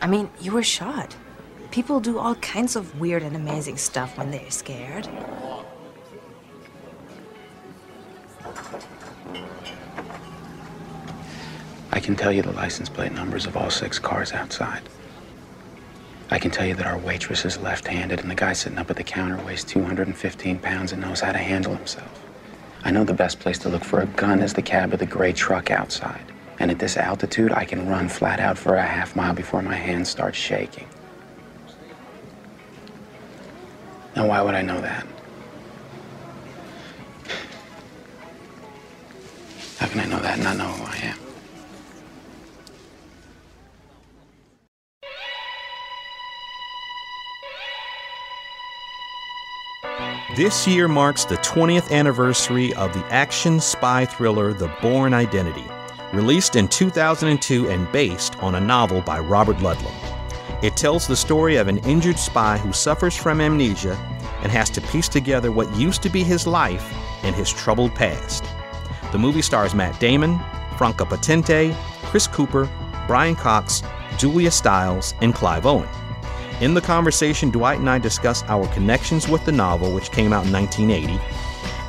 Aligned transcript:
I 0.00 0.06
mean, 0.06 0.30
you 0.40 0.52
were 0.52 0.62
shot. 0.62 1.16
People 1.70 2.00
do 2.00 2.18
all 2.18 2.34
kinds 2.36 2.76
of 2.76 3.00
weird 3.00 3.22
and 3.22 3.34
amazing 3.34 3.76
stuff 3.76 4.16
when 4.16 4.30
they're 4.30 4.50
scared. 4.50 5.08
I 11.92 12.00
can 12.00 12.14
tell 12.14 12.30
you 12.30 12.42
the 12.42 12.52
license 12.52 12.88
plate 12.88 13.12
numbers 13.12 13.46
of 13.46 13.56
all 13.56 13.70
six 13.70 13.98
cars 13.98 14.32
outside. 14.32 14.82
I 16.30 16.38
can 16.38 16.50
tell 16.50 16.66
you 16.66 16.74
that 16.74 16.86
our 16.86 16.98
waitress 16.98 17.44
is 17.44 17.58
left 17.58 17.86
handed 17.86 18.20
and 18.20 18.30
the 18.30 18.34
guy 18.34 18.52
sitting 18.52 18.78
up 18.78 18.90
at 18.90 18.96
the 18.96 19.04
counter 19.04 19.42
weighs 19.44 19.64
215 19.64 20.58
pounds 20.58 20.92
and 20.92 21.00
knows 21.00 21.20
how 21.20 21.32
to 21.32 21.38
handle 21.38 21.74
himself. 21.74 22.22
I 22.84 22.90
know 22.90 23.04
the 23.04 23.14
best 23.14 23.40
place 23.40 23.58
to 23.60 23.68
look 23.68 23.84
for 23.84 24.00
a 24.00 24.06
gun 24.06 24.40
is 24.40 24.52
the 24.52 24.62
cab 24.62 24.92
of 24.92 24.98
the 24.98 25.06
gray 25.06 25.32
truck 25.32 25.70
outside. 25.70 26.32
And 26.58 26.70
at 26.70 26.78
this 26.78 26.96
altitude, 26.96 27.52
I 27.52 27.64
can 27.64 27.88
run 27.88 28.08
flat 28.08 28.40
out 28.40 28.56
for 28.56 28.76
a 28.76 28.82
half 28.82 29.14
mile 29.14 29.34
before 29.34 29.62
my 29.62 29.74
hands 29.74 30.08
start 30.08 30.34
shaking. 30.34 30.88
Now, 34.14 34.26
why 34.28 34.40
would 34.40 34.54
I 34.54 34.62
know 34.62 34.80
that? 34.80 35.06
How 39.78 39.86
can 39.88 40.00
I 40.00 40.06
know 40.06 40.20
that 40.20 40.34
and 40.34 40.44
not 40.44 40.56
know 40.56 40.64
who 40.64 40.84
I 40.84 40.96
am? 41.10 41.18
This 50.34 50.66
year 50.66 50.88
marks 50.88 51.24
the 51.24 51.36
20th 51.36 51.90
anniversary 51.90 52.74
of 52.74 52.92
the 52.92 53.04
action 53.06 53.60
spy 53.60 54.04
thriller 54.04 54.52
The 54.52 54.70
Bourne 54.82 55.14
Identity, 55.14 55.64
released 56.12 56.56
in 56.56 56.68
2002 56.68 57.68
and 57.68 57.90
based 57.92 58.38
on 58.42 58.54
a 58.54 58.60
novel 58.60 59.00
by 59.00 59.18
Robert 59.18 59.56
Ludlum. 59.58 59.94
It 60.62 60.76
tells 60.76 61.06
the 61.06 61.16
story 61.16 61.56
of 61.56 61.68
an 61.68 61.78
injured 61.78 62.18
spy 62.18 62.58
who 62.58 62.72
suffers 62.72 63.16
from 63.16 63.40
amnesia 63.40 63.94
and 64.42 64.50
has 64.50 64.70
to 64.70 64.80
piece 64.80 65.08
together 65.08 65.52
what 65.52 65.74
used 65.76 66.02
to 66.02 66.08
be 66.08 66.22
his 66.22 66.46
life 66.46 66.92
and 67.22 67.34
his 67.34 67.52
troubled 67.52 67.94
past. 67.94 68.44
The 69.12 69.18
movie 69.18 69.42
stars 69.42 69.74
Matt 69.74 69.98
Damon, 70.00 70.38
Franca 70.76 71.04
Potente, 71.04 71.76
Chris 72.04 72.26
Cooper, 72.26 72.70
Brian 73.06 73.36
Cox, 73.36 73.82
Julia 74.18 74.50
Stiles, 74.50 75.14
and 75.20 75.34
Clive 75.34 75.66
Owen. 75.66 75.88
In 76.60 76.72
the 76.72 76.80
conversation, 76.80 77.50
Dwight 77.50 77.78
and 77.78 77.90
I 77.90 77.98
discuss 77.98 78.42
our 78.44 78.66
connections 78.68 79.28
with 79.28 79.44
the 79.44 79.52
novel, 79.52 79.92
which 79.92 80.10
came 80.10 80.32
out 80.32 80.46
in 80.46 80.52
1980, 80.52 81.20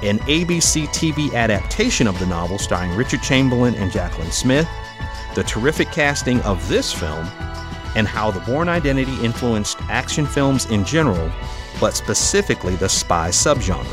an 0.03 0.19
ABC 0.19 0.87
TV 0.87 1.33
adaptation 1.33 2.07
of 2.07 2.17
the 2.19 2.25
novel 2.25 2.57
starring 2.57 2.95
Richard 2.95 3.21
Chamberlain 3.21 3.75
and 3.75 3.91
Jacqueline 3.91 4.31
Smith, 4.31 4.67
the 5.35 5.43
terrific 5.43 5.91
casting 5.91 6.39
of 6.41 6.67
this 6.69 6.93
film, 6.93 7.25
and 7.95 8.07
how 8.07 8.29
the 8.29 8.39
Bourne 8.41 8.69
Identity 8.69 9.13
influenced 9.23 9.81
action 9.83 10.25
films 10.25 10.65
in 10.67 10.85
general, 10.85 11.31
but 11.79 11.95
specifically 11.95 12.75
the 12.75 12.89
spy 12.89 13.29
subgenre. 13.29 13.85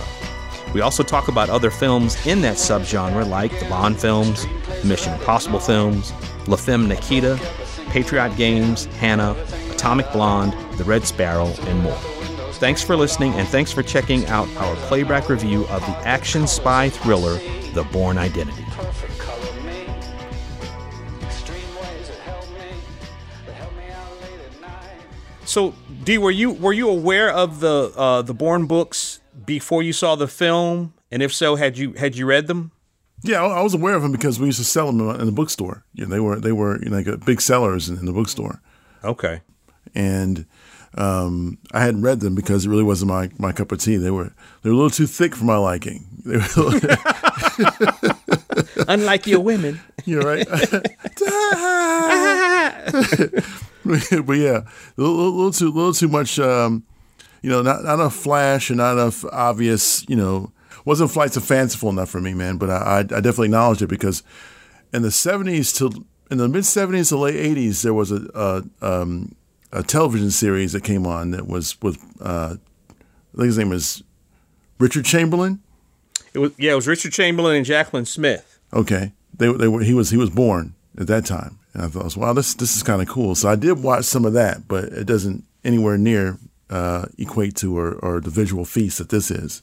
We 0.75 0.81
also 0.81 1.03
talk 1.03 1.29
about 1.29 1.51
other 1.51 1.71
films 1.71 2.27
in 2.27 2.41
that 2.43 2.57
subgenre 2.57 3.29
like 3.29 3.59
the 3.61 3.67
Bond 3.67 3.99
films, 3.99 4.47
Mission 4.85 5.15
Impossible 5.15 5.61
films, 5.61 6.13
La 6.49 6.57
Femme 6.57 6.89
Nikita, 6.89 7.39
Patriot 7.89 8.37
Games, 8.37 8.87
Hanna, 8.97 9.37
Atomic 9.71 10.11
Blonde, 10.13 10.53
The 10.77 10.85
Red 10.85 11.07
Sparrow, 11.07 11.47
and 11.47 11.83
more. 11.83 12.14
Thanks 12.65 12.83
for 12.83 12.97
listening, 12.97 13.35
and 13.35 13.47
thanks 13.47 13.73
for 13.73 13.83
checking 13.83 14.25
out 14.25 14.49
our 14.57 14.75
playback 14.87 15.29
review 15.29 15.67
of 15.67 15.83
the 15.83 15.95
action 16.09 16.47
spy 16.47 16.89
thriller, 16.89 17.35
The 17.75 17.87
Bourne 17.93 18.17
Identity. 18.17 18.65
So, 25.45 25.75
D, 26.05 26.17
were 26.17 26.31
you 26.31 26.53
were 26.53 26.73
you 26.73 26.89
aware 26.89 27.31
of 27.31 27.61
the 27.61 27.93
uh, 27.95 28.23
the 28.23 28.33
Bourne 28.33 28.65
books 28.65 29.21
before 29.45 29.83
you 29.83 29.93
saw 29.93 30.15
the 30.15 30.27
film? 30.27 30.95
And 31.11 31.23
if 31.23 31.35
so, 31.35 31.57
had 31.57 31.77
you 31.77 31.93
had 31.93 32.17
you 32.17 32.25
read 32.25 32.47
them? 32.47 32.73
Yeah, 33.23 33.43
I 33.43 33.61
was 33.61 33.75
aware 33.75 33.95
of 33.95 34.01
them 34.01 34.11
because 34.13 34.41
we 34.41 34.47
used 34.47 34.59
to 34.59 34.65
sell 34.65 34.91
them 34.91 35.07
in 35.21 35.27
the 35.27 35.33
bookstore. 35.33 35.85
You 35.93 36.07
know, 36.07 36.11
they 36.11 36.21
were 36.21 36.41
they 36.41 36.53
were 36.53 36.83
you 36.83 36.89
know, 36.89 36.97
like 36.97 37.27
big 37.27 37.43
sellers 37.43 37.91
in 37.91 38.07
the 38.07 38.13
bookstore. 38.13 38.63
Okay. 39.05 39.43
And 39.95 40.47
um, 40.97 41.59
I 41.73 41.81
hadn't 41.81 42.03
read 42.03 42.21
them 42.21 42.35
because 42.35 42.67
it 42.67 42.69
really 42.69 42.85
wasn't 42.85 43.09
my, 43.09 43.31
my 43.39 43.53
cup 43.53 43.73
of 43.73 43.81
tea. 43.81 43.97
They 43.97 44.11
were 44.11 44.33
they 44.63 44.69
were 44.71 44.75
a 44.75 44.77
little 44.77 44.91
too 44.91 45.07
thick 45.07 45.35
for 45.35 45.45
my 45.45 45.57
liking. 45.57 46.05
Unlike 48.89 49.27
your 49.27 49.41
women, 49.41 49.81
you're 50.05 50.23
right. 50.23 50.47
but 50.49 50.63
yeah, 54.35 54.63
a 54.63 54.67
little, 54.97 55.33
little, 55.33 55.53
too 55.53 55.73
little 55.73 55.93
too 55.93 56.09
much. 56.09 56.39
Um, 56.39 56.85
you 57.43 57.51
know, 57.51 57.63
not 57.63 57.83
not 57.85 57.95
enough 57.95 58.15
flash 58.15 58.71
and 58.71 58.79
not 58.79 58.93
enough 58.93 59.25
obvious. 59.25 60.09
You 60.09 60.15
know, 60.17 60.53
wasn't 60.85 61.11
flights 61.11 61.37
of 61.37 61.43
fanciful 61.45 61.91
enough 61.91 62.11
for 62.11 62.21
me, 62.21 62.35
man. 62.35 62.57
But 62.57 62.71
I, 62.71 62.77
I, 62.77 62.99
I 63.01 63.03
definitely 63.03 63.49
acknowledge 63.49 63.83
it 63.83 63.89
because 63.89 64.23
in 64.93 65.03
the 65.03 65.09
'70s 65.09 65.77
till 65.77 65.93
in 66.31 66.39
the 66.39 66.49
mid 66.49 66.63
'70s 66.63 67.09
to 67.09 67.19
late 67.19 67.35
'80s, 67.35 67.83
there 67.83 67.95
was 67.95 68.13
a, 68.13 68.29
a 68.35 68.63
um, 69.03 69.35
a 69.75 69.83
television 69.83 70.31
series 70.31 70.73
that 70.73 70.85
came 70.85 71.07
on 71.07 71.33
that 71.33 71.47
was 71.47 71.81
with 71.83 71.99
uh, 72.21 72.57
I 72.89 73.37
think 73.37 73.47
his 73.47 73.59
name 73.59 73.71
was 73.71 74.03
Richard 74.79 75.05
Chamberlain. 75.05 75.61
It 76.33 76.39
was 76.39 76.53
yeah, 76.57 76.73
it 76.73 76.77
was 76.77 76.87
Richard 76.87 77.13
Chamberlain 77.13 77.57
and 77.57 77.67
Jacqueline 77.67 78.07
Smith. 78.07 78.61
Okay, 78.73 79.13
they 79.37 79.53
they 79.53 79.69
were 79.69 79.83
he 79.83 79.93
was 79.93 80.11
he 80.11 80.17
was 80.17 80.31
Bourne 80.31 80.75
at 80.97 81.09
that 81.09 81.27
time, 81.27 81.59
and 81.75 81.83
I 81.83 81.89
thought, 81.89 82.17
wow, 82.17 82.33
this 82.33 82.55
this 82.55 82.77
is 82.77 82.83
kind 82.83 83.03
of 83.03 83.09
cool. 83.09 83.35
So 83.35 83.49
I 83.49 83.57
did 83.57 83.83
watch 83.83 84.05
some 84.05 84.25
of 84.25 84.33
that, 84.35 84.67
but 84.69 84.85
it 84.85 85.07
doesn't 85.07 85.45
anywhere 85.65 85.99
near 85.99 86.39
uh, 86.71 87.07
equate 87.19 87.57
to 87.57 87.77
or, 87.77 87.95
or 87.95 88.21
the 88.21 88.31
visual 88.31 88.65
feast 88.65 88.99
that 88.99 89.09
this 89.09 89.31
is. 89.31 89.63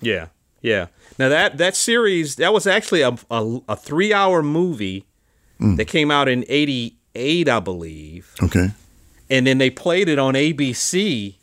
Yeah, 0.00 0.26
yeah. 0.60 0.88
Now 1.18 1.30
that 1.30 1.56
that 1.56 1.74
series 1.74 2.36
that 2.36 2.52
was 2.52 2.66
actually 2.66 3.00
a 3.00 3.16
a, 3.30 3.60
a 3.70 3.76
three 3.76 4.12
hour 4.12 4.42
movie 4.42 5.06
mm. 5.58 5.78
that 5.78 5.86
came 5.86 6.10
out 6.10 6.28
in 6.28 6.44
eighty 6.48 6.96
eight, 7.14 7.48
I 7.48 7.60
believe. 7.60 8.34
Okay 8.42 8.72
and 9.30 9.46
then 9.46 9.58
they 9.58 9.70
played 9.70 10.08
it 10.08 10.18
on 10.18 10.34
ABC 10.34 11.34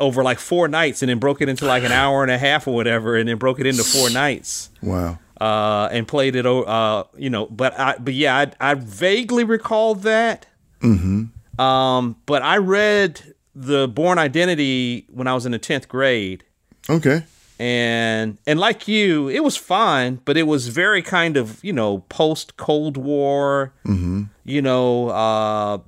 over 0.00 0.22
like 0.22 0.38
four 0.38 0.68
nights, 0.68 1.02
and 1.02 1.08
then 1.08 1.18
broke 1.18 1.40
it 1.40 1.48
into 1.48 1.66
like 1.66 1.82
an 1.82 1.92
hour 1.92 2.22
and 2.22 2.30
a 2.30 2.38
half 2.38 2.66
or 2.66 2.74
whatever, 2.74 3.16
and 3.16 3.28
then 3.28 3.36
broke 3.36 3.58
it 3.60 3.66
into 3.66 3.82
four 3.82 4.10
nights. 4.10 4.70
Wow. 4.82 5.18
Uh, 5.40 5.88
and 5.92 6.06
played 6.08 6.34
it, 6.34 6.44
uh, 6.46 7.04
you 7.16 7.30
know, 7.30 7.46
but 7.46 7.78
I, 7.78 7.96
but 7.98 8.14
yeah, 8.14 8.36
I, 8.36 8.70
I 8.70 8.74
vaguely 8.74 9.44
recall 9.44 9.94
that. 9.96 10.46
Mm-hmm. 10.80 11.60
Um, 11.60 12.16
but 12.26 12.42
I 12.42 12.56
read 12.56 13.34
the 13.54 13.88
Bourne 13.88 14.18
Identity 14.18 15.06
when 15.10 15.26
I 15.26 15.34
was 15.34 15.46
in 15.46 15.52
the 15.52 15.58
tenth 15.58 15.88
grade. 15.88 16.44
Okay. 16.88 17.24
And 17.58 18.38
and 18.46 18.60
like 18.60 18.86
you, 18.86 19.28
it 19.28 19.42
was 19.42 19.56
fine, 19.56 20.20
but 20.24 20.36
it 20.36 20.44
was 20.44 20.68
very 20.68 21.02
kind 21.02 21.36
of 21.36 21.62
you 21.64 21.72
know 21.72 21.98
post 22.08 22.56
Cold 22.56 22.96
War. 22.96 23.72
Mm-hmm. 23.84 24.24
You 24.44 24.62
know, 24.62 25.08
uh, 25.08 25.78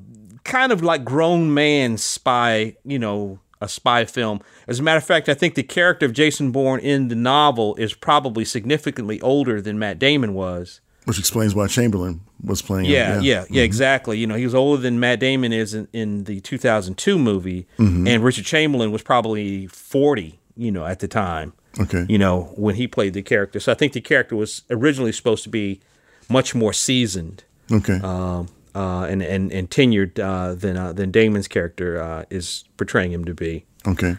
kind 0.45 0.73
of 0.73 0.83
like 0.83 1.05
grown 1.05 1.53
man 1.53 1.97
spy, 1.97 2.77
you 2.85 2.99
know, 2.99 3.39
a 3.61 3.69
spy 3.69 4.05
film. 4.05 4.41
As 4.67 4.81
a 4.81 4.83
matter 4.83 4.99
of 4.99 5.05
fact, 5.05 5.29
I 5.29 5.35
think 5.35 5.55
the 5.55 5.63
character 5.63 6.07
of 6.07 6.13
Jason 6.13 6.51
Bourne 6.51 6.81
in 6.81 7.09
the 7.09 7.15
novel 7.15 7.75
is 7.77 7.93
probably 7.93 8.45
significantly 8.45 9.21
older 9.21 9.61
than 9.61 9.79
Matt 9.79 9.99
Damon 9.99 10.35
was. 10.35 10.81
Which 11.05 11.19
explains 11.19 11.55
why 11.55 11.67
Chamberlain 11.67 12.21
was 12.43 12.63
playing. 12.63 12.87
Yeah, 12.87 13.15
yeah, 13.15 13.21
yeah, 13.21 13.43
mm-hmm. 13.43 13.55
yeah, 13.55 13.63
exactly. 13.63 14.19
You 14.19 14.27
know, 14.27 14.35
he 14.35 14.45
was 14.45 14.55
older 14.55 14.81
than 14.81 15.01
Matt 15.01 15.21
Damon 15.21 15.53
is 15.53 15.75
in, 15.75 15.89
in 15.93 16.25
the 16.25 16.41
2002 16.41 17.19
movie, 17.19 17.67
mm-hmm. 17.79 18.07
and 18.07 18.23
Richard 18.23 18.45
Chamberlain 18.45 18.93
was 18.93 19.03
probably 19.03 19.67
40, 19.67 20.39
you 20.57 20.71
know, 20.71 20.87
at 20.87 21.01
the 21.01 21.09
time. 21.09 21.53
Okay. 21.79 22.05
You 22.09 22.19
know, 22.19 22.53
when 22.57 22.75
he 22.75 22.87
played 22.87 23.15
the 23.15 23.23
character. 23.23 23.61
So 23.61 23.73
I 23.73 23.75
think 23.75 23.93
the 23.93 24.01
character 24.01 24.37
was 24.37 24.63
originally 24.71 25.13
supposed 25.13 25.45
to 25.45 25.49
be 25.49 25.81
much 26.29 26.55
more 26.55 26.73
seasoned. 26.73 27.45
Okay. 27.71 28.01
Um, 28.03 28.49
uh, 28.75 29.05
and, 29.05 29.23
and 29.23 29.53
and 29.53 29.71
tenured 29.71 30.19
uh, 30.19 30.55
than 30.55 30.77
uh, 30.77 30.93
than 30.93 31.11
Damon's 31.11 31.49
character 31.49 32.01
uh, 32.01 32.25
is 32.31 32.65
portraying 32.77 33.13
him 33.13 33.25
to 33.25 33.35
be. 33.35 33.65
Okay, 33.87 34.17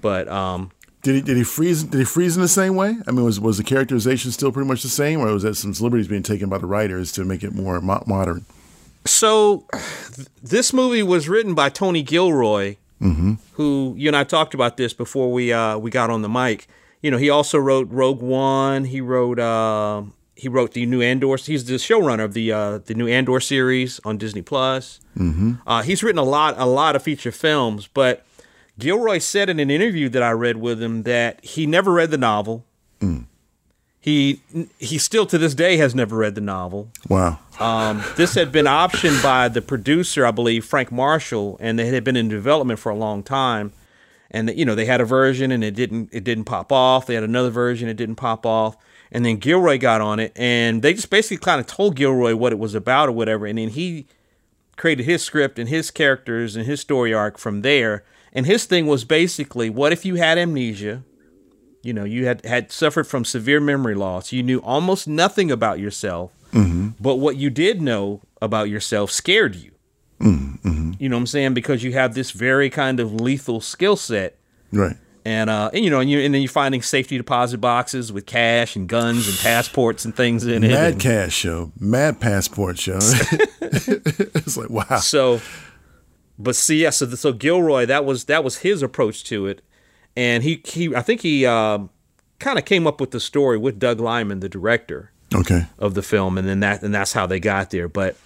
but 0.00 0.28
um, 0.28 0.70
did 1.04 1.16
he 1.16 1.20
did 1.20 1.36
he 1.36 1.44
freeze 1.44 1.84
did 1.84 1.98
he 1.98 2.04
freeze 2.04 2.34
in 2.34 2.42
the 2.42 2.48
same 2.48 2.76
way? 2.76 2.96
I 3.06 3.10
mean, 3.10 3.24
was 3.24 3.38
was 3.38 3.58
the 3.58 3.64
characterization 3.64 4.32
still 4.32 4.50
pretty 4.50 4.66
much 4.66 4.82
the 4.82 4.88
same, 4.88 5.20
or 5.20 5.32
was 5.32 5.42
that 5.42 5.54
some 5.54 5.72
liberties 5.72 6.08
being 6.08 6.22
taken 6.22 6.48
by 6.48 6.58
the 6.58 6.66
writers 6.66 7.12
to 7.12 7.24
make 7.24 7.44
it 7.44 7.52
more 7.52 7.80
mo- 7.80 8.02
modern? 8.06 8.46
So, 9.06 9.66
th- 10.14 10.28
this 10.42 10.72
movie 10.72 11.02
was 11.02 11.28
written 11.28 11.54
by 11.54 11.68
Tony 11.68 12.02
Gilroy, 12.02 12.76
mm-hmm. 13.02 13.34
who 13.52 13.94
you 13.98 14.08
and 14.08 14.16
I 14.16 14.24
talked 14.24 14.54
about 14.54 14.78
this 14.78 14.94
before 14.94 15.30
we 15.30 15.52
uh, 15.52 15.76
we 15.76 15.90
got 15.90 16.08
on 16.08 16.22
the 16.22 16.28
mic. 16.28 16.66
You 17.02 17.10
know, 17.10 17.18
he 17.18 17.28
also 17.28 17.58
wrote 17.58 17.90
Rogue 17.90 18.22
One. 18.22 18.86
He 18.86 19.02
wrote 19.02 19.38
uh, 19.38 20.04
he 20.44 20.48
wrote 20.50 20.72
the 20.72 20.84
new 20.84 21.00
Andor. 21.00 21.38
He's 21.38 21.64
the 21.64 21.76
showrunner 21.76 22.22
of 22.22 22.34
the 22.34 22.52
uh, 22.52 22.78
the 22.84 22.92
new 22.92 23.08
Andor 23.08 23.40
series 23.40 23.98
on 24.04 24.18
Disney 24.18 24.42
Plus. 24.42 25.00
Mm-hmm. 25.16 25.54
Uh, 25.66 25.80
he's 25.80 26.02
written 26.02 26.18
a 26.18 26.22
lot 26.22 26.54
a 26.58 26.66
lot 26.66 26.94
of 26.94 27.02
feature 27.02 27.32
films, 27.32 27.86
but 27.86 28.26
Gilroy 28.78 29.18
said 29.20 29.48
in 29.48 29.58
an 29.58 29.70
interview 29.70 30.10
that 30.10 30.22
I 30.22 30.32
read 30.32 30.58
with 30.58 30.82
him 30.82 31.04
that 31.04 31.42
he 31.42 31.66
never 31.66 31.92
read 31.92 32.10
the 32.10 32.18
novel. 32.18 32.66
Mm. 33.00 33.24
He 33.98 34.42
he 34.78 34.98
still 34.98 35.24
to 35.24 35.38
this 35.38 35.54
day 35.54 35.78
has 35.78 35.94
never 35.94 36.14
read 36.14 36.34
the 36.34 36.42
novel. 36.42 36.90
Wow. 37.08 37.38
Um, 37.58 38.04
this 38.16 38.34
had 38.34 38.52
been 38.52 38.66
optioned 38.66 39.22
by 39.22 39.48
the 39.48 39.62
producer, 39.62 40.26
I 40.26 40.30
believe, 40.30 40.66
Frank 40.66 40.92
Marshall, 40.92 41.56
and 41.58 41.78
they 41.78 41.86
had 41.86 42.04
been 42.04 42.16
in 42.16 42.28
development 42.28 42.80
for 42.80 42.92
a 42.92 42.94
long 42.94 43.22
time. 43.22 43.72
And 44.34 44.52
you 44.58 44.64
know 44.64 44.74
they 44.74 44.84
had 44.84 45.00
a 45.00 45.04
version 45.04 45.52
and 45.52 45.62
it 45.62 45.76
didn't 45.76 46.10
it 46.12 46.24
didn't 46.24 46.44
pop 46.44 46.72
off. 46.72 47.06
They 47.06 47.14
had 47.14 47.22
another 47.22 47.50
version, 47.50 47.88
it 47.88 47.96
didn't 47.96 48.16
pop 48.16 48.44
off. 48.44 48.76
And 49.12 49.24
then 49.24 49.36
Gilroy 49.36 49.78
got 49.78 50.00
on 50.00 50.18
it, 50.18 50.32
and 50.34 50.82
they 50.82 50.92
just 50.92 51.08
basically 51.08 51.36
kind 51.36 51.60
of 51.60 51.66
told 51.66 51.94
Gilroy 51.94 52.34
what 52.34 52.52
it 52.52 52.58
was 52.58 52.74
about 52.74 53.08
or 53.08 53.12
whatever. 53.12 53.46
And 53.46 53.58
then 53.58 53.68
he 53.68 54.08
created 54.76 55.04
his 55.04 55.22
script 55.22 55.56
and 55.56 55.68
his 55.68 55.92
characters 55.92 56.56
and 56.56 56.66
his 56.66 56.80
story 56.80 57.14
arc 57.14 57.38
from 57.38 57.62
there. 57.62 58.02
And 58.32 58.44
his 58.44 58.64
thing 58.64 58.88
was 58.88 59.04
basically, 59.04 59.70
what 59.70 59.92
if 59.92 60.04
you 60.04 60.16
had 60.16 60.36
amnesia? 60.36 61.04
You 61.82 61.92
know, 61.92 62.02
you 62.02 62.26
had 62.26 62.44
had 62.44 62.72
suffered 62.72 63.06
from 63.06 63.24
severe 63.24 63.60
memory 63.60 63.94
loss. 63.94 64.32
You 64.32 64.42
knew 64.42 64.58
almost 64.58 65.06
nothing 65.06 65.52
about 65.52 65.78
yourself, 65.78 66.32
mm-hmm. 66.50 66.88
but 66.98 67.16
what 67.16 67.36
you 67.36 67.50
did 67.50 67.80
know 67.80 68.20
about 68.42 68.68
yourself 68.68 69.12
scared 69.12 69.54
you. 69.54 69.73
Mm-hmm. 70.24 70.92
You 70.98 71.08
know 71.08 71.16
what 71.16 71.20
I'm 71.20 71.26
saying? 71.26 71.54
Because 71.54 71.82
you 71.82 71.92
have 71.92 72.14
this 72.14 72.30
very 72.30 72.70
kind 72.70 72.98
of 72.98 73.12
lethal 73.12 73.60
skill 73.60 73.96
set, 73.96 74.38
right? 74.72 74.96
And 75.26 75.50
uh, 75.50 75.70
and 75.72 75.84
you 75.84 75.90
know, 75.90 76.00
and 76.00 76.10
you 76.10 76.20
and 76.20 76.34
then 76.34 76.40
you're 76.40 76.48
finding 76.48 76.80
safety 76.80 77.18
deposit 77.18 77.58
boxes 77.58 78.10
with 78.10 78.24
cash 78.24 78.74
and 78.74 78.88
guns 78.88 79.28
and 79.28 79.36
passports 79.38 80.04
and 80.04 80.16
things 80.16 80.46
in 80.46 80.62
Mad 80.62 80.70
it. 80.70 80.74
Mad 80.74 81.00
cash 81.00 81.34
show, 81.34 81.72
mad 81.78 82.20
passport 82.20 82.78
show. 82.78 82.98
it's 83.60 84.56
like 84.56 84.70
wow. 84.70 84.96
So, 84.96 85.42
but 86.38 86.56
see, 86.56 86.82
yeah, 86.82 86.90
so 86.90 87.06
so 87.10 87.32
Gilroy, 87.32 87.84
that 87.86 88.06
was 88.06 88.24
that 88.24 88.42
was 88.42 88.58
his 88.58 88.82
approach 88.82 89.24
to 89.24 89.46
it, 89.46 89.60
and 90.16 90.42
he 90.42 90.62
he 90.64 90.94
I 90.94 91.02
think 91.02 91.20
he 91.20 91.44
um, 91.44 91.90
kind 92.38 92.58
of 92.58 92.64
came 92.64 92.86
up 92.86 92.98
with 92.98 93.10
the 93.10 93.20
story 93.20 93.58
with 93.58 93.78
Doug 93.78 94.00
Liman, 94.00 94.40
the 94.40 94.48
director, 94.48 95.12
okay, 95.34 95.66
of 95.78 95.92
the 95.92 96.02
film, 96.02 96.38
and 96.38 96.48
then 96.48 96.60
that 96.60 96.82
and 96.82 96.94
that's 96.94 97.12
how 97.12 97.26
they 97.26 97.40
got 97.40 97.70
there. 97.70 97.88
But 97.88 98.16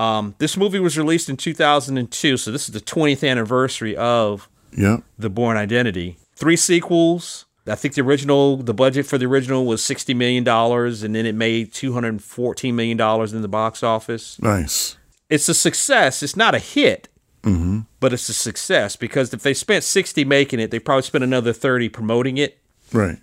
um, 0.00 0.34
this 0.38 0.56
movie 0.56 0.80
was 0.80 0.96
released 0.96 1.28
in 1.28 1.36
2002, 1.36 2.38
so 2.38 2.50
this 2.50 2.68
is 2.68 2.72
the 2.72 2.80
20th 2.80 3.28
anniversary 3.28 3.94
of 3.96 4.48
yeah 4.72 4.98
the 5.18 5.28
Bourne 5.28 5.56
Identity. 5.56 6.16
Three 6.34 6.56
sequels. 6.56 7.44
I 7.66 7.74
think 7.74 7.94
the 7.94 8.00
original, 8.00 8.56
the 8.56 8.72
budget 8.72 9.04
for 9.04 9.18
the 9.18 9.26
original 9.26 9.66
was 9.66 9.84
sixty 9.84 10.14
million 10.14 10.42
dollars, 10.42 11.02
and 11.02 11.14
then 11.14 11.26
it 11.26 11.34
made 11.34 11.74
two 11.74 11.92
hundred 11.92 12.08
and 12.08 12.24
fourteen 12.24 12.74
million 12.74 12.96
dollars 12.96 13.34
in 13.34 13.42
the 13.42 13.48
box 13.48 13.82
office. 13.82 14.40
Nice. 14.40 14.96
It's 15.28 15.48
a 15.48 15.54
success. 15.54 16.22
It's 16.22 16.34
not 16.34 16.54
a 16.54 16.58
hit, 16.58 17.08
mm-hmm. 17.42 17.80
but 18.00 18.14
it's 18.14 18.28
a 18.30 18.34
success 18.34 18.96
because 18.96 19.34
if 19.34 19.42
they 19.42 19.52
spent 19.52 19.84
sixty 19.84 20.24
making 20.24 20.60
it, 20.60 20.70
they 20.70 20.78
probably 20.78 21.02
spent 21.02 21.22
another 21.22 21.52
thirty 21.52 21.90
promoting 21.90 22.38
it. 22.38 22.58
Right. 22.92 23.18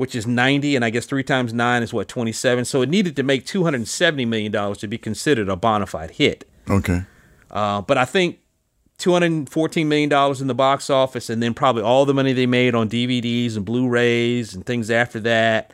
Which 0.00 0.14
is 0.14 0.26
ninety, 0.26 0.76
and 0.76 0.82
I 0.82 0.88
guess 0.88 1.04
three 1.04 1.22
times 1.22 1.52
nine 1.52 1.82
is 1.82 1.92
what 1.92 2.08
twenty 2.08 2.32
seven. 2.32 2.64
So 2.64 2.80
it 2.80 2.88
needed 2.88 3.16
to 3.16 3.22
make 3.22 3.44
two 3.44 3.64
hundred 3.64 3.78
and 3.78 3.88
seventy 3.88 4.24
million 4.24 4.50
dollars 4.50 4.78
to 4.78 4.88
be 4.88 4.96
considered 4.96 5.50
a 5.50 5.56
bona 5.56 5.86
fide 5.86 6.12
hit. 6.12 6.48
Okay. 6.70 7.02
Uh, 7.50 7.82
but 7.82 7.98
I 7.98 8.06
think 8.06 8.38
$214 9.00 9.86
million 9.86 10.40
in 10.40 10.46
the 10.46 10.54
box 10.54 10.90
office, 10.90 11.30
and 11.30 11.42
then 11.42 11.54
probably 11.54 11.82
all 11.82 12.04
the 12.04 12.14
money 12.14 12.32
they 12.32 12.46
made 12.46 12.74
on 12.74 12.88
DVDs 12.88 13.56
and 13.56 13.64
Blu 13.64 13.88
rays 13.88 14.54
and 14.54 14.64
things 14.64 14.90
after 14.90 15.18
that, 15.20 15.72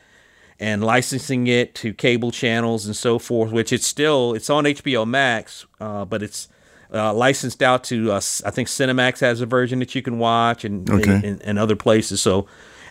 and 0.58 0.82
licensing 0.82 1.46
it 1.46 1.74
to 1.76 1.92
cable 1.92 2.30
channels 2.30 2.86
and 2.86 2.96
so 2.96 3.18
forth, 3.18 3.52
which 3.52 3.72
it's 3.72 3.86
still, 3.86 4.32
it's 4.34 4.48
on 4.48 4.64
HBO 4.64 5.06
Max, 5.06 5.66
uh, 5.80 6.04
but 6.04 6.22
it's 6.22 6.48
uh, 6.94 7.12
licensed 7.12 7.62
out 7.62 7.84
to, 7.84 8.12
uh, 8.12 8.20
I 8.44 8.50
think 8.50 8.68
Cinemax 8.68 9.20
has 9.20 9.40
a 9.40 9.46
version 9.46 9.80
that 9.80 9.94
you 9.94 10.02
can 10.02 10.18
watch 10.18 10.64
and, 10.64 10.88
okay. 10.88 11.20
and, 11.28 11.42
and, 11.42 11.58
other 11.58 11.76
places. 11.76 12.22
So 12.22 12.46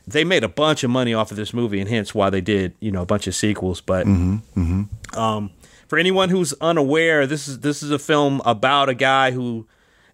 they 0.07 0.23
made 0.23 0.43
a 0.43 0.49
bunch 0.49 0.83
of 0.83 0.89
money 0.89 1.13
off 1.13 1.31
of 1.31 1.37
this 1.37 1.53
movie, 1.53 1.79
and 1.79 1.89
hence 1.89 2.13
why 2.13 2.29
they 2.29 2.41
did, 2.41 2.75
you 2.79 2.91
know, 2.91 3.01
a 3.01 3.05
bunch 3.05 3.27
of 3.27 3.35
sequels. 3.35 3.81
But, 3.81 4.05
mm-hmm, 4.05 4.59
mm-hmm. 4.59 5.19
Um, 5.19 5.51
for 5.87 5.97
anyone 5.97 6.29
who's 6.29 6.53
unaware, 6.61 7.25
this 7.27 7.47
is 7.47 7.59
this 7.59 7.81
is 7.81 7.91
a 7.91 7.99
film 7.99 8.41
about 8.45 8.89
a 8.89 8.93
guy 8.95 9.31
who 9.31 9.67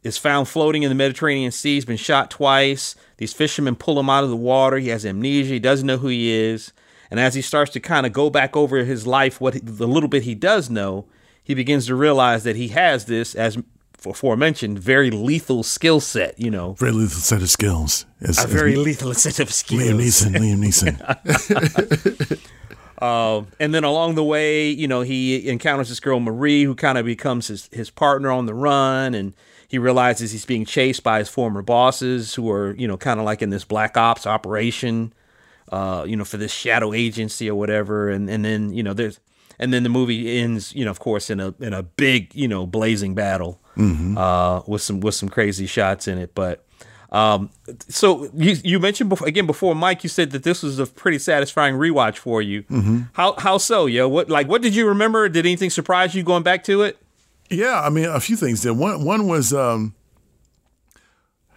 is 0.04 0.18
found 0.18 0.48
floating 0.48 0.84
in 0.84 0.90
the 0.90 0.96
Mediterranean 0.96 1.52
Sea. 1.52 1.76
He's 1.76 1.86
been 1.86 1.98
shot 1.98 2.32
twice. 2.32 2.96
These 3.18 3.34
fishermen 3.34 3.76
pull 3.76 4.00
him 4.00 4.10
out 4.10 4.24
of 4.24 4.30
the 4.30 4.36
water. 4.36 4.78
He 4.78 4.90
has 4.90 5.06
amnesia. 5.06 5.54
He 5.54 5.60
doesn't 5.60 5.86
know 5.86 5.98
who 5.98 6.08
he 6.08 6.32
is. 6.32 6.74
And 7.10 7.20
as 7.20 7.36
he 7.36 7.42
starts 7.42 7.72
to 7.74 7.80
kind 7.80 8.06
of 8.06 8.14
go 8.14 8.30
back 8.30 8.56
over 8.56 8.78
his 8.78 9.06
life, 9.06 9.42
what 9.42 9.54
he, 9.54 9.60
the 9.60 9.88
little 9.88 10.10
bit 10.10 10.24
he 10.24 10.34
does 10.34 10.70
know, 10.70 11.06
he 11.44 11.54
begins 11.54 11.86
to 11.88 11.96
realize 11.96 12.44
that 12.46 12.56
he 12.56 12.70
has 12.70 13.06
this, 13.06 13.36
as 13.36 13.58
aforementioned, 14.06 14.80
very 14.80 15.12
lethal 15.12 15.64
skill 15.64 16.00
set. 16.00 16.40
You 16.40 16.52
know, 16.52 16.74
very 16.74 16.92
lethal 16.92 17.22
set 17.22 17.42
of 17.42 17.50
skills. 17.50 18.06
As, 18.22 18.38
a 18.38 18.44
as 18.44 18.52
very 18.52 18.76
lethal 18.76 19.14
set 19.14 19.40
of 19.40 19.52
skills. 19.52 19.84
Liam 19.84 20.00
Neeson. 20.00 20.36
Liam 20.36 20.60
Neeson. 20.60 22.40
Uh, 23.02 23.44
and 23.60 23.74
then 23.74 23.84
along 23.84 24.16
the 24.16 24.24
way, 24.24 24.70
you 24.70 24.88
know, 24.88 25.02
he 25.02 25.48
encounters 25.50 25.90
this 25.90 26.00
girl 26.00 26.20
Marie, 26.20 26.64
who 26.64 26.76
kind 26.76 26.98
of 26.98 27.06
becomes 27.06 27.48
his 27.48 27.70
his 27.72 27.90
partner 27.90 28.32
on 28.32 28.46
the 28.46 28.54
run, 28.54 29.14
and 29.14 29.34
he 29.68 29.78
realizes 29.78 30.32
he's 30.32 30.46
being 30.46 30.66
chased 30.66 31.02
by 31.02 31.20
his 31.20 31.30
former 31.30 31.62
bosses 31.62 32.36
who 32.36 32.52
are, 32.52 32.76
you 32.76 32.88
know, 32.88 32.98
kind 32.98 33.20
of 33.20 33.26
like 33.26 33.42
in 33.42 33.52
this 33.52 33.64
black 33.64 33.96
ops 33.96 34.28
operation, 34.28 35.14
uh, 35.72 36.04
you 36.06 36.18
know, 36.18 36.26
for 36.26 36.36
this 36.36 36.52
shadow 36.52 36.94
agency 36.94 37.50
or 37.50 37.56
whatever. 37.56 38.10
And 38.10 38.30
and 38.30 38.44
then 38.44 38.74
you 38.74 38.84
know 38.84 38.94
there's 38.94 39.20
and 39.62 39.72
then 39.72 39.84
the 39.84 39.90
movie 39.90 40.40
ends, 40.40 40.76
you 40.76 40.84
know, 40.84 40.92
of 40.92 41.00
course, 41.00 41.30
in 41.30 41.40
a 41.40 41.54
in 41.60 41.72
a 41.72 41.84
big, 41.84 42.34
you 42.36 42.48
know, 42.48 42.66
blazing 42.66 43.14
battle 43.14 43.62
mm-hmm. 43.78 44.18
uh, 44.18 44.62
with 44.68 44.82
some 44.82 45.00
with 45.00 45.14
some 45.14 45.30
crazy 45.30 45.68
shots 45.68 46.08
in 46.08 46.18
it. 46.18 46.34
But 46.34 46.66
um, 47.12 47.52
so 47.88 48.30
you 48.34 48.58
you 48.64 48.80
mentioned 48.80 49.10
before, 49.12 49.28
again 49.28 49.46
before 49.46 49.76
mic, 49.76 50.04
you 50.04 50.10
said 50.10 50.32
that 50.32 50.44
this 50.44 50.64
was 50.64 50.80
a 50.80 50.88
pretty 50.88 51.20
satisfying 51.20 51.76
rewatch 51.76 52.18
for 52.18 52.42
you. 52.42 52.64
Mm-hmm. 52.64 53.02
How 53.14 53.36
how 53.38 53.60
so? 53.60 53.86
Yo, 53.86 54.10
what 54.10 54.30
like 54.30 54.48
what 54.48 54.64
did 54.64 54.76
you 54.76 54.88
remember? 54.88 55.30
Did 55.30 55.46
anything 55.46 55.70
surprise 55.70 56.16
you 56.16 56.24
going 56.24 56.44
back 56.44 56.64
to 56.66 56.82
it? 56.82 56.98
Yeah, 57.52 57.82
I 57.82 57.90
mean, 57.90 58.06
a 58.06 58.20
few 58.20 58.36
things 58.36 58.62
did. 58.62 58.72
One 58.72 59.06
one 59.06 59.28
was 59.28 59.54
um, 59.54 59.94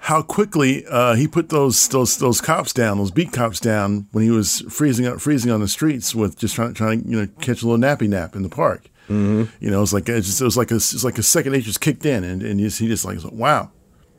how 0.05 0.21
quickly 0.21 0.85
uh, 0.91 1.15
he 1.15 1.27
put 1.27 1.49
those 1.49 1.89
those 1.89 2.19
those 2.19 2.43
cops 2.43 2.75
down, 2.75 2.99
those 2.99 3.11
beat 3.11 3.33
cops 3.33 3.59
down 3.59 4.06
when 4.12 4.23
he 4.23 4.31
was 4.31 4.61
freezing 4.69 5.06
up, 5.06 5.19
freezing 5.19 5.51
on 5.51 5.61
the 5.61 5.69
streets 5.69 6.15
with 6.15 6.39
just 6.39 6.55
trying 6.55 6.75
trying 6.75 7.03
to 7.03 7.09
you 7.09 7.21
know 7.21 7.27
catch 7.41 7.62
a 7.62 7.67
little 7.67 7.79
nappy 7.79 8.06
nap 8.06 8.37
in 8.37 8.43
the 8.43 8.51
park. 8.51 8.91
Mm-hmm. 9.09 9.45
You 9.65 9.71
know, 9.71 9.83
it's 9.83 9.95
like 9.95 10.06
it, 10.11 10.21
just, 10.21 10.43
it 10.43 10.45
was 10.45 10.59
like 10.59 10.71
a 10.71 10.75
it's 10.75 11.05
like 11.05 11.17
a 11.17 11.23
second 11.23 11.53
nature 11.53 11.65
just 11.65 11.81
kicked 11.81 12.05
in, 12.05 12.23
and 12.23 12.43
and 12.43 12.61
he 12.61 12.67
just, 12.67 12.79
he 12.81 12.87
just 12.87 13.06
like 13.06 13.19
wow, 13.33 13.71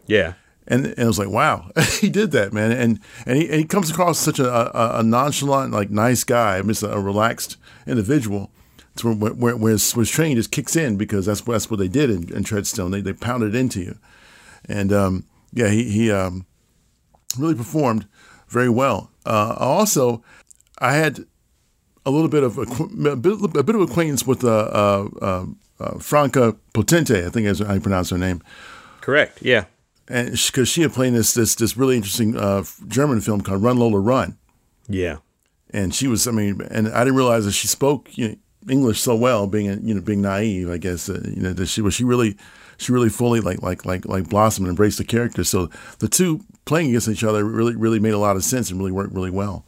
yeah. 0.08 0.34
And, 0.68 0.88
and 0.88 1.00
I 1.02 1.06
was 1.06 1.20
like, 1.20 1.30
wow, 1.30 1.70
he 2.00 2.10
did 2.10 2.32
that, 2.32 2.52
man. 2.52 2.72
And 2.72 3.00
and 3.28 3.38
he, 3.38 3.48
and 3.48 3.60
he 3.60 3.66
comes 3.66 3.92
across 3.92 4.18
such 4.18 4.40
a, 4.40 4.50
a, 4.50 5.02
a 5.02 5.04
nonchalant, 5.04 5.72
like 5.72 5.92
nice 5.92 6.24
guy, 6.24 6.60
just 6.64 6.82
a 6.82 7.00
relaxed 7.00 7.58
individual 7.86 8.50
to 8.96 9.14
where, 9.14 9.34
where, 9.34 9.56
where, 9.56 9.72
his, 9.74 9.96
where 9.96 10.02
his 10.02 10.10
training 10.10 10.38
just 10.38 10.50
kicks 10.50 10.76
in 10.76 10.98
because 10.98 11.28
that's 11.28 11.42
that's 11.42 11.70
what 11.70 11.78
they 11.78 11.88
did 11.88 12.10
in, 12.10 12.36
in 12.36 12.44
Treadstone. 12.44 12.90
They 12.90 13.02
they 13.02 13.14
pounded 13.14 13.54
into 13.54 13.82
you, 13.82 14.00
and 14.68 14.92
um, 14.92 15.26
yeah, 15.56 15.70
he 15.70 15.90
he 15.90 16.12
um, 16.12 16.46
really 17.40 17.56
performed 17.56 18.08
very 18.50 18.70
well. 18.70 19.10
Uh, 19.26 19.56
also, 19.58 20.24
I 20.78 20.94
had 20.94 21.26
a 22.06 22.12
little 22.12 22.28
bit 22.28 22.44
of 22.44 22.58
a, 22.60 22.62
a, 22.62 23.16
bit, 23.16 23.56
a 23.56 23.64
bit 23.64 23.76
of 23.76 23.82
acquaintance 23.82 24.28
with 24.28 24.44
uh, 24.44 24.50
uh, 24.50 25.10
uh, 25.22 25.46
uh 25.80 26.00
Franca 26.00 26.56
Potente. 26.74 27.26
I 27.26 27.30
think 27.30 27.48
is 27.48 27.60
how 27.60 27.74
you 27.74 27.80
pronounce 27.80 28.12
her 28.12 28.18
name. 28.18 28.44
Correct. 29.02 29.42
Yeah. 29.42 29.66
And 30.08 30.32
because 30.32 30.68
she, 30.68 30.76
she, 30.76 30.82
had 30.82 30.94
played 30.94 31.14
this 31.14 31.34
this 31.34 31.56
this 31.56 31.76
really 31.76 31.96
interesting 31.96 32.38
uh, 32.38 32.64
German 32.88 33.22
film 33.22 33.42
called 33.42 33.64
Run 33.64 33.78
Lola 33.78 34.00
Run. 34.00 34.38
Yeah. 34.88 35.18
And 35.72 35.96
she 35.96 36.08
was, 36.08 36.28
I 36.28 36.32
mean, 36.32 36.62
and 36.70 36.88
I 36.90 37.04
didn't 37.04 37.18
realize 37.18 37.46
that 37.46 37.52
she 37.52 37.68
spoke, 37.68 38.16
you 38.18 38.30
know, 38.30 38.36
English 38.70 39.02
so 39.02 39.16
well, 39.16 39.48
being 39.48 39.66
you 39.88 39.94
know 39.94 40.02
being 40.02 40.22
naive, 40.22 40.70
I 40.70 40.78
guess 40.78 41.10
uh, 41.10 41.22
you 41.26 41.42
know 41.42 41.54
that 41.54 41.68
she 41.68 41.82
was 41.82 41.94
she 41.94 42.04
really 42.04 42.36
she 42.78 42.92
really 42.92 43.10
fully 43.10 43.40
like 43.40 43.62
like 43.62 43.86
like 43.86 44.06
like 44.06 44.30
blossomed 44.30 44.68
and 44.68 44.72
embraced 44.72 44.98
the 44.98 45.04
character. 45.04 45.44
So 45.44 45.70
the 46.00 46.08
two 46.08 46.42
playing 46.66 46.90
against 46.90 47.08
each 47.08 47.24
other 47.24 47.44
really 47.44 47.76
really 47.76 48.00
made 48.00 48.14
a 48.14 48.20
lot 48.20 48.36
of 48.36 48.44
sense 48.44 48.70
and 48.70 48.80
really 48.80 48.92
worked 48.92 49.14
really 49.14 49.32
well. 49.32 49.66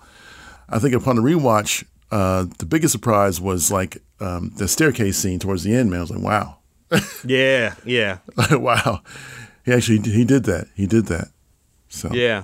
I 0.70 0.80
think 0.80 0.94
upon 0.94 1.16
the 1.16 1.22
rewatch, 1.22 1.86
uh, 2.12 2.46
the 2.58 2.66
biggest 2.66 2.92
surprise 2.92 3.40
was 3.40 3.72
like 3.72 4.02
um, 4.20 4.52
the 4.58 4.68
staircase 4.68 5.18
scene 5.18 5.40
towards 5.40 5.64
the 5.64 5.74
end. 5.74 5.90
Man, 5.90 6.00
I 6.00 6.02
was 6.02 6.12
like, 6.12 6.22
wow. 6.22 6.58
yeah, 7.26 7.76
yeah. 7.86 8.20
wow. 8.52 9.02
He 9.66 9.74
actually 9.74 10.00
he 10.00 10.26
did 10.26 10.44
that. 10.46 10.68
He 10.76 10.86
did 10.86 11.08
that. 11.08 11.30
So 11.90 12.10
yeah. 12.14 12.44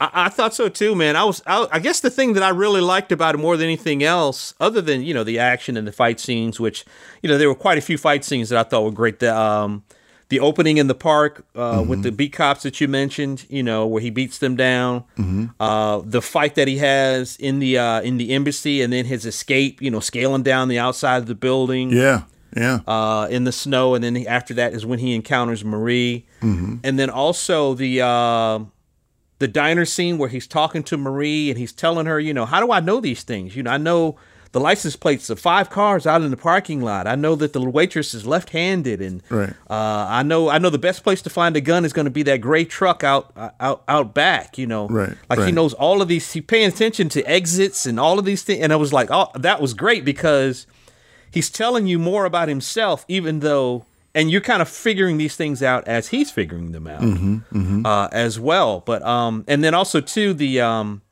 I, 0.00 0.10
I, 0.26 0.28
thought 0.28 0.54
so 0.54 0.68
too, 0.68 0.94
man. 0.94 1.16
I 1.16 1.24
was, 1.24 1.42
I, 1.46 1.66
I, 1.72 1.78
guess 1.78 2.00
the 2.00 2.10
thing 2.10 2.34
that 2.34 2.42
I 2.42 2.50
really 2.50 2.80
liked 2.80 3.12
about 3.12 3.34
it 3.34 3.38
more 3.38 3.56
than 3.56 3.64
anything 3.64 4.02
else, 4.02 4.54
other 4.60 4.80
than 4.80 5.02
you 5.02 5.14
know 5.14 5.24
the 5.24 5.38
action 5.38 5.76
and 5.76 5.86
the 5.86 5.92
fight 5.92 6.20
scenes, 6.20 6.60
which 6.60 6.84
you 7.22 7.28
know 7.28 7.38
there 7.38 7.48
were 7.48 7.54
quite 7.54 7.78
a 7.78 7.82
few 7.82 7.98
fight 7.98 8.24
scenes 8.24 8.48
that 8.50 8.58
I 8.58 8.68
thought 8.68 8.84
were 8.84 8.90
great. 8.90 9.20
The 9.20 9.36
um, 9.36 9.84
the 10.28 10.40
opening 10.40 10.78
in 10.78 10.88
the 10.88 10.94
park 10.94 11.44
uh, 11.54 11.78
mm-hmm. 11.78 11.88
with 11.88 12.02
the 12.02 12.10
beat 12.10 12.32
cops 12.32 12.64
that 12.64 12.80
you 12.80 12.88
mentioned, 12.88 13.46
you 13.48 13.62
know, 13.62 13.86
where 13.86 14.02
he 14.02 14.10
beats 14.10 14.38
them 14.38 14.56
down. 14.56 15.04
Mm-hmm. 15.16 15.46
Uh, 15.60 16.02
the 16.04 16.20
fight 16.20 16.56
that 16.56 16.66
he 16.66 16.78
has 16.78 17.36
in 17.36 17.60
the 17.60 17.78
uh, 17.78 18.00
in 18.02 18.16
the 18.16 18.32
embassy, 18.32 18.82
and 18.82 18.92
then 18.92 19.04
his 19.04 19.24
escape, 19.24 19.80
you 19.80 19.90
know, 19.90 20.00
scaling 20.00 20.42
down 20.42 20.68
the 20.68 20.78
outside 20.78 21.18
of 21.18 21.26
the 21.26 21.34
building. 21.34 21.90
Yeah, 21.90 22.22
yeah. 22.56 22.80
Uh, 22.86 23.28
in 23.30 23.44
the 23.44 23.52
snow, 23.52 23.94
and 23.94 24.02
then 24.02 24.16
after 24.26 24.54
that 24.54 24.72
is 24.72 24.84
when 24.84 24.98
he 24.98 25.14
encounters 25.14 25.64
Marie, 25.64 26.26
mm-hmm. 26.40 26.76
and 26.82 26.98
then 26.98 27.08
also 27.08 27.74
the 27.74 28.02
uh, 28.02 28.60
the 29.38 29.48
diner 29.48 29.84
scene 29.84 30.18
where 30.18 30.28
he's 30.28 30.46
talking 30.46 30.82
to 30.84 30.96
Marie 30.96 31.50
and 31.50 31.58
he's 31.58 31.72
telling 31.72 32.06
her, 32.06 32.18
you 32.18 32.32
know, 32.32 32.46
how 32.46 32.60
do 32.64 32.72
I 32.72 32.80
know 32.80 33.00
these 33.00 33.22
things? 33.22 33.54
You 33.54 33.62
know, 33.62 33.70
I 33.70 33.76
know 33.78 34.16
the 34.52 34.60
license 34.60 34.96
plates 34.96 35.28
of 35.28 35.38
five 35.38 35.68
cars 35.68 36.06
out 36.06 36.22
in 36.22 36.30
the 36.30 36.36
parking 36.36 36.80
lot. 36.80 37.06
I 37.06 37.14
know 37.14 37.34
that 37.34 37.52
the 37.52 37.60
waitress 37.60 38.14
is 38.14 38.24
left-handed, 38.26 39.02
and 39.02 39.22
Right. 39.28 39.50
uh, 39.68 40.06
I 40.08 40.22
know 40.22 40.48
I 40.48 40.56
know 40.56 40.70
the 40.70 40.78
best 40.78 41.02
place 41.02 41.20
to 41.22 41.30
find 41.30 41.54
a 41.56 41.60
gun 41.60 41.84
is 41.84 41.92
going 41.92 42.06
to 42.06 42.10
be 42.10 42.22
that 42.22 42.40
gray 42.40 42.64
truck 42.64 43.04
out 43.04 43.32
out 43.60 43.82
out 43.86 44.14
back. 44.14 44.56
You 44.56 44.66
know, 44.66 44.88
Right, 44.88 45.12
Like 45.28 45.40
he 45.40 45.52
knows 45.52 45.74
all 45.74 46.00
of 46.00 46.08
these. 46.08 46.32
He 46.32 46.40
paying 46.40 46.68
attention 46.68 47.10
to 47.10 47.22
exits 47.24 47.84
and 47.84 48.00
all 48.00 48.18
of 48.18 48.24
these 48.24 48.42
things. 48.42 48.62
And 48.62 48.72
I 48.72 48.76
was 48.76 48.92
like, 48.94 49.10
oh, 49.10 49.28
that 49.34 49.60
was 49.60 49.74
great 49.74 50.06
because 50.06 50.66
he's 51.30 51.50
telling 51.50 51.86
you 51.86 51.98
more 51.98 52.24
about 52.24 52.48
himself, 52.48 53.04
even 53.08 53.40
though. 53.40 53.84
And 54.16 54.30
you're 54.30 54.40
kind 54.40 54.62
of 54.62 54.68
figuring 54.68 55.18
these 55.18 55.36
things 55.36 55.62
out 55.62 55.86
as 55.86 56.08
he's 56.08 56.30
figuring 56.30 56.72
them 56.72 56.86
out 56.86 57.02
Mm-hmm, 57.02 57.84
Uh, 57.86 58.08
as 58.10 58.40
well. 58.40 58.80
But 58.80 59.02
um, 59.02 59.44
and 59.46 59.62
then 59.62 59.74
also 59.74 60.00
too 60.00 60.32
the 60.34 60.60
um, 60.60 61.02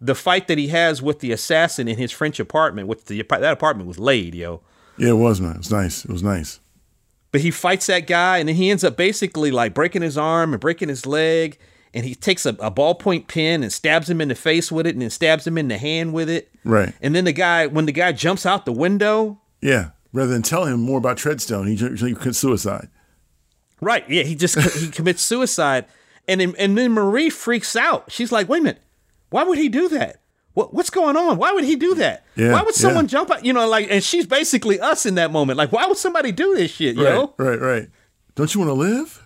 the 0.00 0.14
fight 0.14 0.46
that 0.48 0.56
he 0.56 0.68
has 0.68 1.02
with 1.02 1.18
the 1.20 1.32
assassin 1.32 1.88
in 1.88 1.96
his 1.98 2.12
French 2.12 2.38
apartment, 2.40 2.86
which 2.88 3.04
the 3.06 3.20
that 3.22 3.42
apartment 3.52 3.88
was 3.88 3.98
laid, 3.98 4.34
yo. 4.34 4.60
Yeah, 4.96 5.10
it 5.10 5.16
was 5.18 5.40
man. 5.40 5.52
It 5.52 5.58
was 5.58 5.72
nice. 5.72 6.04
It 6.04 6.10
was 6.10 6.22
nice. 6.22 6.60
But 7.32 7.40
he 7.40 7.50
fights 7.50 7.86
that 7.86 8.06
guy, 8.06 8.38
and 8.38 8.48
then 8.48 8.56
he 8.56 8.70
ends 8.70 8.84
up 8.84 8.96
basically 8.96 9.50
like 9.50 9.74
breaking 9.74 10.02
his 10.02 10.16
arm 10.16 10.54
and 10.54 10.60
breaking 10.60 10.88
his 10.88 11.04
leg. 11.04 11.58
And 11.92 12.04
he 12.04 12.14
takes 12.14 12.44
a, 12.46 12.50
a 12.50 12.70
ballpoint 12.70 13.26
pen 13.26 13.62
and 13.62 13.72
stabs 13.72 14.08
him 14.08 14.20
in 14.20 14.28
the 14.28 14.34
face 14.34 14.70
with 14.70 14.86
it, 14.86 14.94
and 14.94 15.02
then 15.02 15.10
stabs 15.10 15.46
him 15.46 15.58
in 15.58 15.68
the 15.68 15.78
hand 15.78 16.12
with 16.12 16.28
it. 16.30 16.50
Right. 16.64 16.94
And 17.02 17.14
then 17.14 17.24
the 17.24 17.32
guy, 17.32 17.66
when 17.66 17.86
the 17.86 17.92
guy 17.92 18.12
jumps 18.12 18.46
out 18.46 18.66
the 18.66 18.72
window, 18.72 19.40
Yeah. 19.60 19.90
Rather 20.16 20.32
than 20.32 20.42
tell 20.42 20.64
him 20.64 20.80
more 20.80 20.98
about 20.98 21.18
Treadstone, 21.18 21.68
he, 21.68 21.76
he 21.76 22.14
commits 22.14 22.38
suicide. 22.38 22.88
right? 23.80 24.08
Yeah, 24.08 24.22
he 24.22 24.34
just 24.34 24.58
he 24.78 24.88
commits 24.88 25.22
suicide, 25.22 25.84
and 26.26 26.40
then, 26.40 26.54
and 26.58 26.76
then 26.76 26.92
Marie 26.92 27.28
freaks 27.30 27.76
out. 27.76 28.10
She's 28.10 28.32
like, 28.32 28.48
"Wait 28.48 28.60
a 28.60 28.62
minute, 28.62 28.82
why 29.30 29.44
would 29.44 29.58
he 29.58 29.68
do 29.68 29.88
that? 29.90 30.20
What 30.54 30.72
what's 30.72 30.88
going 30.88 31.16
on? 31.16 31.36
Why 31.36 31.52
would 31.52 31.64
he 31.64 31.76
do 31.76 31.94
that? 31.96 32.24
Yeah, 32.34 32.52
why 32.52 32.62
would 32.62 32.74
someone 32.74 33.04
yeah. 33.04 33.08
jump 33.08 33.30
out? 33.30 33.44
You 33.44 33.52
know, 33.52 33.68
like, 33.68 33.88
and 33.90 34.02
she's 34.02 34.26
basically 34.26 34.80
us 34.80 35.04
in 35.04 35.16
that 35.16 35.30
moment. 35.30 35.58
Like, 35.58 35.70
why 35.70 35.86
would 35.86 35.98
somebody 35.98 36.32
do 36.32 36.54
this 36.54 36.70
shit, 36.70 36.96
yo? 36.96 37.34
Right. 37.36 37.48
Right. 37.48 37.60
Right. 37.60 37.88
Don't 38.36 38.54
you 38.54 38.60
want 38.60 38.70
to 38.70 38.74
live? 38.74 39.22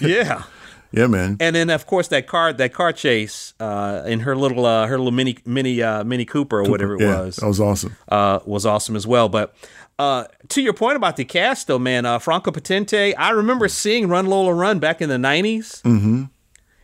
Yeah. 0.00 0.44
yeah, 0.92 1.06
man. 1.06 1.36
And 1.38 1.54
then 1.54 1.70
of 1.70 1.86
course 1.86 2.08
that 2.08 2.26
car 2.26 2.52
that 2.52 2.72
car 2.72 2.92
chase 2.92 3.54
uh, 3.60 4.02
in 4.06 4.20
her 4.20 4.34
little 4.34 4.64
uh, 4.64 4.86
her 4.86 4.96
little 4.98 5.12
mini 5.12 5.36
mini 5.44 5.82
uh, 5.82 6.02
mini 6.04 6.24
Cooper 6.24 6.60
or 6.60 6.70
whatever 6.70 6.94
it 6.94 7.02
yeah, 7.02 7.20
was 7.20 7.36
That 7.36 7.46
was 7.46 7.60
awesome. 7.60 7.96
uh, 8.08 8.40
was 8.44 8.66
awesome 8.66 8.96
as 8.96 9.06
well. 9.06 9.28
But 9.28 9.54
uh, 10.00 10.24
to 10.48 10.62
your 10.62 10.72
point 10.72 10.96
about 10.96 11.16
the 11.16 11.24
cast 11.24 11.66
though, 11.66 11.78
man, 11.78 12.06
uh, 12.06 12.18
Franca 12.18 12.50
Potente, 12.52 13.14
I 13.18 13.30
remember 13.30 13.68
seeing 13.68 14.08
Run 14.08 14.26
Lola 14.26 14.54
Run 14.54 14.78
back 14.78 15.00
in 15.02 15.08
the 15.08 15.16
90s 15.16 15.82
Mm-hmm. 15.82 16.24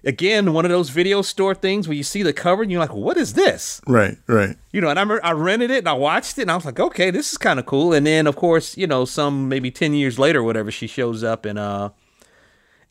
Again, 0.04 0.52
one 0.52 0.64
of 0.64 0.70
those 0.70 0.90
video 0.90 1.20
store 1.20 1.52
things 1.52 1.88
where 1.88 1.96
you 1.96 2.04
see 2.04 2.22
the 2.22 2.32
cover 2.32 2.62
and 2.62 2.70
you're 2.70 2.78
like, 2.78 2.94
"What 2.94 3.16
is 3.16 3.32
this?" 3.32 3.80
Right. 3.88 4.16
Right. 4.28 4.56
You 4.70 4.80
know, 4.80 4.88
and 4.88 5.00
I 5.00 5.02
remember 5.02 5.24
I 5.26 5.32
rented 5.32 5.72
it 5.72 5.78
and 5.78 5.88
I 5.88 5.94
watched 5.94 6.38
it 6.38 6.42
and 6.42 6.50
I 6.52 6.54
was 6.54 6.64
like, 6.64 6.78
"Okay, 6.78 7.10
this 7.10 7.32
is 7.32 7.38
kind 7.38 7.58
of 7.58 7.66
cool." 7.66 7.92
And 7.92 8.06
then 8.06 8.28
of 8.28 8.36
course, 8.36 8.76
you 8.76 8.86
know, 8.86 9.04
some 9.04 9.48
maybe 9.48 9.72
ten 9.72 9.94
years 9.94 10.16
later, 10.16 10.40
or 10.40 10.42
whatever, 10.44 10.70
she 10.70 10.86
shows 10.86 11.24
up 11.24 11.44
in 11.44 11.58
uh 11.58 11.88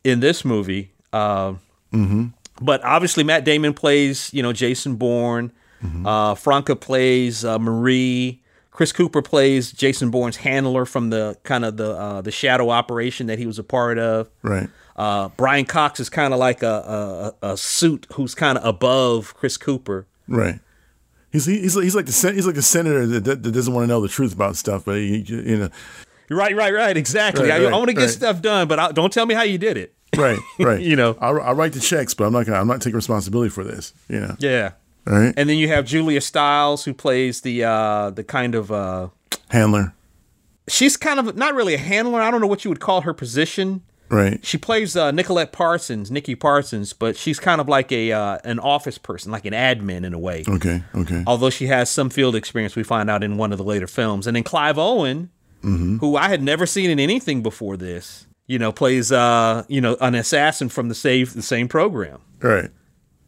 in 0.04 0.20
this 0.20 0.44
movie. 0.44 0.92
Uh, 1.14 1.54
But 2.62 2.84
obviously, 2.84 3.24
Matt 3.24 3.46
Damon 3.46 3.74
plays, 3.74 4.30
you 4.34 4.44
know, 4.44 4.52
Jason 4.52 4.96
Bourne. 4.98 5.54
Uh, 6.06 6.36
Franca 6.36 6.76
plays 6.76 7.46
uh, 7.46 7.60
Marie. 7.60 8.42
Chris 8.76 8.92
Cooper 8.92 9.22
plays 9.22 9.72
Jason 9.72 10.12
Bourne's 10.12 10.36
handler 10.36 10.84
from 10.86 11.10
the 11.10 11.38
kind 11.44 11.64
of 11.64 11.78
the 11.78 11.92
uh, 11.92 12.20
the 12.20 12.30
shadow 12.30 12.70
operation 12.72 13.28
that 13.28 13.40
he 13.40 13.48
was 13.48 13.58
a 13.58 13.64
part 13.64 13.98
of. 13.98 14.30
Right. 14.42 14.70
Uh, 14.98 15.30
Brian 15.38 15.64
Cox 15.64 16.02
is 16.02 16.10
kind 16.10 16.34
of 16.34 16.40
like 16.40 16.62
a, 16.62 17.34
a 17.42 17.52
a 17.54 17.58
suit 17.58 18.06
who's 18.16 18.36
kind 18.36 18.58
of 18.58 18.66
above 18.66 19.34
Chris 19.34 19.56
Cooper. 19.56 20.08
Right. 20.28 20.60
He's 21.32 21.46
he's 21.46 21.74
he's 21.76 21.96
like 21.96 22.06
the 22.06 22.32
he's 22.34 22.46
like 22.46 22.58
a 22.58 22.62
senator 22.62 23.08
that, 23.08 23.24
that, 23.24 23.44
that 23.44 23.52
doesn't 23.54 23.74
want 23.74 23.86
to 23.86 23.88
know 23.88 24.02
the 24.02 24.10
truth 24.10 24.34
about 24.34 24.58
stuff, 24.58 24.84
but 24.84 24.98
he, 24.98 25.20
you 25.20 25.58
know, 25.58 25.70
Right, 26.30 26.54
right, 26.54 26.74
right. 26.74 26.98
Exactly. 26.98 27.44
Right, 27.50 27.62
I, 27.62 27.64
right, 27.64 27.74
I 27.74 27.78
want 27.78 27.88
to 27.88 27.94
get 27.94 28.02
right. 28.02 28.10
stuff 28.10 28.42
done, 28.42 28.68
but 28.68 28.78
I, 28.78 28.92
don't 28.92 29.14
tell 29.14 29.26
me 29.26 29.36
how 29.36 29.44
you 29.44 29.58
did 29.58 29.78
it. 29.78 29.94
right, 30.18 30.40
right. 30.60 30.82
You 30.82 30.98
know. 30.98 31.18
I, 31.22 31.30
I 31.30 31.54
write 31.54 31.72
the 31.72 31.80
checks, 31.80 32.14
but 32.14 32.26
I'm 32.26 32.34
not 32.34 32.46
gonna 32.46 32.60
I'm 32.60 32.68
not 32.68 32.82
taking 32.82 32.96
responsibility 32.96 33.50
for 33.50 33.64
this. 33.64 33.94
You 34.10 34.20
know. 34.20 34.36
Yeah. 34.40 34.72
Right. 35.06 35.34
And 35.38 35.48
then 35.50 35.58
you 35.58 35.68
have 35.68 35.86
Julia 35.86 36.22
Stiles 36.22 36.86
who 36.86 36.94
plays 36.94 37.42
the 37.42 37.64
uh 37.64 38.10
the 38.12 38.24
kind 38.24 38.56
of 38.56 38.72
uh 38.72 39.10
Handler. 39.50 39.94
she's 40.68 40.98
kind 40.98 41.20
of 41.20 41.36
not 41.36 41.54
really 41.54 41.76
a 41.76 41.78
handler. 41.78 42.22
I 42.22 42.32
don't 42.32 42.42
know 42.42 42.48
what 42.48 42.64
you 42.66 42.70
would 42.72 42.80
call 42.80 43.02
her 43.02 43.14
position. 43.14 43.84
Right. 44.10 44.44
She 44.46 44.58
plays 44.60 44.96
uh, 44.96 45.10
Nicolette 45.12 45.52
Parsons, 45.52 46.12
Nikki 46.12 46.36
Parsons, 46.36 46.94
but 46.94 47.18
she's 47.18 47.40
kind 47.40 47.60
of 47.60 47.68
like 47.68 47.92
a 47.92 48.12
uh, 48.12 48.38
an 48.44 48.60
office 48.60 48.98
person, 49.00 49.32
like 49.32 49.46
an 49.46 49.54
admin 49.54 50.06
in 50.06 50.14
a 50.14 50.20
way. 50.20 50.44
Okay. 50.48 50.84
Okay. 50.94 51.24
Although 51.26 51.50
she 51.50 51.66
has 51.68 51.90
some 51.90 52.10
field 52.12 52.36
experience, 52.36 52.76
we 52.76 52.84
find 52.84 53.10
out 53.10 53.24
in 53.24 53.38
one 53.38 53.52
of 53.52 53.58
the 53.58 53.64
later 53.64 53.88
films. 53.88 54.28
And 54.28 54.36
then 54.36 54.44
Clive 54.44 54.78
Owen, 54.78 55.30
who 55.64 56.16
I 56.16 56.30
had 56.30 56.44
never 56.44 56.68
seen 56.68 56.92
in 56.92 57.00
anything 57.00 57.42
before 57.42 57.78
this, 57.78 58.28
you 58.46 58.60
know, 58.60 58.72
plays 58.72 59.12
uh, 59.12 59.64
you 59.68 59.82
know 59.82 59.98
an 60.00 60.14
assassin 60.14 60.70
from 60.70 60.90
the 60.90 60.96
save 60.96 61.34
the 61.34 61.42
same 61.42 61.68
program. 61.68 62.22
Right. 62.42 62.70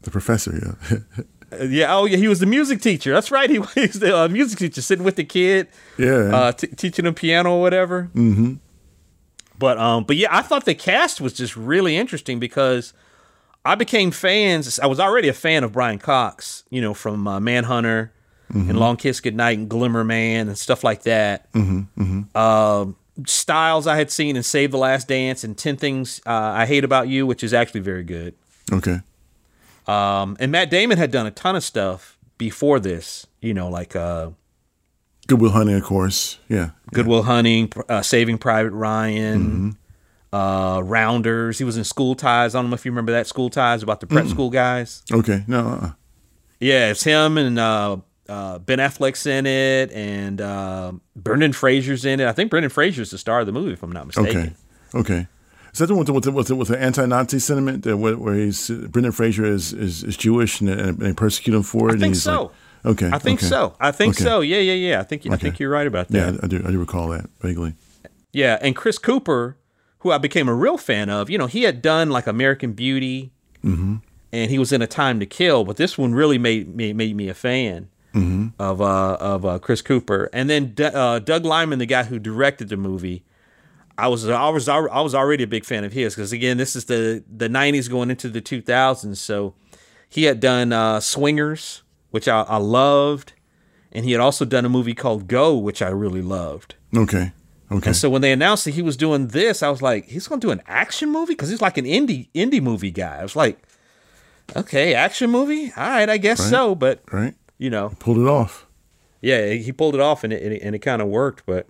The 0.03 0.12
professor. 0.12 0.77
Yeah. 0.91 1.24
Uh, 1.51 1.63
yeah, 1.63 1.96
oh 1.96 2.06
yeah, 2.06 2.18
he 2.18 2.27
was 2.27 2.39
the 2.39 2.46
music 2.46 2.82
teacher. 2.82 3.13
That's 3.13 3.32
right, 3.32 3.50
he 3.56 3.60
was 3.60 3.72
the 3.74 4.18
uh, 4.18 4.27
music 4.27 4.60
teacher, 4.60 4.82
sitting 4.82 5.06
with 5.06 5.16
the 5.16 5.24
kid, 5.24 5.68
Yeah. 5.98 6.36
uh, 6.36 6.51
t- 6.51 6.68
teaching 6.68 7.06
him 7.06 7.13
piano 7.13 7.54
or 7.56 7.62
whatever. 7.62 8.10
Mm-hmm. 8.13 8.56
But 9.60 9.77
um, 9.77 10.04
but 10.04 10.18
yeah, 10.18 10.27
I 10.36 10.42
thought 10.42 10.66
the 10.66 10.75
cast 10.75 11.20
was 11.22 11.34
just 11.34 11.56
really 11.58 11.98
interesting 11.98 12.39
because 12.39 12.94
I 13.66 13.75
became 13.75 14.12
fans. 14.12 14.77
I 14.80 14.86
was 14.86 15.00
already 15.00 15.30
a 15.30 15.34
fan 15.34 15.63
of 15.63 15.72
Brian 15.72 16.00
Cox, 16.00 16.63
you 16.70 16.80
know, 16.82 16.94
from 16.94 17.27
uh, 17.27 17.39
Manhunter 17.39 18.12
and 18.50 18.80
Long 18.80 18.96
Kiss 18.96 19.20
Goodnight 19.20 19.58
and 19.58 19.68
Glimmer 19.70 20.06
Man 20.06 20.48
and 20.48 20.58
stuff 20.58 20.82
like 20.84 21.04
that. 21.04 21.51
Mm-hmm, 21.54 22.38
Um, 22.38 22.96
Stiles 23.25 23.88
I 23.88 23.98
had 23.98 24.10
seen 24.12 24.38
in 24.38 24.44
Save 24.44 24.72
the 24.72 24.77
Last 24.77 25.08
Dance 25.10 25.44
and 25.44 25.58
Ten 25.58 25.75
Things 25.75 26.22
uh, 26.25 26.32
I 26.32 26.66
Hate 26.66 26.84
About 26.86 27.08
You, 27.10 27.25
which 27.25 27.44
is 27.44 27.54
actually 27.54 27.82
very 27.82 28.04
good. 28.04 28.36
okay. 28.72 29.00
Um, 29.88 30.36
and 30.39 30.51
Matt 30.51 30.70
Damon 30.70 30.98
had 30.98 31.12
done 31.12 31.25
a 31.25 31.32
ton 31.32 31.56
of 31.56 31.63
stuff 31.63 32.17
before 32.38 32.79
this, 32.79 33.25
you 33.41 33.53
know, 33.53 33.70
like 33.70 33.96
uh, 33.96 34.32
Good 35.27 35.39
Will 35.41 35.51
Hunting, 35.51 35.75
of 35.75 35.84
course. 35.84 36.38
Yeah. 36.50 36.72
Good 36.94 37.08
Will 37.08 37.24
Hunting, 37.24 37.72
uh, 37.89 38.01
Saving 38.01 38.38
Private 38.38 38.72
Ryan, 38.72 39.77
uh, 40.34 40.82
Rounders. 40.84 41.58
He 41.58 41.63
was 41.63 41.77
in 41.77 41.84
School 41.84 42.15
Ties. 42.15 42.53
I 42.56 42.62
don't 42.62 42.70
know 42.70 42.75
if 42.75 42.86
you 42.86 42.91
remember 42.91 43.12
that 43.13 43.27
School 43.27 43.50
Ties 43.50 43.82
about 43.84 44.00
the 44.01 44.08
prep 44.08 44.27
school 44.27 44.50
guys. 44.50 45.03
Okay. 45.12 45.44
No. 45.48 45.67
Uh, 45.67 45.91
Yeah, 46.60 46.89
it's 46.91 47.03
him 47.03 47.38
and 47.38 47.58
uh, 47.60 47.98
uh, 48.27 48.60
Ben 48.60 48.79
Affleck's 48.79 49.25
in 49.25 49.46
it, 49.46 49.91
and 49.91 50.41
uh, 50.41 50.91
Brendan 51.15 51.53
Fraser's 51.53 52.03
in 52.03 52.20
it. 52.20 52.27
I 52.27 52.34
think 52.34 52.50
Brendan 52.51 52.70
Fraser's 52.72 53.12
the 53.12 53.17
star 53.17 53.39
of 53.39 53.46
the 53.46 53.53
movie, 53.53 53.72
if 53.74 53.84
I'm 53.84 53.91
not 53.91 54.06
mistaken. 54.08 54.56
okay. 54.94 55.00
Okay. 55.00 55.27
Is 55.77 55.79
that 55.81 55.88
the 55.89 55.93
one 55.93 56.12
with 56.12 56.24
the, 56.24 56.31
with 56.31 56.48
the, 56.48 56.55
with 56.55 56.69
the, 56.69 56.81
anti-Nazi 56.81 57.38
sentiment 57.38 57.84
that 57.84 57.98
where, 57.98 58.17
where 58.17 58.34
he's 58.34 58.67
Brendan 58.67 59.12
Fraser 59.12 59.46
is, 59.46 59.74
is, 59.74 60.03
is 60.03 60.17
Jewish 60.17 60.60
and, 60.60 60.72
and 60.72 60.98
they 60.98 61.13
persecute 61.13 61.53
him 61.53 61.62
for 61.62 61.91
it? 61.91 61.98
I 61.98 62.00
think 62.00 62.15
so. 62.15 62.51
Like, 62.84 62.93
okay. 62.93 63.10
I 63.13 63.19
think 63.19 63.41
okay. 63.41 63.46
so. 63.48 63.75
I 63.79 63.91
think 63.91 64.15
Okay. 64.15 64.24
so. 64.24 64.41
Yeah, 64.41 64.57
yeah, 64.57 64.74
yeah. 64.74 65.00
I 65.00 65.03
think 65.03 65.27
I 65.29 65.38
think 65.38 65.60
you're 65.60 65.69
right 65.69 65.86
about 65.86 66.07
that. 66.07 66.34
Yeah, 66.34 66.39
I 66.41 66.48
do. 66.48 66.63
I 66.65 66.72
do 66.72 66.79
recall 66.79 67.10
that 67.10 67.29
vaguely. 67.41 67.75
Yeah, 68.34 68.57
and 68.60 68.75
Chris 68.75 68.98
Cooper, 68.98 69.57
who 70.00 70.10
I 70.12 70.17
became 70.17 70.50
a 70.50 70.55
real 70.55 70.79
fan 70.79 71.12
of, 71.12 71.29
you 71.29 71.38
know, 71.38 71.46
he 71.46 71.62
had 71.62 71.84
done 71.84 72.10
like 72.10 72.25
American 72.25 72.74
Beauty, 72.74 73.31
and 73.62 74.01
he 74.31 74.57
was 74.57 74.72
in 74.72 74.81
A 74.81 74.88
Time 74.88 75.19
to 75.19 75.27
Kill, 75.27 75.63
but 75.63 75.77
this 75.77 75.96
one 75.96 76.15
really 76.15 76.39
made 76.39 76.75
me 76.75 76.91
made 76.91 77.15
me 77.15 77.29
a 77.29 77.36
fan 77.36 77.89
of 78.57 78.81
uh, 78.81 79.17
of 79.19 79.46
uh, 79.46 79.60
Chris 79.60 79.84
Cooper. 79.84 80.27
And 80.34 80.50
then 80.50 80.74
D- 80.74 80.86
uh, 80.86 81.19
Doug 81.19 81.46
Liman, 81.46 81.77
the 81.77 81.86
guy 81.86 82.01
who 82.05 82.17
directed 82.17 82.69
the 82.69 82.77
movie, 82.77 83.24
I 83.98 84.08
was 84.08 84.27
I 84.30 84.50
was 84.50 84.68
I 84.70 84.80
was 85.01 85.16
already 85.16 85.44
a 85.44 85.48
big 85.48 85.66
fan 85.66 85.84
of 85.84 85.94
his 85.94 86.13
because 86.16 86.32
again, 86.32 86.58
this 86.58 86.75
is 86.75 86.86
the 86.86 87.24
the 87.34 87.48
'90s 87.50 87.89
going 87.89 88.10
into 88.10 88.30
the 88.30 88.42
2000s, 88.42 89.18
so 89.18 89.56
he 90.08 90.24
had 90.25 90.39
done 90.39 90.72
uh, 90.72 91.00
Swingers, 91.00 91.82
which 92.12 92.27
I, 92.27 92.42
I 92.44 92.58
loved, 92.58 93.34
and 93.92 94.06
he 94.06 94.12
had 94.12 94.22
also 94.22 94.46
done 94.46 94.66
a 94.66 94.70
movie 94.70 94.94
called 94.94 95.27
Go, 95.27 95.58
which 95.58 95.82
I 95.82 95.89
really 95.89 96.22
loved. 96.22 96.75
Okay. 96.96 97.32
Okay. 97.70 97.88
And 97.88 97.96
so 97.96 98.10
when 98.10 98.22
they 98.22 98.32
announced 98.32 98.63
that 98.63 98.75
he 98.75 98.82
was 98.82 98.96
doing 98.96 99.27
this, 99.27 99.62
I 99.62 99.70
was 99.70 99.82
like, 99.82 100.06
he's 100.08 100.25
going 100.27 100.39
to 100.39 100.48
do 100.48 100.51
an 100.51 100.62
action 100.68 101.12
movie 101.12 101.34
because 101.34 101.50
he's 101.50 101.60
like 101.62 101.77
an 101.77 101.84
indie 101.84 102.30
indie 102.34 102.62
movie 102.62 102.92
guy. 102.92 103.18
I 103.18 103.24
was 103.24 103.36
like, 103.36 103.60
okay, 104.56 104.94
action 104.94 105.30
movie, 105.30 105.74
all 105.75 105.89
right, 105.89 106.10
I 106.10 106.18
guess 106.18 106.50
so. 106.50 106.75
But 106.75 107.01
right. 107.12 107.34
you 107.58 107.70
know, 107.70 107.92
Pulled 108.00 108.20
it 108.20 108.27
off. 108.27 108.68
yeah, 109.22 109.50
he 109.54 109.72
pulled 109.74 109.96
it 109.96 110.01
off 110.01 110.24
and 110.24 110.32
it 110.32 110.42
and 110.44 110.54
it, 110.54 110.62
and 110.62 110.75
it 110.75 110.80
kind 110.80 111.01
of 111.01 111.10
worked. 111.10 111.46
But 111.46 111.68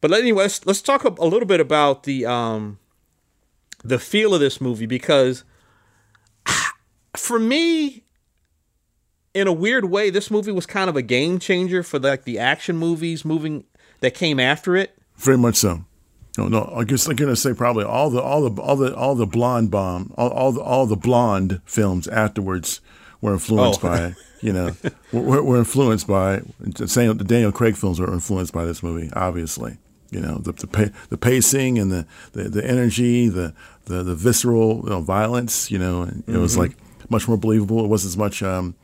but 0.00 0.12
anyway, 0.12 0.42
let's 0.44 0.64
let's 0.66 0.82
talk 0.82 1.04
a, 1.04 1.08
little 1.24 1.46
bit 1.46 1.60
about 1.60 2.04
the 2.04 2.26
um 2.26 2.78
the 3.84 3.98
feel 3.98 4.34
of 4.34 4.40
this 4.40 4.60
movie 4.60 4.86
because 4.86 5.44
for 7.16 7.38
me. 7.38 8.04
In 9.34 9.46
a 9.46 9.52
weird 9.52 9.84
way, 9.84 10.10
this 10.10 10.30
movie 10.32 10.50
was 10.50 10.66
kind 10.66 10.88
of 10.90 10.96
a 10.96 11.02
game 11.02 11.38
changer 11.38 11.82
for 11.84 11.98
like 12.00 12.24
the 12.24 12.38
action 12.40 12.76
movies 12.76 13.24
moving 13.24 13.64
that 14.00 14.14
came 14.14 14.40
after 14.40 14.74
it. 14.74 14.98
Very 15.16 15.38
much 15.38 15.56
so. 15.56 15.84
No, 16.36 16.48
no. 16.48 16.72
I 16.74 16.82
guess 16.82 17.06
I'm 17.06 17.14
gonna 17.14 17.36
say 17.36 17.52
probably 17.52 17.84
all 17.84 18.10
the 18.10 18.20
all 18.20 18.48
the 18.48 18.60
all 18.60 18.74
the 18.76 18.96
all 18.96 19.14
the 19.14 19.26
blonde 19.26 19.70
bomb, 19.70 20.12
all, 20.16 20.30
all 20.30 20.50
the 20.52 20.60
all 20.60 20.86
the 20.86 20.96
blonde 20.96 21.60
films 21.66 22.08
afterwards 22.08 22.80
were 23.20 23.34
influenced 23.34 23.84
Oh. 23.84 23.88
by 23.88 24.14
you 24.40 24.52
know 24.52 24.74
were, 25.12 25.42
were 25.42 25.58
influenced 25.58 26.06
by 26.08 26.40
the 26.58 27.24
Daniel 27.24 27.52
Craig 27.52 27.76
films 27.76 28.00
were 28.00 28.12
influenced 28.12 28.52
by 28.52 28.64
this 28.64 28.82
movie. 28.82 29.10
Obviously, 29.12 29.76
you 30.10 30.20
know 30.20 30.38
the 30.38 30.52
the, 30.52 30.66
pa- 30.66 30.92
the 31.10 31.18
pacing 31.18 31.78
and 31.78 31.90
the, 31.92 32.06
the, 32.32 32.44
the 32.44 32.64
energy, 32.66 33.28
the 33.28 33.54
the, 33.86 34.02
the 34.02 34.14
visceral 34.14 34.80
you 34.84 34.90
know, 34.90 35.00
violence. 35.00 35.70
You 35.70 35.78
know, 35.78 36.02
and 36.02 36.22
it 36.26 36.38
was 36.38 36.52
Mm-hmm. 36.52 36.60
like 36.62 37.10
much 37.10 37.26
more 37.28 37.36
believable. 37.38 37.84
It 37.84 37.88
wasn't 37.88 38.12
as 38.12 38.16
much. 38.16 38.42
Um, 38.42 38.74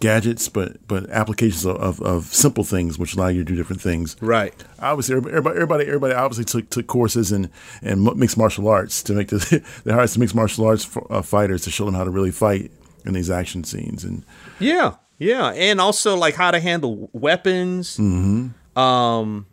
gadgets 0.00 0.48
but 0.50 0.86
but 0.86 1.08
applications 1.10 1.64
of, 1.64 1.76
of, 1.76 2.02
of 2.02 2.24
simple 2.26 2.64
things 2.64 2.98
which 2.98 3.14
allow 3.14 3.28
you 3.28 3.42
to 3.44 3.44
do 3.44 3.56
different 3.56 3.80
things 3.80 4.16
Right. 4.20 4.52
obviously 4.80 5.14
everybody 5.16 5.54
everybody, 5.54 5.84
everybody 5.86 6.12
obviously 6.14 6.44
took, 6.44 6.68
took 6.68 6.86
courses 6.88 7.32
in 7.32 7.48
and 7.80 8.02
mixed 8.16 8.36
martial 8.36 8.68
arts 8.68 9.02
to 9.04 9.14
make 9.14 9.28
the 9.28 9.62
they 9.84 9.92
hired 9.92 10.10
some 10.10 10.20
mixed 10.20 10.34
martial 10.34 10.66
arts 10.66 10.84
f- 10.84 11.02
uh, 11.08 11.22
fighters 11.22 11.62
to 11.62 11.70
show 11.70 11.86
them 11.86 11.94
how 11.94 12.04
to 12.04 12.10
really 12.10 12.32
fight 12.32 12.70
in 13.06 13.14
these 13.14 13.30
action 13.30 13.62
scenes 13.64 14.04
and 14.04 14.24
Yeah, 14.58 14.94
yeah, 15.18 15.50
and 15.50 15.80
also 15.80 16.16
like 16.16 16.34
how 16.34 16.50
to 16.50 16.58
handle 16.60 17.08
weapons. 17.12 17.96
Mm-hmm. 17.96 18.78
Um, 18.78 19.46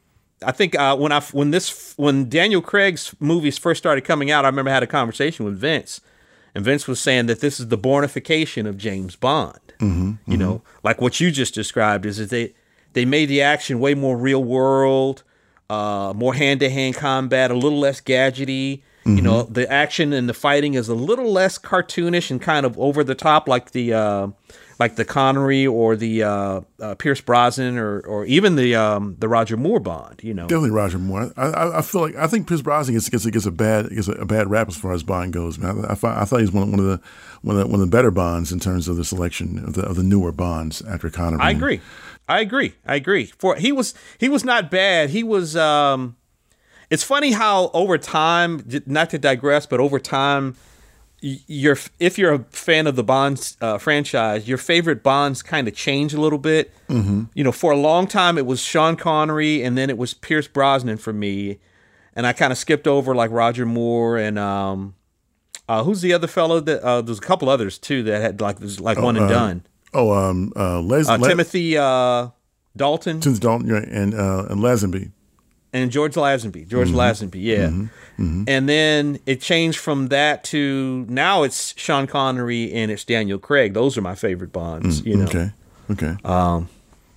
I 0.43 0.51
think 0.51 0.75
uh, 0.75 0.95
when 0.98 1.12
I 1.12 1.21
when 1.21 1.51
this 1.51 1.93
when 1.98 2.29
Daniel 2.29 2.62
Craig's 2.62 3.13
movies 3.19 3.57
first 3.57 3.77
started 3.77 4.01
coming 4.01 4.31
out, 4.31 4.45
I 4.45 4.48
remember 4.48 4.71
I 4.71 4.74
had 4.74 4.83
a 4.83 4.88
conversation 4.88 5.45
with 5.45 5.57
Vince, 5.57 6.01
and 6.55 6.65
Vince 6.65 6.88
was 6.88 7.00
saying 7.00 7.27
that 7.27 7.41
this 7.41 7.60
is 7.60 7.67
the 7.67 7.77
Bournification 7.77 8.67
of 8.67 8.77
James 8.77 9.15
Bond. 9.15 9.60
Mm-hmm, 9.79 10.31
you 10.31 10.38
know, 10.38 10.62
like 10.83 11.01
what 11.01 11.19
you 11.19 11.31
just 11.31 11.53
described 11.53 12.05
is 12.05 12.17
that 12.17 12.29
they 12.29 12.53
they 12.93 13.05
made 13.05 13.27
the 13.27 13.41
action 13.41 13.79
way 13.79 13.93
more 13.93 14.17
real 14.17 14.43
world, 14.43 15.24
uh, 15.69 16.13
more 16.15 16.33
hand 16.33 16.60
to 16.62 16.69
hand 16.69 16.95
combat, 16.95 17.51
a 17.51 17.55
little 17.55 17.79
less 17.79 18.01
gadgety. 18.01 18.81
You 19.03 19.21
know, 19.24 19.43
the 19.43 19.67
action 19.71 20.13
and 20.13 20.29
the 20.29 20.33
fighting 20.36 20.75
is 20.75 20.88
a 20.88 20.93
little 20.93 21.31
less 21.31 21.57
cartoonish 21.57 22.29
and 22.29 22.39
kind 22.39 22.67
of 22.67 22.77
over 22.77 23.03
the 23.03 23.15
top, 23.15 23.48
like 23.48 23.71
the 23.71 23.93
uh, 23.93 24.27
like 24.81 24.95
the 24.95 25.05
Connery 25.05 25.67
or 25.67 25.95
the 25.95 26.23
uh, 26.23 26.61
uh, 26.79 26.95
Pierce 26.95 27.21
Brosnan 27.21 27.77
or 27.77 28.00
or 28.00 28.25
even 28.25 28.55
the 28.55 28.75
um, 28.75 29.15
the 29.19 29.27
Roger 29.27 29.55
Moore 29.55 29.79
Bond. 29.79 30.21
You 30.23 30.33
know, 30.33 30.47
definitely 30.47 30.71
Roger 30.71 30.97
Moore. 30.97 31.31
I, 31.38 31.45
I, 31.45 31.77
I 31.77 31.81
feel 31.83 32.01
like 32.01 32.15
I 32.15 32.25
think 32.25 32.47
Pierce 32.47 32.63
Brosnan 32.63 32.95
gets 32.95 33.07
gets, 33.07 33.25
gets 33.27 33.45
a 33.45 33.51
bad 33.51 33.91
gets 33.91 34.07
a, 34.07 34.25
bad 34.25 34.50
rap 34.50 34.67
as 34.67 34.75
far 34.75 34.91
as 34.93 35.03
Bond 35.03 35.33
goes. 35.33 35.59
Man, 35.59 35.85
I, 35.85 35.91
I, 35.91 35.95
thought- 35.95 36.17
I 36.17 36.25
thought 36.25 36.39
he's 36.39 36.51
one, 36.51 36.71
one 36.71 36.79
of 36.79 36.85
the 36.88 37.00
one 37.43 37.55
of 37.57 37.61
the, 37.61 37.67
one 37.67 37.79
of 37.79 37.88
the 37.88 37.95
better 37.95 38.09
Bonds 38.09 38.51
in 38.51 38.59
terms 38.59 38.88
of 38.88 38.97
the 38.97 39.05
selection 39.05 39.63
of 39.63 39.73
the, 39.75 39.83
of 39.83 39.95
the 39.97 40.03
newer 40.03 40.31
Bonds 40.31 40.81
after 40.81 41.11
Connery. 41.11 41.41
I 41.41 41.51
agree. 41.51 41.79
I 42.27 42.39
agree. 42.39 42.73
I 42.83 42.95
agree. 42.95 43.25
For 43.25 43.55
he 43.57 43.71
was 43.71 43.93
he 44.17 44.29
was 44.29 44.43
not 44.43 44.71
bad. 44.71 45.11
He 45.11 45.23
was 45.23 45.55
um 45.55 46.17
it's 46.89 47.03
funny 47.03 47.33
how 47.33 47.69
over 47.73 48.00
time 48.00 48.65
not 48.88 49.11
to 49.11 49.19
digress, 49.19 49.67
but 49.67 49.79
over 49.79 50.00
time 50.00 50.55
y- 51.23 51.39
you're 51.47 51.77
if 51.99 52.17
you're 52.17 52.33
a 52.33 52.39
fan 52.51 52.87
of 52.87 52.95
the 52.95 53.03
Bonds 53.03 53.57
uh, 53.61 53.77
franchise, 53.77 54.47
your 54.47 54.57
favorite 54.57 55.03
Bonds 55.03 55.41
kind 55.43 55.67
of 55.67 55.75
change 55.75 56.13
a 56.13 56.21
little 56.21 56.39
bit. 56.39 56.73
Mm-hmm. 56.89 57.23
You 57.33 57.43
know, 57.43 57.51
for 57.51 57.71
a 57.71 57.77
long 57.77 58.07
time 58.07 58.37
it 58.37 58.45
was 58.45 58.59
Sean 58.61 58.95
Connery, 58.95 59.63
and 59.63 59.77
then 59.77 59.89
it 59.89 59.97
was 59.97 60.13
Pierce 60.13 60.47
Brosnan 60.47 60.97
for 60.97 61.13
me, 61.13 61.59
and 62.15 62.27
I 62.27 62.33
kind 62.33 62.51
of 62.51 62.57
skipped 62.57 62.87
over 62.87 63.15
like 63.15 63.31
Roger 63.31 63.65
Moore 63.65 64.17
and 64.17 64.37
um, 64.39 64.95
uh, 65.69 65.83
who's 65.83 66.01
the 66.01 66.13
other 66.13 66.27
fellow 66.27 66.59
that 66.59 66.81
uh, 66.83 67.01
there's 67.01 67.19
a 67.19 67.21
couple 67.21 67.49
others 67.49 67.77
too 67.77 68.03
that 68.03 68.21
had 68.21 68.41
like 68.41 68.59
was 68.59 68.79
like 68.79 68.97
one 68.99 69.15
and 69.17 69.29
done. 69.29 69.65
Oh, 69.93 70.11
um, 70.13 70.53
uh, 70.55 70.79
Les, 70.81 71.07
Uh, 71.07 71.17
Les- 71.17 71.27
Timothy 71.27 71.77
uh, 71.77 72.29
Dalton 72.77 73.19
Timothy 73.19 73.39
Dalton 73.41 73.67
right, 73.69 73.87
and 73.87 74.13
uh, 74.13 74.45
and 74.49 74.61
Lazenby. 74.61 75.11
And 75.73 75.91
George 75.91 76.15
Lazenby. 76.15 76.67
George 76.67 76.89
mm-hmm. 76.89 76.97
Lazenby, 76.97 77.41
yeah. 77.41 77.67
Mm-hmm. 77.67 77.83
Mm-hmm. 78.21 78.43
And 78.47 78.69
then 78.69 79.19
it 79.25 79.41
changed 79.41 79.79
from 79.79 80.07
that 80.07 80.43
to 80.45 81.05
now 81.09 81.43
it's 81.43 81.73
Sean 81.77 82.07
Connery 82.07 82.71
and 82.73 82.91
it's 82.91 83.03
Daniel 83.03 83.39
Craig. 83.39 83.73
Those 83.73 83.97
are 83.97 84.01
my 84.01 84.15
favorite 84.15 84.51
Bonds, 84.51 85.01
mm, 85.01 85.05
you 85.05 85.17
know. 85.17 85.25
Okay, 85.25 85.51
okay. 85.91 86.15
Um, 86.23 86.69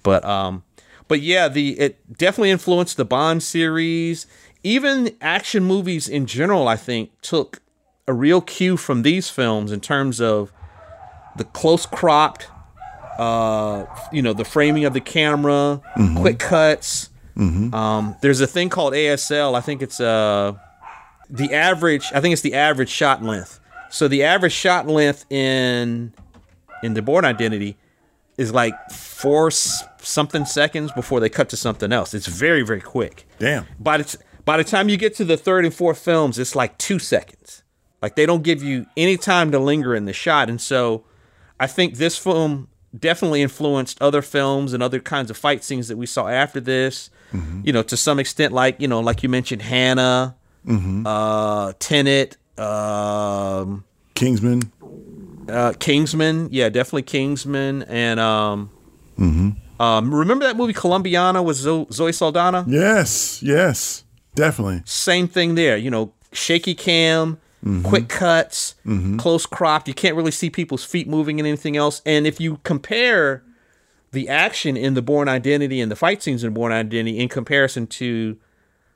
but 0.02 0.24
um, 0.24 0.62
but 1.08 1.20
yeah, 1.20 1.48
the 1.48 1.78
it 1.78 2.16
definitely 2.16 2.50
influenced 2.50 2.96
the 2.96 3.04
Bond 3.04 3.42
series. 3.42 4.26
Even 4.62 5.14
action 5.20 5.64
movies 5.64 6.08
in 6.08 6.24
general, 6.24 6.68
I 6.68 6.76
think, 6.76 7.10
took 7.20 7.60
a 8.08 8.14
real 8.14 8.40
cue 8.40 8.76
from 8.76 9.02
these 9.02 9.28
films 9.28 9.72
in 9.72 9.80
terms 9.80 10.20
of 10.20 10.52
the 11.36 11.44
close 11.44 11.84
cropped, 11.84 12.48
uh, 13.18 13.84
you 14.10 14.22
know, 14.22 14.32
the 14.32 14.44
framing 14.44 14.86
of 14.86 14.94
the 14.94 15.00
camera, 15.00 15.82
quick 16.16 16.38
cuts. 16.38 17.10
Um, 17.36 18.16
there's 18.20 18.40
a 18.40 18.46
thing 18.46 18.68
called 18.68 18.92
ASL. 18.92 19.54
I 19.56 19.60
think 19.60 19.82
it's 19.82 20.00
uh, 20.00 20.52
the 21.28 21.52
average. 21.52 22.10
I 22.14 22.20
think 22.20 22.32
it's 22.32 22.42
the 22.42 22.54
average 22.54 22.88
shot 22.90 23.22
length. 23.22 23.60
So 23.90 24.08
the 24.08 24.22
average 24.24 24.52
shot 24.52 24.86
length 24.86 25.24
in 25.30 26.12
in 26.82 26.94
the 26.94 27.02
Bourne 27.02 27.24
Identity 27.24 27.76
is 28.36 28.52
like 28.52 28.74
four 28.90 29.48
s- 29.48 29.84
something 29.98 30.44
seconds 30.44 30.90
before 30.92 31.20
they 31.20 31.28
cut 31.28 31.48
to 31.50 31.56
something 31.56 31.92
else. 31.92 32.14
It's 32.14 32.26
very 32.26 32.62
very 32.62 32.80
quick. 32.80 33.26
Damn. 33.38 33.66
By 33.80 33.98
the 33.98 34.04
t- 34.04 34.18
by 34.44 34.56
the 34.56 34.64
time 34.64 34.88
you 34.88 34.96
get 34.96 35.14
to 35.16 35.24
the 35.24 35.36
third 35.36 35.64
and 35.64 35.72
fourth 35.74 35.98
films, 35.98 36.38
it's 36.38 36.54
like 36.54 36.76
two 36.78 36.98
seconds. 36.98 37.62
Like 38.02 38.16
they 38.16 38.26
don't 38.26 38.42
give 38.42 38.62
you 38.62 38.86
any 38.96 39.16
time 39.16 39.50
to 39.52 39.58
linger 39.58 39.94
in 39.94 40.04
the 40.04 40.12
shot, 40.12 40.48
and 40.50 40.60
so 40.60 41.04
I 41.58 41.66
think 41.66 41.94
this 41.96 42.18
film 42.18 42.68
definitely 42.98 43.42
influenced 43.42 44.00
other 44.00 44.22
films 44.22 44.72
and 44.72 44.82
other 44.82 45.00
kinds 45.00 45.30
of 45.30 45.36
fight 45.36 45.64
scenes 45.64 45.88
that 45.88 45.96
we 45.96 46.06
saw 46.06 46.28
after 46.28 46.60
this. 46.60 47.10
You 47.64 47.72
know, 47.72 47.82
to 47.82 47.96
some 47.96 48.20
extent, 48.20 48.52
like 48.52 48.80
you 48.80 48.86
know, 48.86 49.00
like 49.00 49.24
you 49.24 49.28
mentioned, 49.28 49.62
Hanna, 49.62 50.36
uh, 51.04 51.72
Tenet, 51.80 52.36
um, 52.56 53.82
Kingsman. 54.14 54.70
uh, 55.48 55.72
Kingsman, 55.80 56.48
yeah, 56.52 56.68
definitely 56.68 57.02
Kingsman, 57.02 57.82
and 57.84 58.20
um, 58.20 58.70
mm-hmm. 59.18 59.82
um, 59.82 60.14
remember 60.14 60.44
that 60.44 60.56
movie 60.56 60.72
Columbiana 60.72 61.42
with 61.42 61.56
Zo- 61.56 61.88
Zoe 61.90 62.12
Saldana? 62.12 62.64
Yes, 62.68 63.42
yes, 63.42 64.04
definitely. 64.36 64.82
Same 64.84 65.26
thing 65.26 65.56
there. 65.56 65.76
You 65.76 65.90
know, 65.90 66.12
shaky 66.32 66.76
cam, 66.76 67.40
Mm-hmm. 67.64 67.88
quick 67.88 68.08
cuts, 68.08 68.74
mm-hmm. 68.84 69.16
close 69.16 69.46
cropped. 69.46 69.88
You 69.88 69.94
can't 69.94 70.16
really 70.16 70.30
see 70.30 70.50
people's 70.50 70.84
feet 70.84 71.08
moving 71.08 71.40
and 71.40 71.46
anything 71.46 71.78
else. 71.78 72.02
And 72.04 72.26
if 72.26 72.38
you 72.38 72.58
compare 72.62 73.42
the 74.12 74.28
action 74.28 74.76
in 74.76 74.92
the 74.92 75.00
Bourne 75.00 75.28
Identity 75.28 75.80
and 75.80 75.90
the 75.90 75.96
fight 75.96 76.22
scenes 76.22 76.44
in 76.44 76.52
Bourne 76.52 76.72
Identity 76.72 77.18
in 77.18 77.30
comparison 77.30 77.86
to 77.86 78.36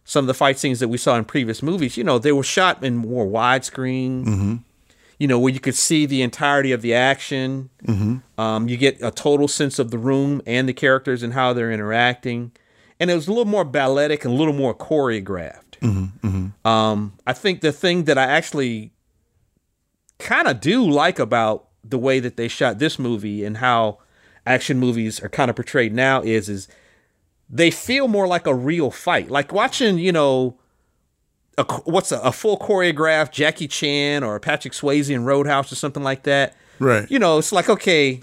some 0.04 0.24
of 0.24 0.26
the 0.26 0.34
fight 0.34 0.58
scenes 0.58 0.80
that 0.80 0.88
we 0.88 0.98
saw 0.98 1.16
in 1.16 1.24
previous 1.24 1.62
movies, 1.62 1.96
you 1.96 2.04
know, 2.04 2.18
they 2.18 2.32
were 2.32 2.42
shot 2.42 2.84
in 2.84 2.96
more 2.96 3.26
widescreen. 3.26 4.24
Mm-hmm. 4.24 4.54
You 5.18 5.26
know, 5.26 5.38
where 5.38 5.52
you 5.52 5.60
could 5.60 5.74
see 5.74 6.06
the 6.06 6.22
entirety 6.22 6.70
of 6.70 6.80
the 6.80 6.94
action. 6.94 7.70
Um, 8.38 8.68
you 8.68 8.76
get 8.76 9.02
a 9.02 9.10
total 9.10 9.48
sense 9.48 9.78
of 9.80 9.90
the 9.90 9.98
room 9.98 10.42
and 10.46 10.68
the 10.68 10.72
characters 10.72 11.24
and 11.24 11.32
how 11.32 11.52
they're 11.52 11.72
interacting, 11.72 12.52
and 13.00 13.10
it 13.10 13.14
was 13.14 13.26
a 13.26 13.30
little 13.32 13.44
more 13.44 13.64
balletic 13.64 14.24
and 14.24 14.34
a 14.34 14.36
little 14.36 14.54
more 14.54 14.74
choreographed. 14.74 15.67
Um, 16.64 17.14
I 17.26 17.32
think 17.32 17.60
the 17.60 17.72
thing 17.72 18.04
that 18.04 18.18
I 18.18 18.24
actually 18.24 18.92
kind 20.18 20.48
of 20.48 20.60
do 20.60 20.88
like 20.88 21.18
about 21.18 21.68
the 21.84 21.98
way 21.98 22.20
that 22.20 22.36
they 22.36 22.48
shot 22.48 22.78
this 22.78 22.98
movie 22.98 23.44
and 23.44 23.58
how 23.58 23.98
action 24.46 24.78
movies 24.78 25.22
are 25.22 25.28
kind 25.28 25.50
of 25.50 25.56
portrayed 25.56 25.94
now 25.94 26.22
is 26.22 26.48
is 26.48 26.68
they 27.50 27.70
feel 27.70 28.08
more 28.08 28.26
like 28.26 28.46
a 28.46 28.54
real 28.54 28.90
fight. 28.90 29.30
Like 29.30 29.52
watching, 29.52 29.98
you 29.98 30.12
know, 30.12 30.58
a, 31.56 31.64
what's 31.84 32.12
a, 32.12 32.18
a 32.20 32.32
full 32.32 32.58
choreographed 32.58 33.32
Jackie 33.32 33.68
Chan 33.68 34.22
or 34.22 34.38
Patrick 34.38 34.74
Swayze 34.74 35.10
in 35.10 35.24
Roadhouse 35.24 35.72
or 35.72 35.76
something 35.76 36.02
like 36.02 36.24
that. 36.24 36.54
Right. 36.78 37.10
You 37.10 37.18
know, 37.18 37.38
it's 37.38 37.52
like 37.52 37.68
okay, 37.68 38.20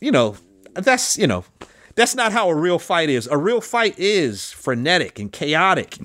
you 0.00 0.10
know, 0.10 0.36
that's 0.74 1.16
you 1.16 1.26
know, 1.26 1.44
that's 1.96 2.14
not 2.14 2.30
how 2.32 2.48
a 2.48 2.54
real 2.54 2.78
fight 2.78 3.08
is. 3.10 3.26
A 3.26 3.36
real 3.36 3.60
fight 3.60 3.98
is 3.98 4.52
frenetic 4.52 5.18
and 5.18 5.32
chaotic, 5.32 5.98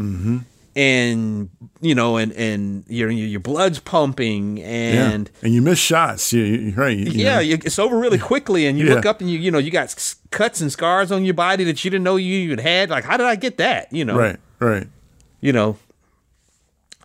and 0.75 1.49
you 1.82 1.93
know, 1.95 2.17
and 2.17 2.32
and 2.34 2.84
your 2.88 3.10
your 3.12 3.39
blood's 3.39 3.80
pumping, 3.80 4.62
and 4.62 5.30
yeah. 5.34 5.45
And 5.45 5.54
you 5.54 5.62
miss 5.62 5.80
shots. 5.80 6.32
You, 6.34 6.43
you 6.43 6.73
right. 6.75 6.97
you 6.97 7.12
yeah, 7.12 7.39
you, 7.39 7.56
it's 7.56 7.77
over 7.77 7.97
really 7.99 8.17
quickly, 8.19 8.67
and 8.67 8.80
you 8.80 8.86
Yeah. 8.88 8.95
look 8.95 9.06
up 9.06 9.19
and 9.21 9.30
you 9.30 9.38
you 9.38 9.51
know 9.51 9.58
you 9.60 9.69
got 9.71 9.93
cuts 10.32 10.62
and 10.62 10.71
scars 10.71 11.12
on 11.12 11.25
your 11.25 11.34
body 11.34 11.63
that 11.65 11.84
you 11.84 11.91
didn't 11.91 12.04
know 12.06 12.15
you 12.15 12.36
even 12.39 12.60
had. 12.60 12.89
Like, 12.89 13.04
how 13.04 13.17
did 13.17 13.25
I 13.27 13.36
get 13.36 13.58
that? 13.58 13.91
You 13.91 14.06
know, 14.06 14.17
Right. 14.17 14.38
Right. 14.60 14.88
you 15.41 15.51
know. 15.54 15.77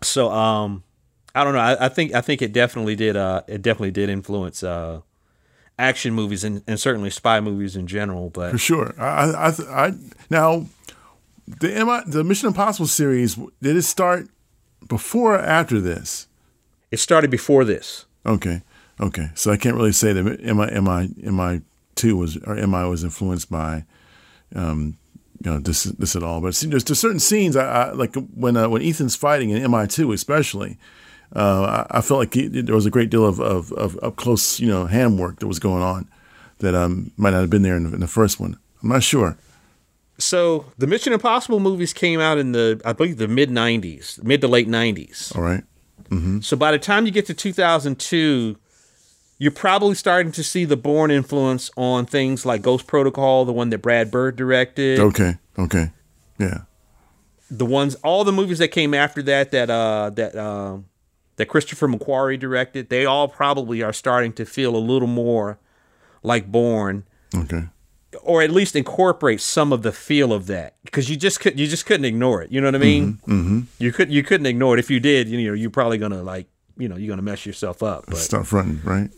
So 0.03 0.29
um, 0.31 0.83
I 1.35 1.43
don't 1.43 1.53
know. 1.53 1.59
I, 1.59 1.85
I 1.87 1.89
think 1.89 2.13
I 2.13 2.21
think 2.21 2.41
it 2.41 2.53
definitely 2.53 2.95
did. 2.95 3.17
Uh, 3.17 3.41
it 3.47 3.61
definitely 3.61 3.91
did 3.91 4.09
influence 4.09 4.63
uh, 4.63 5.01
action 5.79 6.13
movies 6.13 6.43
and, 6.43 6.63
and 6.67 6.79
certainly 6.79 7.09
spy 7.09 7.39
movies 7.39 7.75
in 7.75 7.87
general. 7.87 8.29
But 8.29 8.51
For 8.51 8.57
sure. 8.57 8.95
I, 8.97 9.31
I, 9.31 9.53
I, 9.69 9.93
now 10.29 10.67
the 11.47 11.67
MI, 11.85 12.11
the 12.11 12.23
Mission 12.23 12.47
Impossible 12.47 12.87
series 12.87 13.35
did 13.61 13.75
it 13.75 13.83
start 13.83 14.27
before 14.87 15.35
or 15.35 15.39
after 15.39 15.79
this? 15.79 16.27
it 16.91 16.99
started 16.99 17.29
before 17.29 17.65
this. 17.65 18.05
Okay. 18.25 18.61
Okay. 18.99 19.29
So 19.35 19.51
I 19.51 19.57
can't 19.57 19.75
really 19.75 19.91
say 19.91 20.13
that 20.13 20.23
MI 20.23 20.81
MI 20.81 21.31
MI 21.31 21.61
two 21.95 22.17
was 22.17 22.37
or 22.37 22.55
MI 22.55 22.87
was 22.87 23.03
influenced 23.03 23.49
by 23.49 23.85
um, 24.55 24.97
you 25.43 25.51
know 25.51 25.59
this 25.59 25.83
this 25.83 26.15
at 26.15 26.23
all. 26.23 26.41
But 26.41 26.55
there's, 26.55 26.83
there's 26.83 26.99
certain 26.99 27.19
scenes 27.19 27.55
I, 27.55 27.65
I 27.65 27.91
like 27.91 28.15
when 28.35 28.57
uh, 28.57 28.69
when 28.69 28.81
Ethan's 28.81 29.15
fighting 29.15 29.49
in 29.49 29.71
MI 29.71 29.87
two 29.87 30.11
especially. 30.11 30.77
Uh, 31.35 31.85
I, 31.91 31.97
I 31.97 32.01
felt 32.01 32.19
like 32.19 32.33
he, 32.33 32.47
there 32.47 32.75
was 32.75 32.85
a 32.85 32.89
great 32.89 33.09
deal 33.09 33.25
of, 33.25 33.39
of, 33.39 33.71
of 33.73 33.99
up 34.01 34.15
close, 34.15 34.59
you 34.59 34.67
know, 34.67 34.85
hand 34.85 35.19
work 35.19 35.39
that 35.39 35.47
was 35.47 35.59
going 35.59 35.83
on 35.83 36.07
that 36.59 36.73
um, 36.73 37.11
might 37.17 37.31
not 37.31 37.41
have 37.41 37.49
been 37.49 37.61
there 37.61 37.75
in 37.75 37.83
the, 37.83 37.93
in 37.95 37.99
the 37.99 38.07
first 38.07 38.39
one. 38.39 38.57
I'm 38.81 38.89
not 38.89 39.03
sure. 39.03 39.37
So 40.17 40.65
the 40.77 40.87
Mission 40.87 41.13
Impossible 41.13 41.59
movies 41.59 41.93
came 41.93 42.19
out 42.19 42.37
in 42.37 42.51
the, 42.51 42.81
I 42.83 42.93
believe, 42.93 43.17
the 43.17 43.27
mid 43.27 43.49
'90s, 43.49 44.23
mid 44.23 44.41
to 44.41 44.47
late 44.47 44.67
'90s. 44.67 45.35
All 45.35 45.43
right. 45.43 45.63
So 46.41 46.55
by 46.55 46.71
the 46.71 46.79
time 46.79 47.05
you 47.05 47.11
get 47.11 47.25
to 47.25 47.33
2002, 47.33 48.55
you're 49.39 49.51
probably 49.51 49.93
starting 49.93 50.31
to 50.31 50.43
see 50.43 50.63
the 50.63 50.77
Bourne 50.77 51.11
influence 51.11 51.69
on 51.75 52.05
things 52.05 52.45
like 52.45 52.61
Ghost 52.61 52.87
Protocol, 52.87 53.45
the 53.45 53.53
one 53.53 53.69
that 53.71 53.79
Brad 53.79 54.09
Bird 54.09 54.35
directed. 54.35 54.99
Okay. 54.99 55.35
Okay. 55.59 55.91
Yeah. 56.39 56.61
The 57.51 57.65
ones, 57.65 57.95
all 57.95 58.23
the 58.23 58.31
movies 58.31 58.59
that 58.59 58.69
came 58.69 58.93
after 58.93 59.21
that, 59.23 59.51
that 59.51 59.69
uh, 59.69 60.11
that 60.11 60.35
uh, 60.35 60.77
that 61.37 61.47
Christopher 61.47 61.87
McQuarrie 61.87 62.39
directed, 62.39 62.89
they 62.89 63.05
all 63.05 63.27
probably 63.27 63.81
are 63.81 63.93
starting 63.93 64.33
to 64.33 64.45
feel 64.45 64.75
a 64.75 64.77
little 64.77 65.07
more 65.07 65.57
like 66.23 66.51
Bourne. 66.51 67.03
Okay. 67.35 67.63
or 68.23 68.41
at 68.41 68.49
least 68.51 68.75
incorporate 68.75 69.39
some 69.41 69.71
of 69.73 69.83
the 69.83 69.91
feel 69.91 70.31
of 70.33 70.47
that 70.47 70.75
because 70.85 71.09
you 71.09 71.15
just 71.17 71.39
could 71.39 71.59
you 71.59 71.67
just 71.67 71.85
couldn't 71.85 72.05
ignore 72.05 72.41
it. 72.41 72.51
You 72.51 72.61
know 72.61 72.67
what 72.67 72.75
I 72.75 72.79
mean? 72.79 73.19
Mm-hmm. 73.27 73.59
You 73.79 73.91
could 73.91 74.11
you 74.11 74.23
couldn't 74.23 74.45
ignore 74.47 74.75
it. 74.75 74.79
If 74.79 74.89
you 74.89 74.99
did, 74.99 75.27
you 75.29 75.45
know, 75.47 75.53
you're 75.53 75.69
probably 75.69 75.97
gonna 75.97 76.23
like 76.23 76.47
you 76.77 76.87
know 76.87 76.95
you're 76.95 77.09
gonna 77.09 77.21
mess 77.21 77.45
yourself 77.45 77.83
up. 77.83 78.05
But 78.07 78.17
Stop 78.17 78.45
fronting, 78.45 78.81
right? 78.83 79.09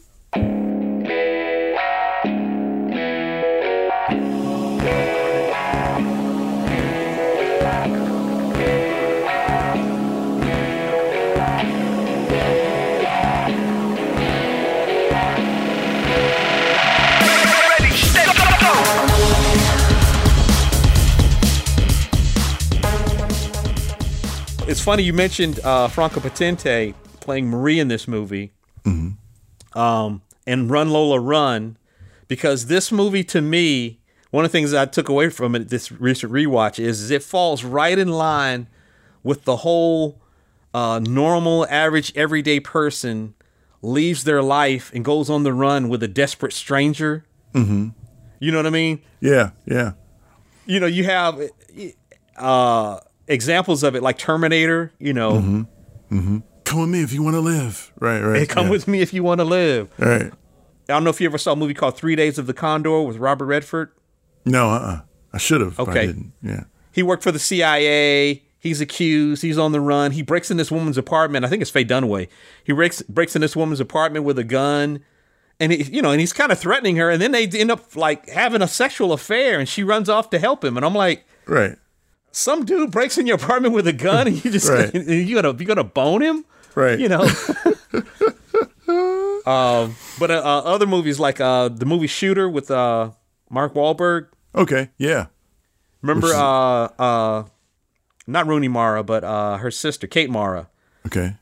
It's 24.69 24.81
funny 24.81 25.01
you 25.01 25.13
mentioned 25.13 25.59
uh, 25.63 25.87
Franca 25.87 26.19
Potente 26.19 26.93
playing 27.19 27.47
Marie 27.49 27.79
in 27.79 27.87
this 27.87 28.07
movie, 28.07 28.53
um, 29.73 30.21
and 30.45 30.69
Run 30.69 30.91
Lola 30.91 31.19
Run, 31.19 31.77
because 32.27 32.67
this 32.67 32.91
movie 32.91 33.23
to 33.25 33.41
me, 33.41 33.99
one 34.29 34.45
of 34.45 34.51
the 34.51 34.57
things 34.57 34.73
I 34.73 34.85
took 34.85 35.09
away 35.09 35.29
from 35.29 35.55
it 35.55 35.69
this 35.69 35.91
recent 35.91 36.31
rewatch 36.31 36.77
is, 36.79 37.01
is 37.01 37.09
it 37.09 37.23
falls 37.23 37.63
right 37.63 37.97
in 37.97 38.09
line 38.09 38.67
with 39.23 39.43
the 39.45 39.57
whole 39.57 40.21
uh, 40.73 40.99
normal, 40.99 41.65
average, 41.67 42.15
everyday 42.15 42.59
person 42.59 43.33
leaves 43.81 44.23
their 44.23 44.43
life 44.43 44.91
and 44.93 45.03
goes 45.03 45.29
on 45.29 45.43
the 45.43 45.53
run 45.53 45.89
with 45.89 46.03
a 46.03 46.07
desperate 46.07 46.53
stranger. 46.53 47.25
Mm-hmm. 47.53 47.89
You 48.39 48.51
know 48.51 48.59
what 48.59 48.67
I 48.67 48.71
mean? 48.71 49.01
Yeah. 49.19 49.51
Yeah. 49.65 49.93
you 50.65 50.79
know, 50.79 50.85
you 50.85 51.05
have 51.05 51.41
uh, 52.37 52.99
examples 53.29 53.83
of 53.83 53.95
it 53.95 54.03
like 54.03 54.17
Terminator, 54.17 54.91
you 54.99 55.13
know, 55.13 55.65
Come 56.65 56.81
with 56.81 56.89
me 56.89 57.01
if 57.01 57.13
you 57.13 57.23
want 57.23 57.35
to 57.35 57.39
live. 57.39 57.91
Right. 57.99 58.21
Right. 58.21 58.39
hey, 58.41 58.45
come 58.45 58.65
yeah. 58.65 58.71
with 58.71 58.87
me 58.87 59.01
if 59.01 59.11
you 59.11 59.23
want 59.23 59.39
to 59.39 59.45
live. 59.45 59.89
Right. 59.97 60.31
I 60.31 60.93
don't 60.93 61.03
know 61.03 61.09
if 61.09 61.19
you 61.19 61.27
ever 61.27 61.39
saw 61.39 61.53
a 61.53 61.55
movie 61.55 61.73
called 61.73 61.97
Three 61.97 62.15
Days 62.15 62.37
of 62.37 62.45
the 62.45 62.53
Condor 62.53 63.01
with 63.01 63.17
Robert 63.17 63.45
Redford. 63.45 63.91
No. 64.45 64.69
Uh. 64.69 64.77
uh 64.77 65.01
I 65.31 65.37
should 65.37 65.61
have. 65.61 65.79
Okay. 65.79 66.07
didn't. 66.07 66.33
Yeah. 66.41 66.63
He 66.91 67.03
worked 67.03 67.23
for 67.23 67.31
the 67.31 67.39
CIA. 67.39 68.43
He's 68.59 68.81
accused. 68.81 69.41
He's 69.41 69.57
on 69.57 69.71
the 69.71 69.79
run. 69.79 70.11
He 70.11 70.21
breaks 70.21 70.51
in 70.51 70.57
this 70.57 70.71
woman's 70.71 70.97
apartment. 70.97 71.45
I 71.45 71.49
think 71.49 71.61
it's 71.61 71.71
Faye 71.71 71.85
Dunaway. 71.85 72.27
He 72.63 72.73
breaks 72.73 73.01
breaks 73.03 73.35
in 73.35 73.41
this 73.41 73.55
woman's 73.55 73.79
apartment 73.79 74.25
with 74.25 74.37
a 74.37 74.43
gun, 74.43 74.99
and 75.59 75.71
he, 75.71 75.83
you 75.83 76.01
know, 76.01 76.11
and 76.11 76.19
he's 76.19 76.33
kind 76.33 76.51
of 76.51 76.59
threatening 76.59 76.97
her. 76.97 77.09
And 77.09 77.21
then 77.21 77.31
they 77.31 77.47
end 77.47 77.71
up 77.71 77.95
like 77.95 78.27
having 78.27 78.61
a 78.61 78.67
sexual 78.67 79.13
affair, 79.13 79.59
and 79.59 79.69
she 79.69 79.83
runs 79.83 80.09
off 80.09 80.29
to 80.31 80.39
help 80.39 80.65
him. 80.65 80.75
And 80.75 80.85
I'm 80.85 80.95
like, 80.95 81.25
Right. 81.45 81.77
Some 82.31 82.65
dude 82.65 82.91
breaks 82.91 83.17
in 83.17 83.27
your 83.27 83.35
apartment 83.37 83.73
with 83.73 83.87
a 83.87 83.93
gun, 83.93 84.27
and 84.27 84.43
you 84.43 84.51
just 84.51 84.69
Right. 84.69 84.93
you 85.07 85.35
gonna 85.41 85.57
you 85.57 85.65
gonna 85.65 85.83
bone 85.83 86.21
him? 86.21 86.45
Right. 86.75 86.99
you 86.99 87.09
know. 87.09 87.21
um, 89.45 89.95
but 90.19 90.31
uh, 90.31 90.41
uh, 90.43 90.61
other 90.65 90.85
movies 90.87 91.19
like 91.19 91.39
uh, 91.39 91.69
the 91.69 91.85
movie 91.85 92.07
Shooter 92.07 92.49
with 92.49 92.71
uh, 92.71 93.11
Mark 93.49 93.73
Wahlberg. 93.73 94.27
Okay. 94.55 94.89
Yeah. 94.97 95.27
Remember, 96.01 96.27
is- 96.27 96.33
uh, 96.33 96.83
uh, 96.99 97.43
not 98.27 98.47
Rooney 98.47 98.67
Mara, 98.67 99.03
but 99.03 99.23
uh, 99.23 99.57
her 99.57 99.71
sister 99.71 100.07
Kate 100.07 100.29
Mara. 100.29 100.69
Okay. 101.05 101.35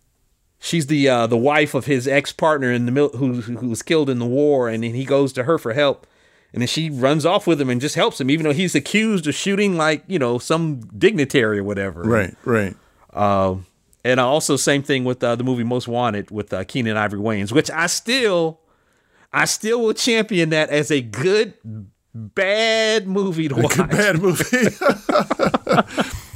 She's 0.59 0.87
the 0.87 1.07
uh, 1.07 1.27
the 1.27 1.37
wife 1.37 1.73
of 1.73 1.85
his 1.85 2.07
ex 2.07 2.31
partner 2.33 2.71
in 2.71 2.85
the 2.85 2.91
mil- 2.91 3.09
who 3.09 3.41
who 3.41 3.67
was 3.69 3.83
killed 3.83 4.09
in 4.09 4.17
the 4.19 4.25
war, 4.25 4.67
and 4.69 4.83
then 4.83 4.93
he 4.95 5.05
goes 5.05 5.31
to 5.33 5.43
her 5.43 5.57
for 5.59 5.73
help, 5.73 6.07
and 6.53 6.61
then 6.61 6.67
she 6.67 6.89
runs 6.89 7.25
off 7.25 7.45
with 7.45 7.59
him 7.59 7.69
and 7.69 7.79
just 7.81 7.95
helps 7.95 8.19
him, 8.19 8.29
even 8.29 8.45
though 8.45 8.53
he's 8.53 8.75
accused 8.75 9.27
of 9.27 9.35
shooting 9.35 9.77
like 9.77 10.03
you 10.07 10.19
know 10.19 10.37
some 10.39 10.79
dignitary 10.97 11.59
or 11.59 11.63
whatever. 11.63 12.01
Right. 12.01 12.35
Right. 12.45 12.75
Um, 13.13 13.65
and 14.03 14.19
also 14.19 14.55
same 14.55 14.83
thing 14.83 15.03
with 15.03 15.23
uh, 15.23 15.35
the 15.35 15.43
movie 15.43 15.63
Most 15.63 15.87
Wanted 15.87 16.31
with 16.31 16.53
uh, 16.53 16.63
Keenen 16.63 16.95
Ivory 16.95 17.19
Wayans, 17.19 17.51
which 17.51 17.69
I 17.69 17.87
still, 17.87 18.61
I 19.33 19.45
still 19.45 19.81
will 19.81 19.93
champion 19.93 20.49
that 20.51 20.69
as 20.69 20.91
a 20.91 21.01
good, 21.01 21.53
bad 22.13 23.07
movie 23.07 23.49
to 23.49 23.55
watch. 23.55 23.75
Good 23.75 23.89
bad 23.89 24.21
movie. 24.21 24.43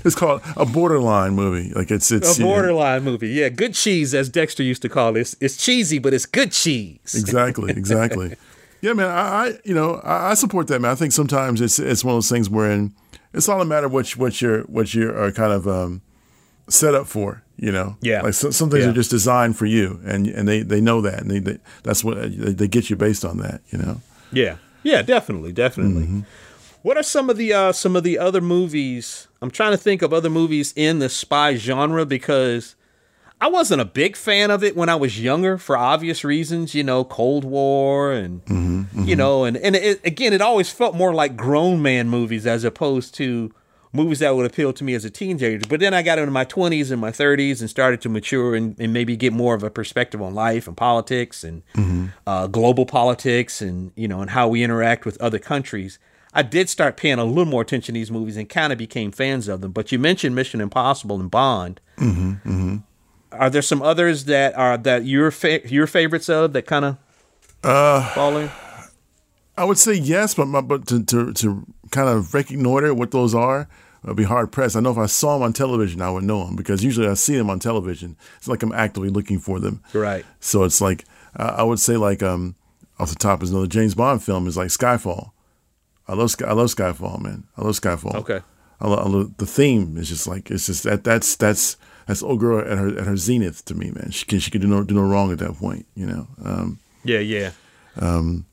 it's 0.05 0.15
called 0.15 0.41
a 0.57 0.65
borderline 0.65 1.33
movie. 1.33 1.73
Like 1.73 1.91
it's 1.91 2.11
it's 2.11 2.37
A 2.37 2.41
borderline 2.41 3.03
movie, 3.03 3.29
yeah. 3.29 3.49
Good 3.49 3.73
cheese, 3.73 4.13
as 4.13 4.27
Dexter 4.27 4.63
used 4.63 4.81
to 4.81 4.89
call 4.89 5.15
it. 5.15 5.21
It's, 5.21 5.35
it's 5.39 5.57
cheesy, 5.57 5.99
but 5.99 6.13
it's 6.13 6.25
good 6.25 6.51
cheese. 6.51 7.15
exactly, 7.15 7.71
exactly. 7.71 8.35
Yeah, 8.81 8.93
man. 8.93 9.07
I, 9.09 9.19
I 9.47 9.53
you 9.63 9.73
know 9.73 9.95
I, 10.03 10.31
I 10.31 10.33
support 10.33 10.67
that, 10.67 10.79
man. 10.81 10.91
I 10.91 10.95
think 10.95 11.11
sometimes 11.13 11.61
it's 11.61 11.79
it's 11.79 12.03
one 12.03 12.13
of 12.13 12.17
those 12.17 12.29
things 12.29 12.49
wherein 12.49 12.93
it's 13.33 13.47
all 13.47 13.61
a 13.61 13.65
matter 13.65 13.85
of 13.87 13.93
what 13.93 14.13
you, 14.15 14.21
what 14.21 14.41
you're 14.41 14.61
what 14.63 14.93
you 14.93 15.09
are 15.09 15.31
kind 15.31 15.53
of 15.53 15.67
um, 15.67 16.01
set 16.67 16.95
up 16.95 17.07
for. 17.07 17.43
You 17.57 17.71
know, 17.71 17.95
Yeah. 18.01 18.23
Like 18.23 18.33
so, 18.33 18.49
some 18.49 18.71
things 18.71 18.85
Yeah. 18.85 18.89
are 18.89 18.93
just 18.93 19.11
designed 19.11 19.55
for 19.55 19.67
you, 19.67 19.99
and 20.03 20.25
and 20.27 20.47
they 20.47 20.63
they 20.63 20.81
know 20.81 20.99
that, 21.01 21.21
and 21.21 21.29
they, 21.29 21.37
they 21.39 21.59
that's 21.83 22.03
what 22.03 22.17
they, 22.21 22.53
they 22.53 22.67
get 22.67 22.89
you 22.89 22.95
based 22.95 23.23
on 23.23 23.37
that. 23.37 23.61
You 23.69 23.77
know. 23.77 24.01
Yeah, 24.31 24.55
yeah, 24.81 25.01
definitely, 25.03 25.51
definitely. 25.53 26.23
What 26.81 26.97
are 26.97 27.03
some 27.03 27.29
of 27.29 27.37
the 27.37 27.53
uh, 27.53 27.71
some 27.73 27.95
of 27.95 28.03
the 28.03 28.17
other 28.17 28.41
movies? 28.41 29.27
I'm 29.43 29.51
trying 29.51 29.71
to 29.73 29.77
think 29.77 30.01
of 30.01 30.11
other 30.11 30.29
movies 30.31 30.73
in 30.75 30.97
the 30.97 31.09
spy 31.09 31.53
genre 31.55 32.03
because 32.05 32.75
I 33.41 33.47
wasn't 33.47 33.81
a 33.81 33.85
big 33.85 34.15
fan 34.15 34.51
of 34.51 34.63
it 34.63 34.77
when 34.77 34.87
I 34.87 34.95
was 34.95 35.19
younger 35.19 35.57
for 35.57 35.75
obvious 35.75 36.23
reasons. 36.23 36.75
You 36.75 36.83
know, 36.83 37.03
Cold 37.03 37.43
War 37.43 38.11
and 38.11 38.45
mm-hmm, 38.45 38.81
mm-hmm. 38.81 39.03
you 39.03 39.15
know, 39.15 39.45
and 39.45 39.57
and 39.57 39.75
it, 39.75 39.99
again, 40.05 40.31
it 40.31 40.41
always 40.41 40.71
felt 40.71 40.95
more 40.95 41.11
like 41.11 41.35
grown 41.35 41.81
man 41.81 42.07
movies 42.07 42.45
as 42.45 42.63
opposed 42.63 43.15
to 43.15 43.51
movies 43.93 44.19
that 44.19 44.35
would 44.35 44.45
appeal 44.45 44.71
to 44.73 44.83
me 44.83 44.93
as 44.93 45.05
a 45.05 45.09
teenager. 45.09 45.65
But 45.67 45.79
then 45.79 45.93
I 45.93 46.03
got 46.03 46.19
into 46.19 46.31
my 46.31 46.45
20s 46.45 46.91
and 46.91 47.01
my 47.01 47.11
30s 47.11 47.59
and 47.59 47.69
started 47.69 47.99
to 48.01 48.09
mature 48.09 48.55
and, 48.55 48.79
and 48.79 48.93
maybe 48.93 49.17
get 49.17 49.33
more 49.33 49.53
of 49.53 49.63
a 49.63 49.69
perspective 49.69 50.21
on 50.21 50.33
life 50.33 50.67
and 50.67 50.77
politics 50.77 51.43
and 51.43 51.63
mm-hmm. 51.73 52.05
uh, 52.25 52.47
global 52.47 52.85
politics 52.85 53.59
and 53.59 53.91
you 53.95 54.07
know 54.07 54.21
and 54.21 54.29
how 54.29 54.47
we 54.47 54.63
interact 54.63 55.03
with 55.03 55.19
other 55.19 55.39
countries. 55.39 55.97
I 56.31 56.43
did 56.43 56.69
start 56.69 56.95
paying 56.95 57.17
a 57.17 57.25
little 57.25 57.45
more 57.45 57.63
attention 57.63 57.95
to 57.95 57.99
these 57.99 58.11
movies 58.11 58.37
and 58.37 58.47
kind 58.47 58.71
of 58.71 58.77
became 58.77 59.11
fans 59.11 59.47
of 59.47 59.61
them. 59.61 59.71
But 59.71 59.91
you 59.91 59.97
mentioned 59.97 60.35
Mission 60.35 60.61
Impossible 60.61 61.19
and 61.19 61.29
Bond. 61.29 61.81
Are 63.31 63.49
there 63.49 63.61
some 63.61 63.81
others 63.81 64.25
that 64.25 64.57
are 64.57 64.77
that 64.77 65.05
your 65.05 65.31
fa- 65.31 65.67
your 65.67 65.87
favorites 65.87 66.29
of 66.29 66.53
that 66.53 66.65
kind 66.65 66.85
of 66.85 66.97
uh, 67.63 68.09
fall 68.13 68.37
in? 68.37 68.49
I 69.57 69.65
would 69.65 69.77
say 69.77 69.93
yes, 69.93 70.33
but 70.33 70.47
my, 70.47 70.61
but 70.61 70.87
to, 70.87 71.03
to 71.05 71.33
to 71.33 71.65
kind 71.91 72.09
of 72.09 72.33
reconnoiter 72.33 72.93
what 72.93 73.11
those 73.11 73.35
are, 73.35 73.67
I'd 74.03 74.15
be 74.15 74.23
hard 74.23 74.51
pressed. 74.51 74.75
I 74.75 74.79
know 74.79 74.91
if 74.91 74.97
I 74.97 75.05
saw 75.05 75.35
them 75.35 75.43
on 75.43 75.53
television, 75.53 76.01
I 76.01 76.09
would 76.09 76.23
know 76.23 76.45
them 76.45 76.55
because 76.55 76.83
usually 76.83 77.07
I 77.07 77.13
see 77.13 77.37
them 77.37 77.49
on 77.49 77.59
television. 77.59 78.17
It's 78.37 78.47
like 78.47 78.63
I'm 78.63 78.73
actively 78.73 79.09
looking 79.09 79.39
for 79.39 79.59
them. 79.59 79.83
Right. 79.93 80.25
So 80.39 80.63
it's 80.63 80.81
like 80.81 81.05
I 81.35 81.63
would 81.63 81.79
say 81.79 81.97
like 81.97 82.23
um 82.23 82.55
off 82.99 83.09
the 83.09 83.15
top 83.15 83.43
is 83.43 83.51
another 83.51 83.67
James 83.67 83.95
Bond 83.95 84.23
film 84.23 84.47
is 84.47 84.57
like 84.57 84.69
Skyfall. 84.69 85.31
I 86.07 86.13
love 86.13 86.31
Sky, 86.31 86.47
I 86.47 86.53
love 86.53 86.67
Skyfall, 86.67 87.19
man. 87.21 87.45
I 87.57 87.63
love 87.63 87.79
Skyfall. 87.79 88.15
Okay. 88.15 88.41
I 88.79 88.87
love, 88.87 88.99
I 88.99 89.09
love 89.09 89.37
the 89.37 89.45
theme 89.45 89.97
is 89.97 90.09
just 90.09 90.27
like 90.27 90.49
it's 90.49 90.65
just 90.65 90.83
that 90.83 91.03
that's 91.03 91.35
that's 91.35 91.77
that's 92.07 92.23
old 92.23 92.39
girl 92.39 92.59
at 92.59 92.77
her 92.77 92.97
at 92.99 93.05
her 93.05 93.17
zenith 93.17 93.65
to 93.65 93.75
me, 93.75 93.91
man. 93.91 94.11
She 94.11 94.25
can 94.25 94.39
she 94.39 94.51
can 94.51 94.61
do 94.61 94.67
no 94.67 94.83
do 94.83 94.95
no 94.95 95.01
wrong 95.01 95.31
at 95.31 95.39
that 95.39 95.53
point, 95.55 95.85
you 95.95 96.05
know. 96.05 96.27
Um, 96.43 96.79
Yeah, 97.03 97.19
yeah. 97.19 97.51
Um, 97.99 98.45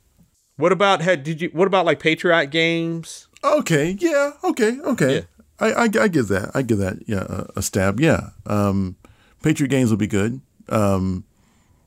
what 0.57 0.73
about 0.73 1.01
had 1.01 1.23
did 1.23 1.41
you? 1.41 1.51
What 1.53 1.67
about 1.69 1.87
like 1.87 2.01
Patriot 2.01 2.47
games? 2.47 3.29
Okay. 3.45 3.97
Yeah. 4.01 4.33
Okay. 4.43 4.79
Okay. 4.81 5.15
Yeah. 5.15 5.21
I, 5.61 5.73
I 5.73 5.83
I 5.85 6.09
give 6.09 6.29
that. 6.29 6.51
I 6.55 6.63
give 6.63 6.79
that. 6.79 6.99
Yeah. 7.07 7.25
A, 7.29 7.47
a 7.57 7.63
stab. 7.63 8.01
Yeah. 8.01 8.31
Um, 8.47 8.97
Patriot 9.43 9.69
games 9.69 9.91
will 9.91 9.97
be 9.99 10.07
good. 10.09 10.41
Um, 10.69 11.25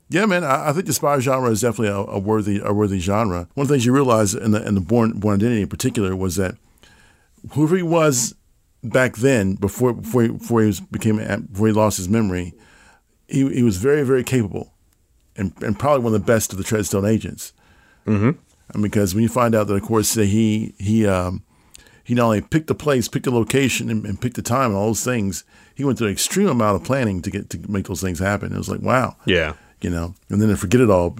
yeah, 0.08 0.26
man. 0.26 0.44
I, 0.44 0.70
I 0.70 0.72
think 0.72 0.86
the 0.86 0.92
spy 0.92 1.18
genre 1.20 1.50
is 1.50 1.60
definitely 1.60 1.88
a, 1.88 1.96
a 1.96 2.18
worthy 2.18 2.60
a 2.64 2.72
worthy 2.72 2.98
genre. 2.98 3.48
One 3.54 3.64
of 3.64 3.68
the 3.68 3.74
things 3.74 3.86
you 3.86 3.92
realize 3.92 4.34
in 4.34 4.50
the 4.52 4.66
in 4.66 4.74
the 4.74 4.80
Bourne 4.80 5.12
Bourne 5.12 5.36
Identity 5.36 5.62
in 5.62 5.68
particular 5.68 6.16
was 6.16 6.36
that 6.36 6.56
whoever 7.52 7.76
he 7.76 7.82
was 7.82 8.34
back 8.82 9.16
then, 9.16 9.54
before 9.54 9.92
before 9.92 10.22
he, 10.22 10.28
before 10.28 10.60
he 10.60 10.66
was 10.66 10.80
became 10.80 11.16
before 11.52 11.66
he 11.66 11.72
lost 11.72 11.96
his 11.98 12.08
memory, 12.08 12.54
he 13.28 13.48
he 13.52 13.62
was 13.62 13.76
very 13.78 14.02
very 14.04 14.24
capable, 14.24 14.72
and 15.36 15.52
and 15.62 15.78
probably 15.78 16.02
one 16.04 16.14
of 16.14 16.20
the 16.20 16.26
best 16.26 16.52
of 16.52 16.58
the 16.58 16.64
Treadstone 16.64 17.08
agents. 17.08 17.52
Mm-hmm. 18.06 18.82
Because 18.82 19.14
when 19.14 19.22
you 19.22 19.28
find 19.28 19.54
out 19.54 19.66
that, 19.66 19.74
of 19.74 19.82
course, 19.82 20.14
that 20.14 20.26
he 20.26 20.74
he 20.78 21.06
um, 21.06 21.42
he 22.04 22.14
not 22.14 22.24
only 22.24 22.40
picked 22.40 22.66
the 22.68 22.74
place, 22.74 23.06
picked 23.08 23.26
the 23.26 23.30
location, 23.30 23.90
and, 23.90 24.04
and 24.06 24.20
picked 24.20 24.36
the 24.36 24.42
time, 24.42 24.70
and 24.70 24.76
all 24.76 24.86
those 24.86 25.04
things, 25.04 25.44
he 25.74 25.84
went 25.84 25.98
through 25.98 26.08
an 26.08 26.12
extreme 26.12 26.48
amount 26.48 26.76
of 26.76 26.84
planning 26.84 27.22
to 27.22 27.30
get 27.30 27.50
to 27.50 27.58
make 27.70 27.86
those 27.86 28.00
things 28.00 28.18
happen. 28.18 28.52
It 28.52 28.58
was 28.58 28.68
like, 28.70 28.80
wow, 28.80 29.16
Yeah. 29.26 29.54
you 29.82 29.90
know, 29.90 30.14
and 30.30 30.40
then 30.40 30.48
to 30.48 30.56
forget 30.56 30.80
it 30.80 30.90
all. 30.90 31.16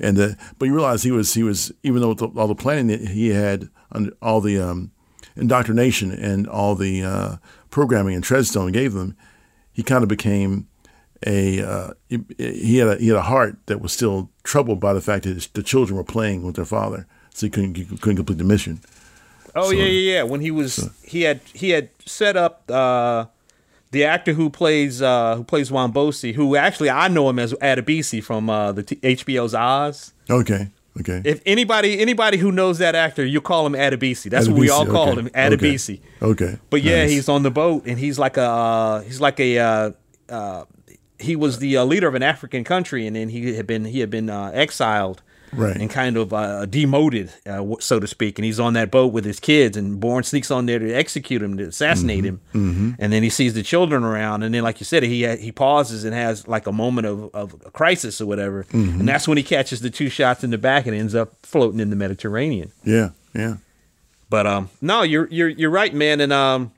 And 0.00 0.18
uh, 0.18 0.28
but 0.58 0.66
you 0.66 0.74
realize 0.74 1.02
he 1.04 1.10
was 1.12 1.34
he 1.34 1.42
was 1.42 1.72
even 1.82 2.02
though 2.02 2.10
with 2.10 2.18
the, 2.18 2.28
all 2.36 2.46
the 2.48 2.54
planning 2.54 2.88
that 2.88 3.00
he 3.08 3.28
had, 3.28 3.68
under 3.92 4.12
all 4.20 4.40
the 4.40 4.58
um, 4.60 4.90
indoctrination 5.38 6.12
and 6.12 6.46
all 6.46 6.74
the 6.74 7.02
uh, 7.02 7.36
programming 7.70 8.14
and 8.14 8.24
Treadstone 8.24 8.72
gave 8.72 8.92
them, 8.92 9.16
he 9.72 9.82
kind 9.82 10.02
of 10.02 10.08
became 10.08 10.66
a 11.26 11.62
uh, 11.62 11.92
he, 12.08 12.78
had 12.78 12.88
a 12.88 12.96
he 12.96 13.08
had 13.08 13.16
a 13.16 13.22
heart 13.22 13.56
that 13.66 13.80
was 13.80 13.92
still 13.92 14.30
troubled 14.44 14.80
by 14.80 14.92
the 14.92 15.00
fact 15.00 15.24
that 15.24 15.34
his, 15.34 15.46
the 15.48 15.62
children 15.62 15.96
were 15.96 16.04
playing 16.04 16.42
with 16.42 16.56
their 16.56 16.64
father, 16.64 17.06
so 17.34 17.46
he 17.46 17.50
couldn't 17.50 17.76
he 17.76 17.84
couldn't 17.84 18.16
complete 18.16 18.38
the 18.38 18.44
mission. 18.44 18.80
Oh 19.54 19.70
yeah, 19.70 19.84
yeah, 19.84 20.12
yeah. 20.12 20.22
When 20.22 20.40
he 20.40 20.50
was 20.50 20.90
he 21.02 21.22
had 21.22 21.40
he 21.52 21.70
had 21.70 21.90
set 22.06 22.36
up 22.36 22.70
uh, 22.70 23.26
the 23.90 24.04
actor 24.04 24.32
who 24.32 24.50
plays 24.50 25.02
uh, 25.02 25.36
who 25.36 25.44
plays 25.44 25.70
Wombosi, 25.70 26.34
who 26.34 26.56
actually 26.56 26.90
I 26.90 27.08
know 27.08 27.28
him 27.28 27.38
as 27.38 27.52
Adebisi 27.54 28.22
from 28.22 28.48
uh, 28.48 28.72
the 28.72 28.82
t- 28.84 28.96
HBO's 28.96 29.54
Oz. 29.54 30.12
Okay, 30.30 30.70
okay. 31.00 31.22
If 31.24 31.42
anybody 31.46 31.98
anybody 32.00 32.38
who 32.38 32.52
knows 32.52 32.78
that 32.78 32.94
actor, 32.94 33.24
you 33.24 33.40
call 33.40 33.66
him 33.66 33.74
Adebisi. 33.74 34.30
That's 34.30 34.48
what 34.48 34.58
we 34.58 34.70
all 34.70 34.88
okay, 34.88 35.20
him, 35.20 35.28
Adebisi. 35.30 36.00
Okay. 36.22 36.44
okay. 36.44 36.58
But 36.70 36.82
yeah, 36.82 37.02
Nice. 37.02 37.10
he's 37.10 37.28
on 37.28 37.42
the 37.42 37.50
boat 37.50 37.86
and 37.86 37.98
he's 37.98 38.18
like 38.18 38.36
a 38.36 38.42
uh, 38.42 39.00
he's 39.02 39.20
like 39.20 39.40
a 39.40 39.58
uh, 39.58 39.90
uh, 40.28 40.64
he 41.18 41.36
was 41.36 41.58
the 41.58 41.76
uh, 41.76 41.84
leader 41.84 42.08
of 42.08 42.14
an 42.14 42.22
African 42.22 42.64
country 42.64 43.06
and 43.06 43.16
then 43.16 43.28
he 43.28 43.54
had 43.54 43.66
been 43.66 43.84
he 43.84 44.00
had 44.00 44.10
been 44.10 44.30
uh, 44.30 44.50
exiled 44.54 45.22
Right. 45.52 45.76
and 45.76 45.88
kind 45.90 46.16
of 46.16 46.32
uh, 46.32 46.66
demoted, 46.66 47.32
uh, 47.46 47.64
so 47.80 47.98
to 48.00 48.06
speak. 48.06 48.38
And 48.38 48.44
he's 48.44 48.60
on 48.60 48.74
that 48.74 48.90
boat 48.90 49.12
with 49.12 49.24
his 49.24 49.40
kids, 49.40 49.76
and 49.76 49.98
Bourne 50.00 50.22
sneaks 50.24 50.50
on 50.50 50.66
there 50.66 50.78
to 50.78 50.92
execute 50.92 51.42
him, 51.42 51.56
to 51.58 51.64
assassinate 51.64 52.24
Mm-hmm. 52.24 52.70
him. 52.90 52.96
And 52.98 53.12
then 53.12 53.22
he 53.22 53.30
sees 53.30 53.54
the 53.54 53.62
children 53.62 54.04
around, 54.04 54.42
and 54.42 54.54
then, 54.54 54.62
like 54.62 54.80
you 54.80 54.84
said, 54.84 55.02
he 55.02 55.26
he 55.36 55.52
pauses 55.52 56.04
and 56.04 56.14
has 56.14 56.46
like 56.48 56.66
a 56.66 56.72
moment 56.72 57.06
of, 57.06 57.30
of 57.34 57.54
a 57.66 57.70
crisis 57.70 58.20
or 58.20 58.26
whatever, 58.26 58.64
Mm-hmm. 58.64 59.00
and 59.00 59.08
that's 59.08 59.26
when 59.28 59.36
he 59.38 59.42
catches 59.44 59.80
the 59.80 59.90
two 59.90 60.08
shots 60.08 60.42
in 60.44 60.50
the 60.50 60.58
back 60.58 60.86
and 60.86 60.94
ends 60.94 61.14
up 61.14 61.32
floating 61.42 61.80
in 61.80 61.90
the 61.90 61.96
Mediterranean. 61.96 62.72
yeah, 62.84 63.10
yeah. 63.34 63.56
But 64.30 64.46
um, 64.46 64.68
no, 64.82 65.02
you're 65.02 65.26
you're 65.30 65.48
you're 65.48 65.70
right, 65.70 65.94
man, 65.94 66.20
and 66.20 66.32
um, 66.32 66.72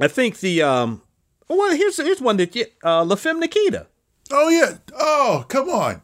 I 0.00 0.08
think 0.08 0.40
the 0.40 0.62
um, 0.62 1.02
well, 1.48 1.76
here's 1.76 1.98
here's 1.98 2.20
one 2.20 2.38
that 2.38 2.56
you, 2.56 2.64
uh, 2.82 3.04
La 3.04 3.16
Femme 3.16 3.40
Nikita. 3.40 3.86
Oh 4.30 4.48
yeah. 4.48 4.78
Oh 4.98 5.44
come 5.48 5.68
on. 5.68 6.00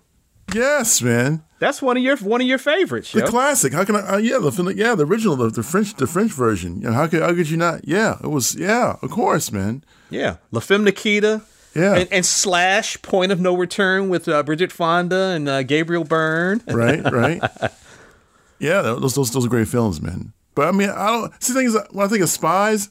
Yes, 0.55 1.01
man. 1.01 1.43
That's 1.63 1.81
one 1.81 1.97
of 1.97 2.03
your 2.03 2.17
one 2.17 2.41
of 2.41 2.47
your 2.49 2.59
favorites, 2.59 3.13
The 3.13 3.21
yo. 3.21 3.27
classic. 3.27 3.73
How 3.73 3.85
can 3.85 3.95
I? 3.95 4.01
Uh, 4.01 4.17
yeah, 4.17 4.39
the 4.39 4.75
yeah, 4.77 4.97
the 4.97 5.07
original, 5.07 5.37
the, 5.37 5.49
the 5.49 5.63
French, 5.63 5.95
the 5.95 6.09
French 6.09 6.33
version. 6.33 6.81
You 6.81 6.89
know, 6.89 6.93
how 6.93 7.07
could 7.07 7.23
how 7.23 7.33
could 7.33 7.49
you 7.49 7.57
not? 7.57 7.87
Yeah, 7.87 8.19
it 8.21 8.27
was. 8.27 8.57
Yeah, 8.57 8.97
of 9.01 9.11
course, 9.13 9.53
man. 9.53 9.85
Yeah, 10.11 10.39
La 10.51 10.59
Femme 10.59 10.83
Nikita. 10.83 11.43
Yeah. 11.77 11.95
and, 11.95 12.13
and 12.13 12.27
Slash 12.27 13.01
Point 13.03 13.31
of 13.31 13.41
No 13.41 13.57
Return 13.57 14.09
with 14.09 14.27
uh, 14.29 14.43
Bridget 14.43 14.73
Fonda 14.73 15.29
and 15.37 15.49
uh, 15.49 15.63
Gabriel 15.63 16.03
Byrne. 16.03 16.63
Right, 16.67 17.01
right. 17.13 17.41
yeah, 18.59 18.83
those 18.83 19.15
those 19.15 19.31
those 19.31 19.47
are 19.47 19.49
great 19.49 19.69
films, 19.69 20.03
man. 20.03 20.33
But 20.57 20.67
I 20.67 20.73
mean, 20.73 20.91
I 20.91 21.07
don't 21.13 21.43
see 21.43 21.53
things 21.55 21.77
when 21.93 22.05
I 22.05 22.09
think 22.09 22.23
of 22.25 22.29
spies. 22.29 22.91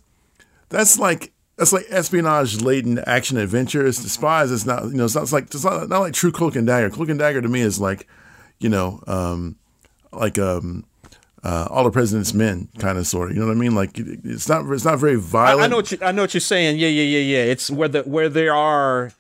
That's 0.70 0.98
like 0.98 1.34
that's 1.58 1.74
like 1.74 1.88
espionage 1.90 2.62
laden 2.62 3.00
action 3.00 3.38
adventure. 3.38 3.86
It's 3.86 4.00
the 4.00 4.08
spies. 4.08 4.50
It's 4.50 4.66
not 4.66 4.86
you 4.86 4.94
know. 4.94 5.04
It's 5.04 5.16
not 5.16 5.24
it's 5.24 5.34
like 5.34 5.54
it's 5.54 5.66
not, 5.66 5.90
not 5.90 6.00
like 6.00 6.14
True 6.14 6.32
Cloak 6.32 6.56
and 6.56 6.66
Dagger. 6.66 6.90
Cloak 6.90 7.10
and 7.10 7.20
Dagger 7.20 7.42
to 7.42 7.50
me 7.50 7.60
is 7.60 7.82
like, 7.82 8.08
you 8.62 8.70
know, 8.70 9.02
um, 9.08 9.56
like 10.12 10.38
um, 10.38 10.86
uh, 11.44 11.68
all 11.70 11.84
the 11.84 11.92
president's 11.92 12.34
men 12.34 12.70
kind 12.78 12.98
of 12.98 13.08
sort 13.08 13.30
of. 13.30 13.36
You 13.36 13.42
know 13.42 13.48
what 13.48 13.58
I 13.58 13.60
mean? 13.60 13.76
Like 13.76 13.92
it's 13.98 14.48
not 14.48 14.70
it's 14.72 14.86
not 14.86 15.00
very 15.00 15.16
violent. 15.16 15.62
I 15.62 15.68
know 15.68 15.78
what 15.78 15.92
you, 15.92 15.98
I 16.02 16.12
know 16.12 16.24
what 16.24 16.34
you're 16.34 16.42
saying. 16.42 16.78
Yeah, 16.78 16.88
yeah, 16.88 17.04
yeah, 17.04 17.38
yeah. 17.38 17.52
It's 17.52 17.70
where 17.70 17.88
the 17.88 18.04
where 18.04 18.30
there 18.30 18.54
are 18.54 19.12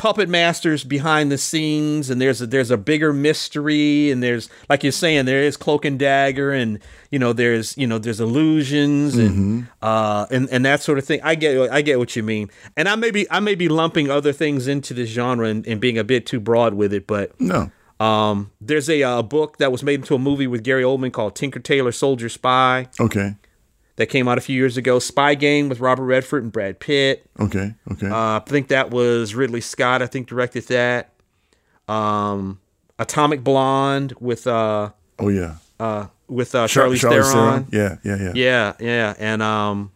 puppet 0.00 0.30
masters 0.30 0.82
behind 0.82 1.30
the 1.30 1.36
scenes, 1.36 2.08
and 2.08 2.22
there's 2.22 2.40
a, 2.40 2.46
there's 2.46 2.70
a 2.70 2.78
bigger 2.78 3.12
mystery, 3.12 4.10
and 4.10 4.22
there's 4.22 4.48
like 4.70 4.82
you're 4.82 4.92
saying 4.92 5.26
there 5.26 5.42
is 5.42 5.58
cloak 5.58 5.84
and 5.84 5.98
dagger, 5.98 6.52
and 6.52 6.78
you 7.10 7.18
know 7.18 7.34
there's 7.34 7.76
you 7.76 7.86
know 7.86 7.98
there's 7.98 8.18
illusions 8.18 9.14
and 9.14 9.66
uh 9.82 10.26
and 10.30 10.48
and 10.50 10.64
that 10.64 10.80
sort 10.80 10.96
of 10.96 11.04
thing. 11.04 11.20
I 11.22 11.34
get 11.34 11.70
I 11.70 11.82
get 11.82 11.98
what 11.98 12.16
you 12.16 12.22
mean, 12.22 12.50
and 12.78 12.88
I 12.88 12.94
may 12.94 13.10
be 13.10 13.30
I 13.30 13.40
may 13.40 13.54
be 13.54 13.68
lumping 13.68 14.10
other 14.10 14.32
things 14.32 14.66
into 14.66 14.94
this 14.94 15.10
genre 15.10 15.46
and, 15.46 15.66
and 15.66 15.80
being 15.82 15.98
a 15.98 16.04
bit 16.04 16.24
too 16.24 16.40
broad 16.40 16.72
with 16.72 16.94
it, 16.94 17.06
but 17.06 17.38
no. 17.38 17.70
Um, 18.00 18.50
there's 18.60 18.88
a 18.88 19.02
uh, 19.02 19.22
book 19.22 19.58
that 19.58 19.70
was 19.70 19.82
made 19.82 20.00
into 20.00 20.14
a 20.14 20.18
movie 20.18 20.46
with 20.46 20.64
Gary 20.64 20.82
Oldman 20.82 21.12
called 21.12 21.36
Tinker 21.36 21.60
Tailor 21.60 21.92
Soldier 21.92 22.28
Spy 22.30 22.88
Okay. 22.98 23.34
that 23.96 24.06
came 24.06 24.26
out 24.26 24.38
a 24.38 24.40
few 24.40 24.56
years 24.56 24.76
ago. 24.76 24.98
Spy 24.98 25.34
Game 25.34 25.68
with 25.68 25.80
Robert 25.80 26.04
Redford 26.04 26.42
and 26.42 26.50
Brad 26.50 26.80
Pitt. 26.80 27.26
Okay. 27.38 27.74
Okay. 27.92 28.06
Uh, 28.08 28.36
I 28.38 28.42
think 28.46 28.68
that 28.68 28.90
was 28.90 29.34
Ridley 29.34 29.60
Scott. 29.60 30.00
I 30.02 30.06
think 30.06 30.26
directed 30.28 30.64
that. 30.68 31.12
Um, 31.88 32.60
Atomic 32.98 33.42
Blonde 33.44 34.14
with 34.20 34.46
uh, 34.46 34.90
oh 35.18 35.28
yeah. 35.28 35.56
uh, 35.78 36.06
with 36.28 36.54
uh, 36.54 36.68
Char- 36.68 36.86
Charlize 36.86 37.00
Charlize 37.02 37.32
Theron. 37.32 37.66
Yeah. 37.72 37.96
Yeah. 38.04 38.16
Yeah. 38.16 38.32
Yeah, 38.34 38.72
yeah, 38.78 39.14
and 39.18 39.42
um, 39.42 39.90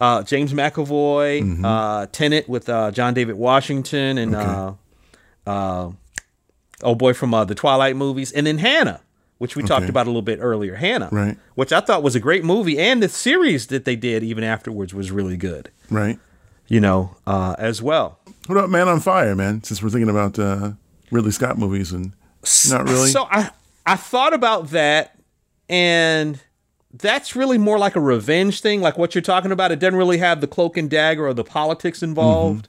uh, 0.00 0.22
James 0.22 0.52
McAvoy, 0.52 1.42
Mm-hmm. 1.42 1.64
uh, 1.64 2.06
Tenet 2.06 2.48
with 2.48 2.68
uh, 2.68 2.90
John 2.90 3.14
David 3.14 3.36
Washington, 3.36 4.18
and 4.18 4.34
uh, 4.34 5.90
uh, 6.82 6.86
oh 6.86 6.94
boy 6.94 7.12
from 7.12 7.34
uh, 7.34 7.44
the 7.44 7.54
Twilight 7.54 7.96
movies, 7.96 8.32
and 8.32 8.46
then 8.46 8.58
Hanna, 8.58 9.00
which 9.38 9.56
we 9.56 9.62
talked 9.62 9.88
about 9.88 10.06
a 10.06 10.10
little 10.10 10.22
bit 10.22 10.38
earlier. 10.40 10.74
Hanna, 10.74 11.08
Right. 11.10 11.36
Which 11.54 11.72
I 11.72 11.80
thought 11.80 12.02
was 12.02 12.14
a 12.14 12.20
great 12.20 12.44
movie, 12.44 12.78
and 12.78 13.02
the 13.02 13.08
series 13.08 13.68
that 13.68 13.84
they 13.84 13.96
did 13.96 14.22
even 14.22 14.44
afterwards 14.44 14.94
was 14.94 15.10
really 15.10 15.36
good. 15.36 15.70
Right. 15.90 16.18
You 16.68 16.80
know, 16.80 17.16
uh, 17.26 17.56
as 17.58 17.82
well. 17.82 18.20
What 18.46 18.56
about 18.56 18.70
Man 18.70 18.86
on 18.88 19.00
Fire, 19.00 19.34
man? 19.34 19.62
Since 19.64 19.82
we're 19.82 19.90
thinking 19.90 20.10
about 20.10 20.38
uh, 20.38 20.72
Ridley 21.10 21.32
Scott 21.32 21.58
movies 21.58 21.92
and 21.92 22.12
not 22.68 22.88
really. 22.88 23.10
So 23.10 23.26
I 23.30 23.50
I 23.86 23.96
thought 23.96 24.34
about 24.34 24.70
that, 24.70 25.18
and 25.68 26.40
that's 26.92 27.36
really 27.36 27.58
more 27.58 27.78
like 27.78 27.94
a 27.94 28.00
revenge 28.00 28.60
thing, 28.60 28.80
like 28.80 28.98
what 28.98 29.14
you're 29.14 29.22
talking 29.22 29.52
about. 29.52 29.70
It 29.70 29.78
doesn't 29.78 29.96
really 29.96 30.18
have 30.18 30.40
the 30.40 30.48
cloak 30.48 30.76
and 30.76 30.90
dagger 30.90 31.26
or 31.26 31.32
the 31.34 31.44
politics 31.44 32.02
involved. 32.02 32.68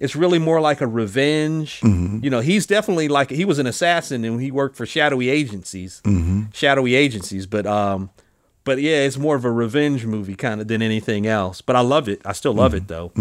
It's 0.00 0.16
really 0.16 0.38
more 0.38 0.60
like 0.60 0.80
a 0.80 0.86
revenge. 0.86 1.80
You 2.22 2.30
know, 2.30 2.40
he's 2.40 2.66
definitely 2.66 3.08
like 3.08 3.30
he 3.30 3.44
was 3.44 3.58
an 3.58 3.66
assassin 3.66 4.24
and 4.24 4.40
he 4.40 4.50
worked 4.50 4.76
for 4.76 4.86
shadowy 4.86 5.28
agencies, 5.28 6.02
shadowy 6.54 6.94
agencies. 6.94 7.46
But 7.46 7.66
um, 7.66 8.10
but 8.64 8.80
yeah, 8.80 9.04
it's 9.04 9.18
more 9.18 9.36
of 9.36 9.44
a 9.44 9.50
revenge 9.50 10.06
movie 10.06 10.34
kind 10.34 10.60
of 10.60 10.68
than 10.68 10.80
anything 10.82 11.26
else. 11.26 11.60
But 11.60 11.76
I 11.76 11.80
love 11.80 12.08
it. 12.08 12.22
I 12.24 12.32
still 12.32 12.54
love 12.54 12.74
it 12.74 12.88
though. 12.88 13.12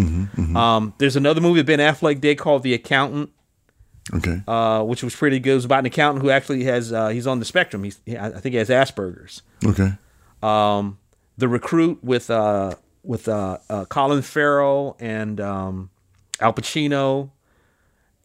Um, 0.56 0.94
there's 0.98 1.16
another 1.16 1.42
movie 1.42 1.62
that 1.62 1.68
Ben 1.68 1.80
Affleck 1.80 2.22
did 2.22 2.38
called 2.38 2.64
The 2.64 2.74
Accountant 2.74 3.32
okay. 4.14 4.42
uh, 4.48 4.84
which 4.84 5.04
was 5.04 5.16
pretty 5.16 5.40
good. 5.40 5.52
It 5.52 5.56
was 5.56 5.66
about 5.66 5.80
an 5.80 5.86
accountant 5.88 6.24
who 6.24 6.30
actually 6.30 6.64
has 6.66 6.94
uh, 6.94 7.10
he's 7.10 7.28
on 7.28 7.40
the 7.40 7.46
spectrum. 7.46 7.84
He's 7.84 8.00
he, 8.06 8.18
I 8.18 8.30
think 8.32 8.54
he 8.54 8.58
has 8.58 8.70
Asperger's. 8.70 9.42
okay. 9.66 9.94
Um, 10.42 11.00
the 11.38 11.48
recruit 11.48 12.04
with 12.04 12.30
uh, 12.30 12.76
with 13.04 13.28
uh, 13.28 13.58
uh, 13.70 13.86
Colin 13.86 14.22
Farrell 14.22 14.98
and 15.00 15.40
um, 15.40 15.90
Al 16.40 16.54
Pacino, 16.54 17.32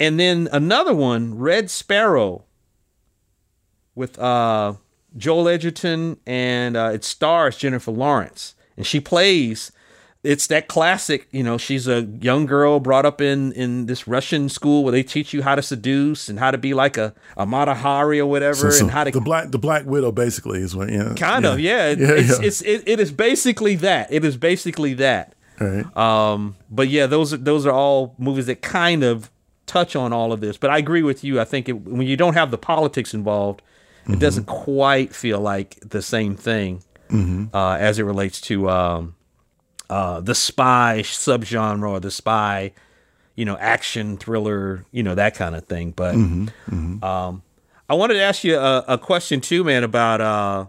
and 0.00 0.18
then 0.18 0.48
another 0.52 0.94
one, 0.94 1.38
Red 1.38 1.70
Sparrow, 1.70 2.44
with 3.94 4.18
uh, 4.18 4.74
Joel 5.16 5.48
Edgerton, 5.48 6.18
and 6.26 6.76
uh, 6.76 6.90
it 6.92 7.04
stars 7.04 7.56
Jennifer 7.56 7.90
Lawrence, 7.90 8.54
and 8.76 8.86
she 8.86 9.00
plays. 9.00 9.72
It's 10.24 10.46
that 10.46 10.68
classic, 10.68 11.26
you 11.32 11.42
know. 11.42 11.58
She's 11.58 11.88
a 11.88 12.02
young 12.20 12.46
girl 12.46 12.78
brought 12.78 13.04
up 13.04 13.20
in 13.20 13.50
in 13.52 13.86
this 13.86 14.06
Russian 14.06 14.48
school 14.48 14.84
where 14.84 14.92
they 14.92 15.02
teach 15.02 15.32
you 15.32 15.42
how 15.42 15.56
to 15.56 15.62
seduce 15.62 16.28
and 16.28 16.38
how 16.38 16.52
to 16.52 16.58
be 16.58 16.74
like 16.74 16.96
a 16.96 17.12
a 17.36 17.44
Mata 17.44 17.74
Hari 17.74 18.20
or 18.20 18.26
whatever, 18.30 18.54
So, 18.54 18.70
so 18.70 18.84
and 18.84 18.90
how 18.92 19.02
to 19.02 19.10
the 19.10 19.20
black 19.20 19.50
the 19.50 19.58
Black 19.58 19.84
Widow 19.84 20.12
basically 20.12 20.60
is 20.60 20.76
what 20.76 20.90
yeah. 20.90 21.14
kind 21.16 21.44
of 21.44 21.58
yeah, 21.58 21.88
It- 21.88 21.98
Yeah, 21.98 22.08
it's, 22.12 22.38
yeah. 22.40 22.46
it's 22.46 22.60
it, 22.62 22.82
it 22.86 23.00
is 23.00 23.10
basically 23.10 23.74
that 23.76 24.12
it 24.12 24.24
is 24.24 24.36
basically 24.36 24.94
that 24.94 25.34
right. 25.58 25.96
um 25.96 26.54
but 26.70 26.88
yeah 26.88 27.06
those 27.06 27.32
are 27.32 27.38
those 27.38 27.66
are 27.66 27.72
all 27.72 28.14
movies 28.16 28.46
that 28.46 28.62
kind 28.62 29.02
of 29.02 29.28
touch 29.66 29.96
on 29.96 30.12
all 30.12 30.32
of 30.32 30.40
this 30.40 30.56
but 30.56 30.70
i 30.70 30.78
agree 30.78 31.02
with 31.02 31.24
you 31.24 31.40
i 31.40 31.44
think 31.44 31.68
it, 31.68 31.72
when 31.72 32.06
you 32.06 32.16
don't 32.16 32.34
have 32.34 32.50
the 32.52 32.58
politics 32.58 33.12
involved 33.14 33.60
Mm-hmm. 34.02 34.14
it 34.14 34.18
doesn't 34.20 34.46
quite 34.46 35.14
feel 35.14 35.38
like 35.40 35.78
the 35.88 36.02
same 36.02 36.34
thing 36.36 36.82
Mm-hmm. 37.10 37.54
uh 37.54 37.76
as 37.76 37.98
it 37.98 38.04
relates 38.04 38.40
to 38.42 38.68
um 38.70 39.14
uh 39.92 40.20
the 40.20 40.34
spy 40.34 41.00
subgenre 41.04 41.88
or 41.88 42.00
the 42.00 42.10
spy 42.10 42.72
you 43.36 43.44
know 43.44 43.56
action 43.58 44.16
thriller 44.16 44.84
you 44.90 45.02
know 45.02 45.14
that 45.14 45.34
kind 45.34 45.54
of 45.54 45.64
thing 45.66 45.90
but 45.90 46.14
Mm-hmm. 46.14 47.02
um 47.04 47.42
i 47.88 47.94
wanted 47.94 48.14
to 48.14 48.22
ask 48.22 48.44
you 48.44 48.56
a, 48.56 48.84
a 48.88 48.98
question 48.98 49.40
too 49.40 49.62
man 49.64 49.82
about 49.84 50.20
uh 50.20 50.66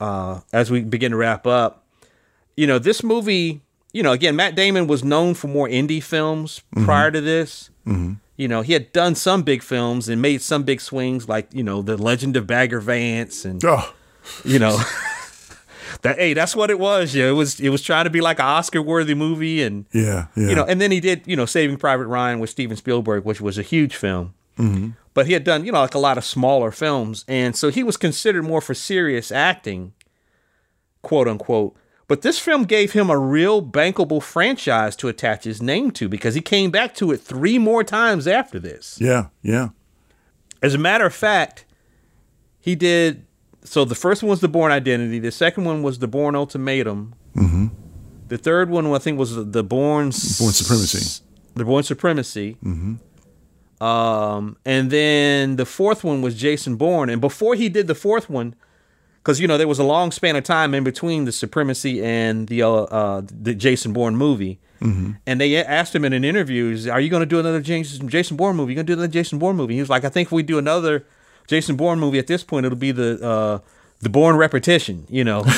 uh 0.00 0.40
as 0.52 0.70
we 0.70 0.80
begin 0.82 1.10
to 1.12 1.16
wrap 1.16 1.46
up 1.46 1.80
you 2.56 2.68
know, 2.68 2.78
this 2.78 3.02
movie, 3.02 3.62
you 3.92 4.00
know, 4.04 4.12
again, 4.12 4.36
Matt 4.36 4.54
Damon 4.54 4.86
was 4.86 5.02
known 5.02 5.34
for 5.34 5.48
more 5.48 5.66
indie 5.68 6.00
films 6.00 6.62
prior 6.84 7.10
to 7.10 7.20
this. 7.20 7.68
Mm-hmm. 7.84 8.12
You 8.36 8.46
know, 8.46 8.62
he 8.62 8.74
had 8.74 8.92
done 8.92 9.16
some 9.16 9.42
big 9.42 9.60
films 9.60 10.08
and 10.08 10.22
made 10.22 10.40
some 10.40 10.62
big 10.62 10.80
swings, 10.80 11.28
like 11.28 11.48
you 11.52 11.64
know, 11.64 11.82
The 11.82 11.96
Legend 11.96 12.36
of 12.36 12.46
Bagger 12.46 12.78
Vance, 12.78 13.44
and 13.44 13.60
Oh, 13.64 13.92
you 14.44 14.60
know, 14.60 14.78
that 16.04 16.18
hey, 16.18 16.34
that's 16.34 16.54
what 16.54 16.70
it 16.70 16.78
was. 16.78 17.14
Yeah, 17.14 17.28
it 17.28 17.32
was 17.32 17.58
it 17.58 17.70
was 17.70 17.82
trying 17.82 18.04
to 18.04 18.10
be 18.10 18.20
like 18.20 18.38
an 18.38 18.44
Oscar 18.44 18.80
worthy 18.80 19.14
movie, 19.14 19.62
and 19.62 19.86
yeah, 19.92 20.26
yeah. 20.36 20.48
you 20.48 20.54
know, 20.54 20.64
and 20.64 20.80
then 20.80 20.90
he 20.90 21.00
did, 21.00 21.22
you 21.26 21.34
know, 21.34 21.46
Saving 21.46 21.78
Private 21.78 22.06
Ryan 22.06 22.38
with 22.38 22.50
Steven 22.50 22.76
Spielberg, 22.76 23.24
which 23.24 23.40
was 23.40 23.58
a 23.58 23.62
huge 23.62 23.96
film. 23.96 24.34
Mm-hmm. 24.58 24.90
But 25.14 25.26
he 25.26 25.32
had 25.32 25.44
done, 25.44 25.64
you 25.64 25.72
know, 25.72 25.80
like 25.80 25.94
a 25.94 25.98
lot 25.98 26.18
of 26.18 26.24
smaller 26.24 26.70
films, 26.70 27.24
and 27.26 27.56
so 27.56 27.70
he 27.70 27.82
was 27.82 27.96
considered 27.96 28.44
more 28.44 28.60
for 28.60 28.74
serious 28.74 29.32
acting, 29.32 29.94
quote 31.02 31.26
unquote. 31.26 31.74
But 32.06 32.20
this 32.20 32.38
film 32.38 32.64
gave 32.64 32.92
him 32.92 33.08
a 33.08 33.18
real 33.18 33.62
bankable 33.62 34.22
franchise 34.22 34.94
to 34.96 35.08
attach 35.08 35.44
his 35.44 35.62
name 35.62 35.90
to 35.92 36.06
because 36.06 36.34
he 36.34 36.42
came 36.42 36.70
back 36.70 36.94
to 36.96 37.12
it 37.12 37.22
three 37.22 37.58
more 37.58 37.82
times 37.82 38.28
after 38.28 38.58
this. 38.58 38.98
yeah, 39.00 39.28
yeah. 39.42 39.70
As 40.62 40.74
a 40.74 40.78
matter 40.78 41.06
of 41.06 41.14
fact, 41.14 41.64
he 42.60 42.74
did. 42.74 43.24
So 43.64 43.84
the 43.84 43.94
first 43.94 44.22
one 44.22 44.30
was 44.30 44.40
the 44.40 44.48
Bourne 44.48 44.72
Identity. 44.72 45.18
The 45.18 45.32
second 45.32 45.64
one 45.64 45.82
was 45.82 45.98
the 45.98 46.06
Bourne 46.06 46.36
Ultimatum. 46.36 47.14
Mm-hmm. 47.34 47.66
The 48.28 48.38
third 48.38 48.70
one, 48.70 48.86
I 48.86 48.98
think, 48.98 49.18
was 49.18 49.34
the, 49.34 49.42
the 49.42 49.62
Bourne 49.62 50.06
Bourne 50.06 50.12
Supremacy. 50.12 51.22
The 51.54 51.64
Bourne 51.64 51.82
Supremacy. 51.82 52.56
Mm-hmm. 52.62 53.84
Um, 53.84 54.56
and 54.64 54.90
then 54.90 55.56
the 55.56 55.66
fourth 55.66 56.04
one 56.04 56.22
was 56.22 56.34
Jason 56.34 56.76
Bourne. 56.76 57.10
And 57.10 57.20
before 57.20 57.54
he 57.54 57.68
did 57.68 57.86
the 57.86 57.94
fourth 57.94 58.30
one, 58.30 58.54
because 59.16 59.40
you 59.40 59.48
know 59.48 59.56
there 59.56 59.68
was 59.68 59.78
a 59.78 59.84
long 59.84 60.10
span 60.10 60.36
of 60.36 60.44
time 60.44 60.74
in 60.74 60.84
between 60.84 61.24
the 61.24 61.32
Supremacy 61.32 62.04
and 62.04 62.48
the 62.48 62.62
uh, 62.62 62.70
uh, 62.70 63.22
the 63.24 63.54
Jason 63.54 63.92
Bourne 63.92 64.16
movie. 64.16 64.60
And 65.26 65.40
they 65.40 65.64
asked 65.64 65.94
him 65.94 66.04
in 66.04 66.12
an 66.12 66.24
interview, 66.24 66.90
"Are 66.90 67.00
you 67.00 67.08
going 67.08 67.20
to 67.20 67.26
do 67.26 67.40
another 67.40 67.60
Jason 67.60 68.08
Jason 68.08 68.36
Bourne 68.36 68.56
movie? 68.56 68.72
You 68.72 68.76
going 68.76 68.86
to 68.86 68.90
do 68.90 68.98
another 68.98 69.12
Jason 69.12 69.38
Bourne 69.38 69.56
movie?" 69.56 69.74
He 69.74 69.80
was 69.80 69.88
like, 69.88 70.04
"I 70.04 70.10
think 70.10 70.28
if 70.28 70.32
we 70.32 70.42
do 70.42 70.58
another 70.58 71.06
Jason 71.46 71.76
Bourne 71.76 71.98
movie 72.00 72.18
at 72.18 72.26
this 72.26 72.42
point, 72.44 72.66
it'll 72.66 72.78
be 72.78 72.92
the 72.92 73.18
uh, 73.24 73.58
the 74.00 74.08
Bourne 74.08 74.36
repetition." 74.36 75.06
You 75.08 75.24
know. 75.24 75.44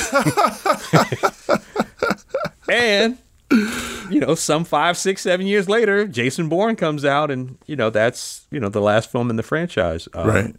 and 2.71 3.19
you 4.11 4.21
know, 4.21 4.35
some 4.35 4.65
five, 4.65 4.97
six, 4.97 5.23
seven 5.23 5.47
years 5.47 5.69
later, 5.69 6.07
Jason 6.07 6.49
Bourne 6.49 6.77
comes 6.77 7.05
out, 7.05 7.31
and 7.31 7.59
you 7.67 7.77
know 7.77 7.91
that's 7.91 8.47
you 8.51 8.61
know 8.61 8.69
the 8.69 8.81
last 8.81 9.11
film 9.11 9.31
in 9.31 9.37
the 9.37 9.43
franchise, 9.43 10.09
uh, 10.15 10.25
Right. 10.27 10.55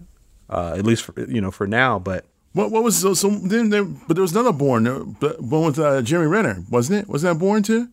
Uh, 0.50 0.76
at 0.78 0.86
least 0.86 1.04
for, 1.04 1.14
you 1.30 1.42
know 1.42 1.52
for 1.52 1.68
now. 1.68 2.00
But 2.00 2.26
What 2.54 2.72
what 2.72 2.84
was 2.84 2.98
so, 2.98 3.14
so 3.14 3.30
then 3.30 3.70
there? 3.70 3.84
But 3.84 4.14
there 4.16 4.22
was 4.22 4.32
another 4.32 4.54
Bourne, 4.54 5.18
but 5.20 5.42
one 5.42 5.66
with 5.66 5.80
uh, 5.80 6.02
Jeremy 6.02 6.28
Renner, 6.28 6.64
wasn't 6.70 7.02
it? 7.02 7.10
Was 7.10 7.22
that 7.24 7.38
Bourne 7.38 7.64
too? 7.64 7.90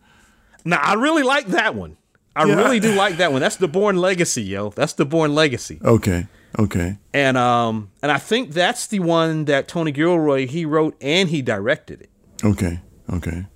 now 0.64 0.78
I 0.80 0.94
really 0.94 1.22
like 1.24 1.48
that 1.48 1.74
one. 1.74 1.96
I 2.36 2.44
Yeah. 2.46 2.54
really 2.54 2.80
do 2.80 2.94
like 2.96 3.16
that 3.18 3.32
one. 3.32 3.40
That's 3.40 3.56
the 3.56 3.68
Bourne 3.68 3.96
Legacy, 3.96 4.42
yo. 4.42 4.70
That's 4.70 4.92
the 4.94 5.04
Bourne 5.04 5.34
Legacy, 5.34 5.80
Okay, 5.84 6.26
okay, 6.58 6.98
and 7.12 7.36
um, 7.36 7.90
and 8.02 8.10
I 8.12 8.18
think 8.18 8.50
that's 8.52 8.86
the 8.86 9.00
one 9.00 9.44
that 9.46 9.68
Tony 9.68 9.92
Gilroy 9.92 10.46
he 10.46 10.64
wrote 10.64 10.96
and 11.00 11.28
he 11.28 11.42
directed 11.42 12.02
it. 12.02 12.10
okay, 12.44 12.80
okay. 13.12 13.46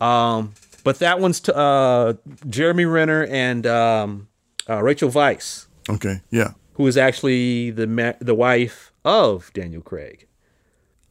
Um, 0.00 0.54
but 0.84 0.98
that 0.98 1.18
one's 1.20 1.40
to, 1.40 1.56
uh, 1.56 2.14
Jeremy 2.48 2.84
Renner 2.84 3.24
and 3.24 3.66
um, 3.66 4.28
uh, 4.68 4.82
Rachel 4.82 5.10
Weisz. 5.10 5.66
Okay, 5.88 6.20
yeah. 6.30 6.52
who 6.74 6.86
is 6.86 6.96
actually 6.96 7.70
the 7.70 7.86
ma- 7.86 8.12
the 8.20 8.34
wife 8.34 8.92
of 9.04 9.50
Daniel 9.54 9.82
Craig. 9.82 10.26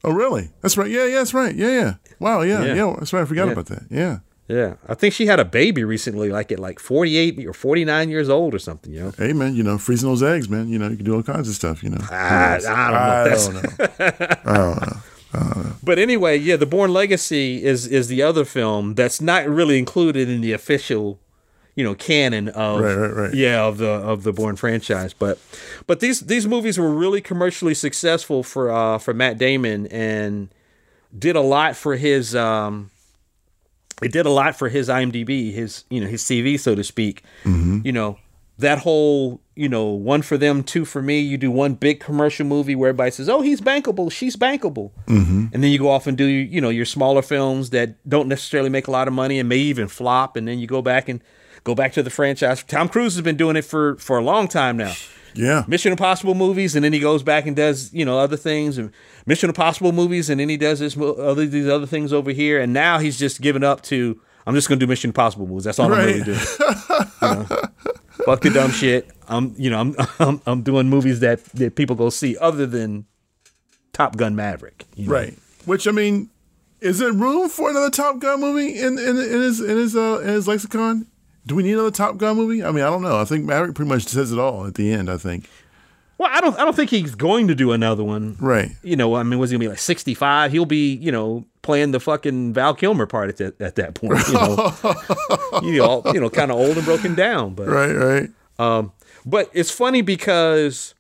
Oh, 0.03 0.12
really? 0.12 0.49
That's 0.62 0.75
right. 0.77 0.89
Yeah, 0.91 1.06
yeah, 1.06 1.15
that's 1.19 1.34
right. 1.34 1.56
Yeah, 1.56 1.69
yeah. 1.69 1.93
Wow, 2.19 2.41
yeah, 2.41 2.63
Yeah. 2.65 2.73
yeah. 2.73 2.95
that's 2.97 3.13
right. 3.13 3.21
I 3.21 3.25
forgot 3.25 3.45
Yeah. 3.45 3.51
about 3.53 3.65
that. 3.67 3.84
Yeah. 3.89 4.19
Yeah, 4.54 4.76
I 4.88 4.94
think 4.94 5.13
she 5.13 5.26
had 5.26 5.39
a 5.39 5.46
baby 5.46 5.84
recently, 5.84 6.30
like 6.30 6.52
at 6.52 6.60
like 6.60 6.80
forty 6.80 7.18
eight 7.18 7.46
or 7.46 7.54
forty 7.54 7.86
nine 7.86 8.10
years 8.10 8.30
old 8.30 8.54
or 8.54 8.60
something. 8.60 8.94
You 8.94 9.00
know, 9.06 9.12
Hey, 9.18 9.34
man, 9.34 9.56
you 9.56 9.63
know, 9.63 9.78
freezing 9.78 10.10
those 10.10 10.22
eggs, 10.24 10.48
man. 10.50 10.68
You 10.70 10.78
know, 10.80 10.89
you 10.89 10.96
can 10.98 11.06
do 11.06 11.16
all 11.16 11.24
kinds 11.24 11.48
of 11.50 11.56
stuff. 11.56 11.82
You 11.84 11.89
know. 11.92 12.06
I, 12.12 12.56
I 12.56 12.60
don't 12.60 12.63
know. 12.63 13.00
I 13.00 13.24
That's- 13.24 14.44
don't 14.46 14.82
know. 14.82 15.02
But 15.84 16.00
anyway, 16.00 16.38
yeah, 16.38 16.56
the 16.56 16.66
Bourne 16.66 16.94
Legacy 16.94 17.63
is 17.63 17.88
is 17.88 18.08
the 18.08 18.22
other 18.22 18.46
film 18.46 18.94
that's 18.96 19.20
not 19.20 19.48
really 19.48 19.78
included 19.78 20.30
in 20.30 20.42
the 20.42 20.54
official, 20.54 21.20
you 21.76 21.84
know, 21.84 21.96
canon 21.96 22.50
of 22.50 22.80
Right, 22.82 22.96
right, 22.96 23.13
right. 23.13 23.34
yeah 23.34 23.63
of 23.66 23.78
the 23.80 23.89
of 23.89 24.24
the 24.24 24.32
Bourne 24.32 24.56
franchise. 24.56 25.13
But 25.13 25.39
but 25.88 26.00
these 26.00 26.22
these 26.22 26.48
movies 26.48 26.78
were 26.78 26.94
really 26.94 27.20
commercially 27.22 27.74
successful 27.74 28.44
for 28.44 28.72
uh 28.72 28.98
for 29.00 29.13
Matt 29.13 29.38
Damon 29.38 29.88
and 29.88 30.50
did 31.18 31.36
a 31.36 31.42
lot 31.42 31.76
for 31.76 31.96
his 31.96 32.36
um 32.36 32.92
it 34.06 34.12
did 34.12 34.26
a 34.26 34.30
lot 34.30 34.56
for 34.56 34.70
his 34.70 34.89
IMDb, 34.89 35.54
his 35.54 35.86
you 35.89 36.02
know 36.02 36.08
his 36.08 36.24
CV 36.24 36.60
so 36.60 36.76
to 36.76 36.84
speak. 36.84 37.24
Mm-hmm. 37.44 37.80
You 37.84 37.92
know 37.92 38.18
that 38.60 38.80
whole 38.80 39.42
you 39.56 39.70
know 39.70 39.86
one 39.86 40.22
for 40.22 40.38
them, 40.38 40.63
two 40.63 40.86
for 40.86 41.02
me. 41.02 41.20
You 41.20 41.38
do 41.38 41.52
one 41.52 41.74
big 41.74 42.00
commercial 42.00 42.46
movie 42.46 42.76
where 42.76 42.89
everybody 42.89 43.12
says, 43.12 43.30
"Oh, 43.30 43.42
he's 43.42 43.62
bankable, 43.62 44.12
she's 44.12 44.36
bankable," 44.36 44.92
mm-hmm. 45.08 45.48
and 45.54 45.63
then 45.63 45.72
you 45.72 45.80
go 45.80 45.89
off 45.89 46.08
and 46.08 46.18
do 46.18 46.26
you 46.26 46.62
know 46.62 46.70
your 46.70 46.86
smaller 46.86 47.22
films 47.22 47.72
that 47.72 48.08
don't 48.08 48.28
necessarily 48.28 48.70
make 48.70 48.88
a 48.88 48.92
lot 48.92 49.08
of 49.08 49.13
money 49.13 49.39
and 49.39 49.50
may 49.50 49.58
even 49.58 49.88
flop, 49.88 50.36
and 50.36 50.48
then 50.48 50.60
you 50.60 50.68
go 50.68 50.82
back 50.82 51.10
and 51.10 51.22
go 51.63 51.76
back 51.76 51.94
to 51.94 52.04
the 52.04 52.10
franchise. 52.10 52.63
Tom 52.63 52.89
Cruise 52.89 53.16
has 53.16 53.24
been 53.24 53.38
doing 53.38 53.56
it 53.56 53.66
for 53.66 53.96
for 53.98 54.18
a 54.18 54.24
long 54.24 54.48
time 54.48 54.78
now. 54.78 54.94
Yeah. 55.36 55.63
Mission 55.67 55.91
Impossible 55.91 56.36
movies, 56.36 56.76
and 56.76 56.84
then 56.86 56.93
he 56.93 57.00
goes 57.00 57.24
back 57.24 57.46
and 57.48 57.56
does 57.56 57.93
you 57.93 58.06
know 58.06 58.19
other 58.19 58.38
things, 58.38 58.78
and 58.78 58.91
Mission 59.26 59.50
Impossible 59.50 59.91
movies, 59.91 60.30
and 60.30 60.39
then 60.39 60.50
he 60.50 60.58
does 60.58 60.80
this 60.80 60.96
mo- 60.96 61.13
other 61.13 61.46
these 61.46 61.67
other 61.67 61.86
things 61.88 62.12
over 62.13 62.32
here, 62.32 62.60
and 62.62 62.74
now 62.74 63.00
he's 63.00 63.17
just 63.17 63.41
given 63.41 63.63
up 63.63 63.82
to 63.84 64.19
I'm 64.46 64.56
just 64.56 64.67
gonna 64.67 64.80
do 64.80 64.88
Mission 64.88 65.10
Impossible 65.10 65.48
movies. 65.48 65.63
That's 65.63 65.80
all 65.80 65.91
I'm 65.93 65.98
really 66.00 66.19
Right. 66.22 66.26
doing. 66.26 66.39
You 67.22 67.28
know? 67.30 67.46
Fuck 68.26 68.41
the 68.41 68.50
dumb 68.54 68.72
shit. 68.72 69.10
I'm 69.28 69.54
you 69.58 69.69
know 69.69 69.80
I'm 69.80 69.96
I'm, 70.19 70.41
I'm 70.46 70.62
doing 70.62 70.89
movies 70.89 71.19
that 71.22 71.43
that 71.56 71.76
people 71.76 71.96
go 71.96 72.10
see 72.10 72.38
other 72.38 72.65
than 72.65 73.06
Top 73.93 74.15
Gun 74.17 74.36
Maverick. 74.36 74.86
you 74.96 75.08
know? 75.08 75.13
Right. 75.13 75.38
Which 75.65 75.88
I 75.88 75.91
mean, 75.91 76.30
is 76.82 77.00
there 77.00 77.12
room 77.13 77.48
for 77.50 77.69
another 77.69 77.89
Top 77.89 78.19
Gun 78.19 78.39
movie 78.41 78.78
in 78.80 78.98
in, 79.00 79.17
in 79.17 79.41
his 79.41 79.60
in 79.62 79.78
his 79.78 79.96
uh, 79.96 80.19
in 80.22 80.28
his 80.30 80.48
lexicon? 80.48 81.08
Do 81.45 81.56
we 81.56 81.63
need 81.63 81.73
another 81.73 81.91
Top 81.91 82.17
Gun 82.17 82.38
movie? 82.38 82.63
I 82.63 82.71
mean, 82.71 82.84
I 82.84 82.89
don't 82.89 83.01
know. 83.01 83.19
I 83.19 83.25
think 83.25 83.45
Maverick 83.45 83.75
pretty 83.75 83.89
much 83.89 84.03
says 84.03 84.32
it 84.32 84.39
all 84.39 84.65
at 84.65 84.75
the 84.75 84.91
end. 84.91 85.10
I 85.10 85.17
think. 85.17 85.49
Well, 86.17 86.29
I 86.32 86.39
don't 86.41 86.56
I 86.58 86.63
don't 86.63 86.75
think 86.75 86.89
he's 86.89 87.15
going 87.15 87.47
to 87.47 87.56
do 87.56 87.71
another 87.71 88.03
one. 88.03 88.38
Right. 88.39 88.71
You 88.84 88.95
know, 88.95 89.15
I 89.15 89.23
mean, 89.23 89.39
was 89.39 89.49
he 89.49 89.56
gonna 89.56 89.65
be 89.65 89.69
like 89.69 89.79
65? 89.79 90.51
He'll 90.51 90.65
be, 90.65 90.93
you 90.93 91.12
know, 91.12 91.45
playing 91.63 91.91
the 91.91 91.99
fucking 91.99 92.53
Val 92.53 92.73
Kilmer 92.75 93.06
part 93.06 93.29
at 93.29 93.38
that 93.38 93.60
at 93.62 93.75
that 93.75 93.95
point. 93.95 94.25
You 94.27 94.34
know, 94.34 94.73
you 95.63 95.77
know, 95.79 96.01
you 96.13 96.19
know, 96.21 96.29
kind 96.29 96.51
of 96.51 96.58
old 96.58 96.77
and 96.77 96.86
broken 96.86 97.15
down. 97.15 97.56
But 97.56 97.67
Right. 97.67 97.91
Right. 97.93 98.29
um, 98.60 98.91
but 99.25 99.49
it's 99.53 99.71
funny 99.71 100.01
because 100.01 100.93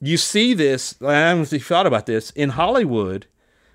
you 0.00 0.16
see 0.16 0.54
this. 0.54 0.94
I 1.02 1.28
don't 1.30 1.36
know 1.38 1.42
if 1.42 1.52
you 1.52 1.60
thought 1.60 1.86
about 1.86 2.06
this 2.06 2.30
in 2.30 2.50
Hollywood, 2.50 3.26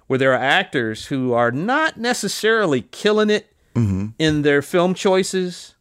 where 0.08 0.18
there 0.20 0.34
are 0.34 0.42
actors 0.42 1.06
who 1.06 1.32
are 1.34 1.52
not 1.52 1.98
necessarily 1.98 2.82
killing 2.82 3.30
it 3.30 3.52
in 3.76 4.42
their 4.44 4.62
film 4.62 4.94
choices, 4.94 5.75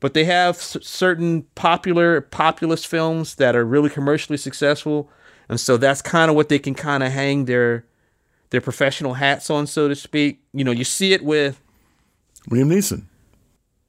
but 0.00 0.14
they 0.14 0.24
have 0.24 0.56
s- 0.56 0.76
certain 0.82 1.42
popular 1.54 2.20
populist 2.20 2.86
films 2.86 3.36
that 3.36 3.54
are 3.54 3.64
really 3.64 3.90
commercially 3.90 4.36
successful, 4.38 5.08
and 5.48 5.60
so 5.60 5.76
that's 5.76 6.02
kind 6.02 6.30
of 6.30 6.36
what 6.36 6.48
they 6.48 6.58
can 6.58 6.74
kind 6.74 7.02
of 7.02 7.12
hang 7.12 7.44
their 7.44 7.84
their 8.50 8.60
professional 8.60 9.14
hats 9.14 9.48
on, 9.50 9.66
so 9.66 9.86
to 9.88 9.94
speak. 9.94 10.40
You 10.52 10.64
know, 10.64 10.72
you 10.72 10.84
see 10.84 11.12
it 11.12 11.22
with 11.24 11.60
Liam 12.50 12.66
Neeson. 12.72 13.04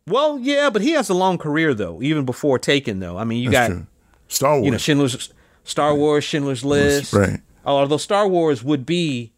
well, 0.08 0.38
yeah, 0.40 0.70
but 0.70 0.82
he 0.82 0.92
has 0.92 1.10
a 1.10 1.14
long 1.14 1.38
career 1.38 1.74
though, 1.74 2.02
even 2.02 2.26
before 2.26 2.60
Taken 2.60 3.00
though. 3.00 3.18
I 3.18 3.24
mean, 3.24 3.42
you 3.44 3.50
That's 3.50 3.70
got 3.70 3.76
true. 3.76 3.88
Star 4.28 4.54
Wars. 4.56 4.66
you 4.66 4.72
know 4.72 4.78
Schindler's 4.78 5.34
Star 5.64 5.96
Wars, 5.96 6.24
Schindler's 6.24 6.64
List, 6.66 7.14
Right. 7.14 7.40
Although 7.64 7.98
Star 7.98 8.28
Wars 8.28 8.64
would 8.64 8.86
be, 8.88 9.34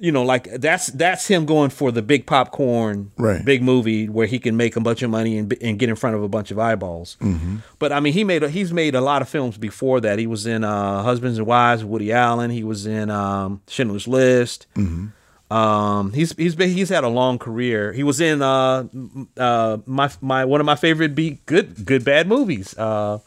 you 0.00 0.12
know, 0.12 0.22
like 0.22 0.44
that's 0.60 0.86
that's 0.88 1.26
him 1.26 1.44
going 1.44 1.70
for 1.70 1.90
the 1.90 2.02
big 2.02 2.24
popcorn, 2.26 3.10
Right. 3.16 3.44
big 3.44 3.62
movie 3.62 4.08
where 4.08 4.26
he 4.26 4.38
can 4.38 4.56
make 4.56 4.76
a 4.76 4.80
bunch 4.80 5.02
of 5.02 5.10
money 5.10 5.36
and, 5.38 5.52
and 5.60 5.78
get 5.78 5.88
in 5.88 5.96
front 5.96 6.14
of 6.16 6.22
a 6.22 6.28
bunch 6.28 6.50
of 6.50 6.58
eyeballs. 6.58 7.16
Mm-hmm. 7.20 7.56
But 7.78 7.92
I 7.92 8.00
mean, 8.00 8.12
he 8.12 8.22
made 8.24 8.42
a, 8.44 8.48
he's 8.48 8.72
made 8.72 8.94
a 8.94 9.00
lot 9.00 9.22
of 9.22 9.28
films 9.28 9.58
before 9.58 10.00
that. 10.02 10.18
He 10.18 10.26
was 10.26 10.46
in 10.46 10.62
uh, 10.64 11.02
Husbands 11.02 11.38
and 11.38 11.46
Wives, 11.46 11.82
with 11.82 11.90
Woody 11.90 12.12
Allen. 12.12 12.50
He 12.50 12.62
was 12.64 12.86
in 12.86 13.10
um, 13.10 13.60
Schindler's 13.66 14.06
List. 14.06 14.66
Mm-hmm. 14.74 15.08
Um, 15.50 16.12
he's 16.12 16.32
he's 16.36 16.54
been 16.54 16.70
he's 16.70 16.90
had 16.90 17.04
a 17.04 17.08
long 17.08 17.38
career. 17.38 17.92
He 17.94 18.02
was 18.02 18.20
in 18.20 18.42
uh, 18.42 18.84
uh, 19.36 19.78
my 19.86 20.10
my 20.20 20.44
one 20.44 20.60
of 20.60 20.66
my 20.66 20.76
favorite 20.76 21.14
be 21.14 21.40
good 21.46 21.84
good 21.86 22.04
bad 22.04 22.28
movies. 22.28 22.76
Uh, 22.78 23.18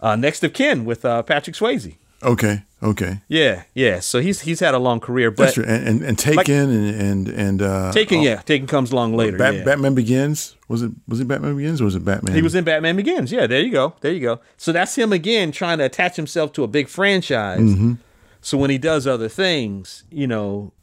uh, 0.00 0.16
Next 0.16 0.42
of 0.44 0.52
Kin 0.52 0.84
with 0.84 1.04
uh, 1.04 1.22
Patrick 1.22 1.56
Swayze. 1.56 1.94
okay. 2.22 2.62
Okay. 2.84 3.22
Yeah, 3.28 3.62
yeah. 3.72 4.00
So 4.00 4.20
he's 4.20 4.42
he's 4.42 4.60
had 4.60 4.74
a 4.74 4.78
long 4.78 5.00
career, 5.00 5.30
That's 5.30 5.56
but 5.56 5.64
true. 5.64 5.64
And 5.64 5.88
and, 5.88 6.02
and 6.02 6.18
Taken 6.18 6.70
and 6.70 7.00
and 7.00 7.28
and 7.28 7.62
uh, 7.62 7.92
Taken, 7.92 8.20
oh, 8.20 8.22
yeah, 8.22 8.36
Taken 8.42 8.66
comes 8.66 8.92
along 8.92 9.16
later. 9.16 9.38
Bat- 9.38 9.54
yeah. 9.54 9.64
Batman 9.64 9.94
Begins. 9.94 10.54
Was 10.68 10.82
it 10.82 10.92
was 11.08 11.18
it 11.20 11.26
Batman 11.26 11.56
Begins 11.56 11.80
or 11.80 11.86
was 11.86 11.94
it 11.94 12.04
Batman? 12.04 12.34
He 12.34 12.42
was 12.42 12.54
in 12.54 12.62
Batman 12.64 12.96
Begins. 12.96 13.32
Yeah, 13.32 13.46
there 13.46 13.60
you 13.60 13.72
go. 13.72 13.94
There 14.02 14.12
you 14.12 14.20
go. 14.20 14.40
So 14.58 14.70
that's 14.70 14.94
him 14.96 15.14
again 15.14 15.50
trying 15.50 15.78
to 15.78 15.84
attach 15.84 16.16
himself 16.16 16.52
to 16.54 16.62
a 16.62 16.68
big 16.68 16.88
franchise. 16.88 17.60
Mm-hmm. 17.60 17.94
So 18.42 18.58
when 18.58 18.68
he 18.68 18.76
does 18.76 19.06
other 19.06 19.30
things, 19.30 20.04
you 20.10 20.26
know, 20.26 20.74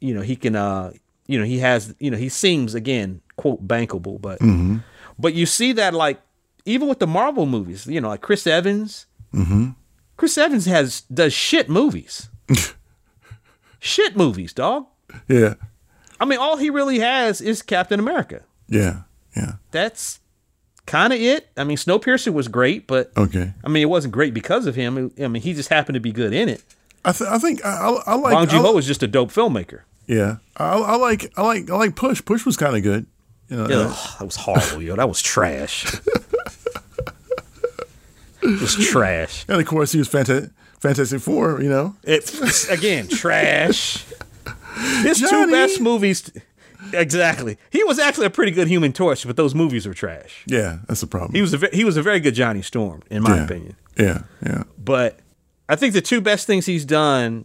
you 0.00 0.14
know, 0.14 0.20
he 0.20 0.36
can 0.36 0.54
uh 0.54 0.92
you 1.26 1.40
know 1.40 1.44
he 1.44 1.58
has 1.58 1.92
you 1.98 2.12
know 2.12 2.18
he 2.18 2.28
seems 2.28 2.74
again 2.74 3.20
quote 3.34 3.66
bankable, 3.66 4.20
but 4.20 4.38
but 5.18 5.34
you 5.34 5.46
see 5.46 5.72
that 5.72 5.92
like 5.92 6.20
even 6.64 6.86
with 6.86 7.00
the 7.00 7.08
Marvel 7.08 7.46
movies, 7.46 7.88
you 7.88 8.00
know, 8.00 8.08
like 8.08 8.20
Chris 8.20 8.46
Evans. 8.46 9.06
Chris 10.16 10.36
Evans 10.38 10.66
has 10.66 11.02
does 11.02 11.32
shit 11.32 11.68
movies. 11.68 12.28
shit 13.78 14.16
movies, 14.16 14.52
dog. 14.52 14.86
Yeah. 15.28 15.54
I 16.20 16.24
mean, 16.24 16.38
all 16.38 16.56
he 16.56 16.70
really 16.70 17.00
has 17.00 17.40
is 17.40 17.62
Captain 17.62 17.98
America. 17.98 18.42
Yeah. 18.68 19.02
Yeah. 19.36 19.54
That's 19.72 20.20
kind 20.86 21.12
of 21.12 21.20
it. 21.20 21.48
I 21.56 21.64
mean, 21.64 21.76
Snowpiercer 21.76 22.32
was 22.32 22.48
great, 22.48 22.86
but 22.86 23.10
Okay. 23.16 23.52
I 23.64 23.68
mean, 23.68 23.82
it 23.82 23.86
wasn't 23.90 24.12
great 24.14 24.34
because 24.34 24.66
of 24.66 24.74
him. 24.74 25.12
I 25.20 25.28
mean, 25.28 25.42
he 25.42 25.52
just 25.54 25.68
happened 25.68 25.94
to 25.94 26.00
be 26.00 26.12
good 26.12 26.32
in 26.32 26.48
it. 26.48 26.62
I, 27.04 27.12
th- 27.12 27.28
I 27.28 27.38
think 27.38 27.64
I, 27.64 27.70
I, 27.88 28.02
I 28.06 28.14
like. 28.14 28.32
Bong 28.34 28.46
Joon 28.48 28.60
Ho 28.60 28.72
was 28.72 28.86
just 28.86 29.02
a 29.02 29.08
dope 29.08 29.32
filmmaker. 29.32 29.80
yeah. 30.06 30.36
I, 30.56 30.74
I 30.74 30.96
like. 30.96 31.32
I 31.36 31.42
like. 31.42 31.68
I 31.68 31.74
like 31.76 31.96
Push. 31.96 32.24
Push 32.24 32.46
was 32.46 32.56
kind 32.56 32.76
of 32.76 32.82
good. 32.84 33.06
You 33.48 33.56
know. 33.56 33.64
Ugh, 33.64 34.16
that 34.20 34.24
was 34.24 34.36
horrible, 34.36 34.80
yo. 34.80 34.94
That 34.94 35.08
was 35.08 35.20
trash. 35.20 35.84
was 38.60 38.74
trash. 38.76 39.44
and 39.48 39.60
of 39.60 39.66
course, 39.66 39.92
he 39.92 39.98
was 39.98 40.08
Fanta- 40.08 40.50
Fantastic 40.80 41.20
Four. 41.20 41.62
You 41.62 41.68
know. 41.68 41.96
It 42.04 42.68
again 42.70 43.08
trash. 43.08 44.04
His 45.02 45.20
two 45.20 45.50
best 45.50 45.80
movies. 45.80 46.30
Exactly. 46.92 47.58
He 47.70 47.84
was 47.84 47.98
actually 47.98 48.26
a 48.26 48.30
pretty 48.30 48.52
good 48.52 48.66
Human 48.68 48.92
Torch, 48.92 49.24
but 49.26 49.36
those 49.36 49.54
movies 49.54 49.86
were 49.86 49.94
trash. 49.94 50.42
Yeah, 50.46 50.78
that's 50.88 51.00
the 51.00 51.06
problem. 51.06 51.32
He 51.34 51.40
was 51.40 51.54
a 51.54 51.58
ve- 51.58 51.68
he 51.72 51.84
was 51.84 51.96
a 51.96 52.02
very 52.02 52.18
good 52.20 52.34
Johnny 52.34 52.62
Storm, 52.62 53.02
in 53.10 53.22
my 53.22 53.36
yeah. 53.36 53.44
opinion. 53.44 53.76
Yeah. 53.96 54.22
Yeah. 54.44 54.64
But 54.78 55.20
I 55.68 55.76
think 55.76 55.94
the 55.94 56.00
two 56.00 56.20
best 56.20 56.46
things 56.46 56.66
he's 56.66 56.84
done 56.84 57.44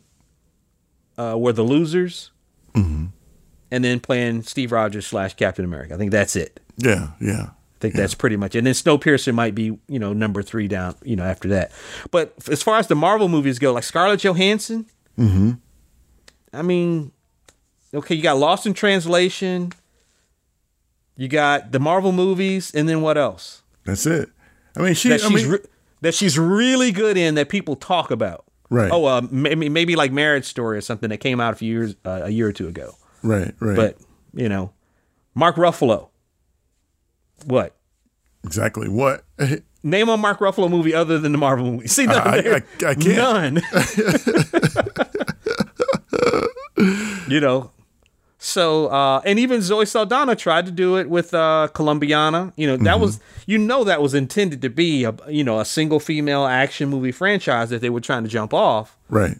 uh, 1.17 1.35
were 1.37 1.53
the 1.53 1.63
losers, 1.63 2.31
and 2.73 3.11
then 3.69 3.99
playing 3.99 4.43
Steve 4.43 4.71
Rogers 4.71 5.05
slash 5.07 5.33
Captain 5.35 5.65
America. 5.65 5.93
I 5.93 5.97
think 5.97 6.11
that's 6.11 6.35
it. 6.35 6.59
Yeah. 6.77 7.09
Yeah. 7.19 7.49
I 7.77 7.79
think 7.79 7.93
that's 7.93 8.15
pretty 8.15 8.37
much 8.37 8.55
it. 8.55 8.59
And 8.59 8.67
then 8.67 8.73
Snowpiercer 8.73 9.33
might 9.35 9.53
be, 9.53 9.77
you 9.87 9.99
know, 9.99 10.11
number 10.11 10.41
three 10.41 10.67
down, 10.67 10.95
you 11.03 11.15
know, 11.15 11.23
after 11.23 11.47
that. 11.49 11.71
But 12.09 12.33
as 12.49 12.63
far 12.63 12.79
as 12.79 12.87
the 12.87 12.95
Marvel 12.95 13.29
movies 13.29 13.59
go, 13.59 13.71
like 13.71 13.83
Scarlett 13.83 14.23
Johansson, 14.23 14.87
mm-hmm. 15.17 15.51
I 16.51 16.61
mean, 16.63 17.11
okay, 17.93 18.15
you 18.15 18.23
got 18.23 18.37
Lost 18.37 18.65
in 18.65 18.73
Translation, 18.73 19.73
you 21.15 21.27
got 21.27 21.71
the 21.71 21.79
Marvel 21.79 22.11
movies, 22.11 22.73
and 22.73 22.89
then 22.89 23.01
what 23.01 23.15
else? 23.15 23.61
That's 23.85 24.07
it. 24.07 24.29
I 24.75 24.81
mean, 24.81 24.95
she. 24.95 25.09
That 25.09 25.23
I 25.23 25.27
she's 25.27 25.43
mean, 25.43 25.51
re- 25.51 25.65
that 26.01 26.15
she's 26.15 26.39
really 26.39 26.91
good 26.91 27.15
in 27.15 27.35
that 27.35 27.47
people 27.47 27.75
talk 27.75 28.09
about. 28.09 28.45
Right. 28.71 28.91
Oh, 28.91 29.05
uh, 29.05 29.21
maybe 29.29 29.69
maybe 29.69 29.95
like 29.95 30.11
Marriage 30.11 30.45
Story 30.45 30.79
or 30.79 30.81
something 30.81 31.09
that 31.09 31.17
came 31.19 31.39
out 31.39 31.53
a 31.53 31.55
few 31.55 31.71
years 31.71 31.95
uh, 32.05 32.21
a 32.23 32.29
year 32.29 32.47
or 32.47 32.53
two 32.53 32.67
ago. 32.67 32.95
right. 33.21 33.53
Right. 33.59 33.75
But 33.75 33.97
you 34.33 34.49
know, 34.49 34.73
Mark 35.35 35.57
Ruffalo. 35.57 36.09
What? 37.45 37.73
exactly 38.43 38.87
what. 38.87 39.23
Name 39.83 40.09
a 40.09 40.17
Mark 40.17 40.39
Ruffalo 40.39 40.69
movie 40.69 40.93
other 40.93 41.19
than 41.19 41.31
the 41.33 41.37
Marvel 41.37 41.71
movie. 41.71 41.87
See, 41.87 42.05
none. 42.05 42.17
I- 42.17 42.37
I- 42.37 42.85
I 42.89 42.95
can't. 42.95 43.05
None. 43.17 43.61
you 47.27 47.39
know. 47.39 47.71
So, 48.39 48.87
uh, 48.87 49.21
and 49.25 49.39
even 49.39 49.61
Zoe 49.61 49.85
Saldana 49.85 50.35
tried 50.35 50.65
to 50.67 50.71
do 50.71 50.95
it 50.97 51.09
with 51.09 51.33
uh, 51.33 51.69
Colombiana. 51.73 52.53
You 52.55 52.67
know, 52.67 52.77
that 52.77 52.83
Mm-hmm. 52.93 53.01
was, 53.01 53.19
you 53.47 53.57
know, 53.57 53.83
that 53.83 54.01
was 54.01 54.13
intended 54.13 54.61
to 54.61 54.69
be 54.69 55.03
a, 55.05 55.13
you 55.27 55.43
know, 55.43 55.59
a 55.59 55.65
single 55.65 55.99
female 55.99 56.45
action 56.45 56.87
movie 56.89 57.11
franchise 57.11 57.69
that 57.71 57.81
they 57.81 57.89
were 57.89 57.99
trying 58.01 58.23
to 58.23 58.29
jump 58.29 58.53
off, 58.53 58.95
right. 59.09 59.37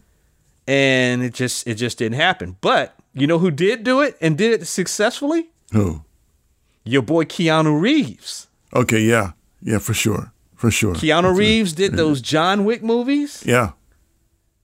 and 0.68 1.24
it 1.24 1.34
just, 1.36 1.68
it 1.68 1.76
just 1.76 1.98
didn't 2.00 2.16
happen. 2.16 2.58
But 2.60 2.96
you 3.14 3.28
know 3.28 3.38
who 3.40 3.52
did 3.52 3.84
do 3.84 4.02
it 4.02 4.18
and 4.20 4.38
did 4.38 4.62
it 4.62 4.66
successfully? 4.66 5.50
Who? 5.74 6.02
Your 6.88 7.02
boy 7.02 7.26
Keanu 7.26 7.80
Reeves. 7.80 8.48
Okay. 8.74 9.02
Yeah. 9.02 9.32
Yeah. 9.62 9.80
For 9.80 9.94
sure. 9.94 10.32
For 10.56 10.72
sure. 10.72 10.94
Keanu 10.96 11.36
Reeves 11.36 11.74
did 11.74 11.94
those 11.94 12.22
John 12.22 12.66
Wick 12.66 12.82
movies. 12.84 13.44
Yeah. 13.46 13.72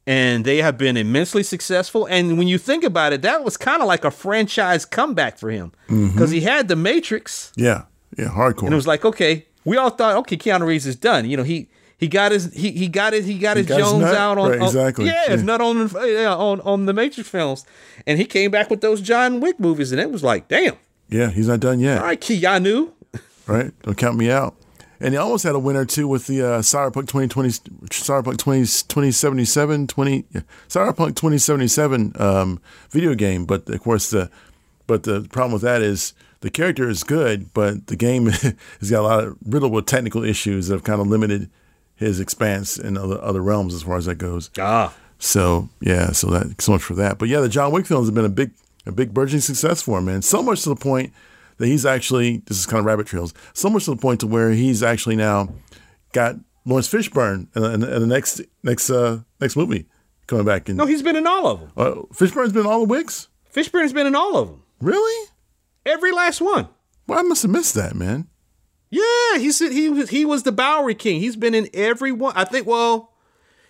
and 0.05 0.43
they 0.43 0.57
have 0.57 0.77
been 0.77 0.97
immensely 0.97 1.43
successful. 1.43 2.05
And 2.07 2.37
when 2.37 2.47
you 2.47 2.57
think 2.57 2.83
about 2.83 3.13
it, 3.13 3.21
that 3.21 3.43
was 3.43 3.55
kind 3.57 3.81
of 3.81 3.87
like 3.87 4.03
a 4.03 4.11
franchise 4.11 4.83
comeback 4.85 5.37
for 5.37 5.49
him 5.49 5.71
mm-hmm. 5.87 6.07
because 6.11 6.31
he 6.31 6.41
had 6.41 6.67
The 6.67 6.75
Matrix, 6.75 7.51
Yeah. 7.55 7.83
Yeah. 8.17 8.27
Hardcore. 8.29 8.63
and 8.63 8.73
it 8.73 8.75
was 8.75 8.87
like, 8.87 9.05
okay, 9.05 9.45
we 9.65 9.77
all 9.77 9.89
thought, 9.89 10.15
okay, 10.17 10.35
Keanu 10.37 10.65
Reeves 10.67 10.85
is 10.85 10.95
done. 10.97 11.29
You 11.29 11.37
know, 11.37 11.43
he 11.43 11.69
he 11.97 12.07
got 12.09 12.31
his 12.33 12.51
he 12.53 12.71
he 12.71 12.87
got 12.89 13.13
his 13.13 13.25
he 13.25 13.37
got 13.39 13.55
his 13.55 13.65
got 13.65 13.79
Jones 13.79 14.01
nut. 14.03 14.15
out 14.15 14.37
on, 14.37 14.49
Right, 14.51 14.59
on- 14.59 14.65
exactly. 14.67 15.05
yeah, 15.05 15.27
his 15.29 15.39
Yeah. 15.41 15.45
nut 15.45 15.61
on 15.61 15.89
yeah, 16.05 16.35
on 16.35 16.59
on 16.61 16.85
the 16.85 16.93
Matrix 16.93 17.29
films, 17.29 17.65
and 18.05 18.19
he 18.19 18.25
came 18.25 18.51
back 18.51 18.69
with 18.69 18.81
those 18.81 18.99
John 18.99 19.39
Wick 19.39 19.57
movies, 19.59 19.91
and 19.93 20.01
it 20.01 20.11
was 20.11 20.21
like, 20.23 20.47
damn, 20.49 20.75
yeah. 21.09 21.29
He's 21.29 21.47
not 21.47 21.59
done 21.59 21.79
yet. 21.79 21.99
all 21.99 22.05
right, 22.05 22.19
Keanu. 22.19 22.91
right? 23.47 23.71
Don't 23.83 23.97
count 23.97 24.17
me 24.17 24.31
out. 24.31 24.55
And 24.99 25.13
he 25.13 25.17
almost 25.17 25.43
had 25.43 25.53
a 25.53 25.59
winner 25.59 25.83
too 25.83 26.07
with 26.07 26.27
the 26.27 26.41
uh, 26.41 26.59
Cyberpunk 26.61 27.07
2020, 27.09 27.49
Cyberpunk 27.89 28.37
20, 28.37 28.61
2077, 28.61 29.87
20, 29.87 30.25
yeah, 30.31 30.41
Cyberpunk 30.69 31.15
2077 31.15 32.13
um, 32.19 32.61
video 32.89 33.13
game. 33.13 33.45
But 33.45 33.67
of 33.69 33.81
course, 33.81 34.09
the 34.11 34.29
but 34.87 35.03
the 35.03 35.27
problem 35.31 35.51
with 35.53 35.61
that 35.63 35.81
is 35.81 36.13
the 36.39 36.49
character 36.49 36.87
is 36.87 37.03
good, 37.03 37.53
but 37.53 37.87
the 37.87 37.95
game 37.97 38.27
has 38.79 38.89
got 38.89 38.99
a 38.99 39.01
lot 39.01 39.23
of 39.25 39.37
riddled 39.45 39.73
with 39.73 39.85
technical 39.87 40.23
issues 40.23 40.67
that 40.67 40.75
have 40.75 40.83
kind 40.83 41.01
of 41.01 41.07
limited 41.07 41.49
his 41.95 42.19
expanse 42.21 42.77
in 42.77 42.97
other 42.97 43.21
other 43.21 43.41
realms 43.41 43.73
as 43.73 43.83
far 43.83 43.97
as 43.97 44.05
that 44.05 44.15
goes. 44.15 44.51
Ah, 44.57 44.93
So 45.19 45.67
yeah, 45.81 46.11
so 46.11 46.27
that 46.29 46.61
so 46.61 46.71
much 46.71 46.81
for 46.83 46.95
that. 46.95 47.17
But 47.17 47.27
yeah, 47.27 47.41
the 47.41 47.49
John 47.49 47.73
Wick 47.73 47.85
films 47.85 48.07
have 48.07 48.15
been 48.15 48.23
a 48.23 48.29
big 48.29 48.51
a 48.85 48.91
big 48.91 49.13
burgeoning 49.13 49.41
success 49.41 49.81
for 49.81 49.99
him, 49.99 50.05
man. 50.05 50.21
So 50.21 50.41
much 50.43 50.63
to 50.63 50.69
the 50.69 50.75
point 50.75 51.13
that 51.57 51.67
he's 51.67 51.85
actually 51.85 52.37
this 52.45 52.57
is 52.59 52.65
kind 52.65 52.79
of 52.79 52.85
rabbit 52.85 53.07
trails. 53.07 53.33
So 53.53 53.69
much 53.69 53.85
to 53.85 53.91
the 53.91 53.97
point 54.01 54.19
to 54.21 54.27
where 54.27 54.51
he's 54.51 54.81
actually 54.83 55.15
now 55.15 55.49
got 56.11 56.35
Laurence 56.65 56.89
Fishburne 56.89 57.47
in, 57.55 57.63
in, 57.63 57.83
in 57.83 57.99
the 58.01 58.07
next 58.07 58.41
next 58.63 58.89
uh, 58.89 59.19
next 59.39 59.55
movie 59.55 59.87
coming 60.27 60.45
back. 60.45 60.67
And 60.69 60.77
no, 60.77 60.85
he's 60.85 61.01
been 61.03 61.15
in 61.15 61.27
all 61.27 61.47
of 61.47 61.59
them. 61.59 61.71
uh, 61.77 61.91
Fishburne's 62.13 62.51
been 62.53 62.61
in 62.61 62.67
all 62.67 62.79
the 62.79 62.85
Wicks. 62.87 63.27
Fishburne's 63.53 63.93
been 63.93 64.07
in 64.07 64.15
all 64.15 64.37
of 64.37 64.47
them, 64.47 64.63
Really? 64.81 65.29
every 65.85 66.11
last 66.11 66.41
one. 66.41 66.67
Well, 67.07 67.19
I 67.19 67.21
must 67.21 67.43
have 67.43 67.51
missed 67.51 67.75
that, 67.75 67.95
man. 67.95 68.27
Yeah, 68.89 69.37
he 69.39 69.51
said 69.51 69.71
he 69.71 69.89
was 69.89 70.09
he 70.09 70.23
was 70.25 70.43
the 70.43 70.51
Bowery 70.51 70.95
King. 70.95 71.19
He's 71.19 71.35
been 71.35 71.53
in 71.55 71.67
every 71.73 72.11
one. 72.11 72.33
I 72.35 72.45
think. 72.45 72.65
Well, 72.67 73.11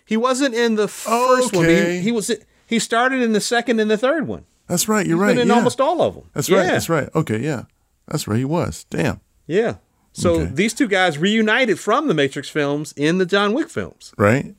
he 0.04 0.16
wasn't 0.16 0.54
in 0.54 0.74
the 0.76 0.86
first 0.88 1.54
one. 1.54 1.68
He, 1.68 2.00
he 2.00 2.12
was. 2.12 2.30
He 2.66 2.78
started 2.78 3.22
in 3.22 3.32
the 3.32 3.40
second 3.40 3.80
and 3.80 3.90
the 3.90 3.96
third 3.98 4.26
one. 4.26 4.44
That's 4.66 4.88
right. 4.88 5.06
You're 5.06 5.16
He's 5.18 5.22
right. 5.22 5.32
Been 5.34 5.42
in 5.42 5.48
yeah. 5.48 5.54
almost 5.54 5.80
all 5.80 6.00
of 6.02 6.14
them. 6.14 6.24
That's 6.32 6.48
yeah. 6.48 6.58
right. 6.58 6.66
That's 6.66 6.88
right. 6.88 7.08
Okay. 7.14 7.38
Yeah. 7.38 7.64
That's 8.08 8.26
right. 8.28 8.38
He 8.38 8.44
was. 8.44 8.84
Damn. 8.90 9.20
Yeah. 9.46 9.76
So 10.12 10.34
Okay. 10.40 10.50
these 10.54 10.72
two 10.74 10.88
guys 10.88 11.18
reunited 11.18 11.78
from 11.80 12.06
the 12.08 12.14
Matrix 12.14 12.48
films 12.48 12.92
in 12.96 13.18
the 13.18 13.26
John 13.26 13.52
Wick 13.52 13.68
films. 13.68 14.12
Right. 14.16 14.54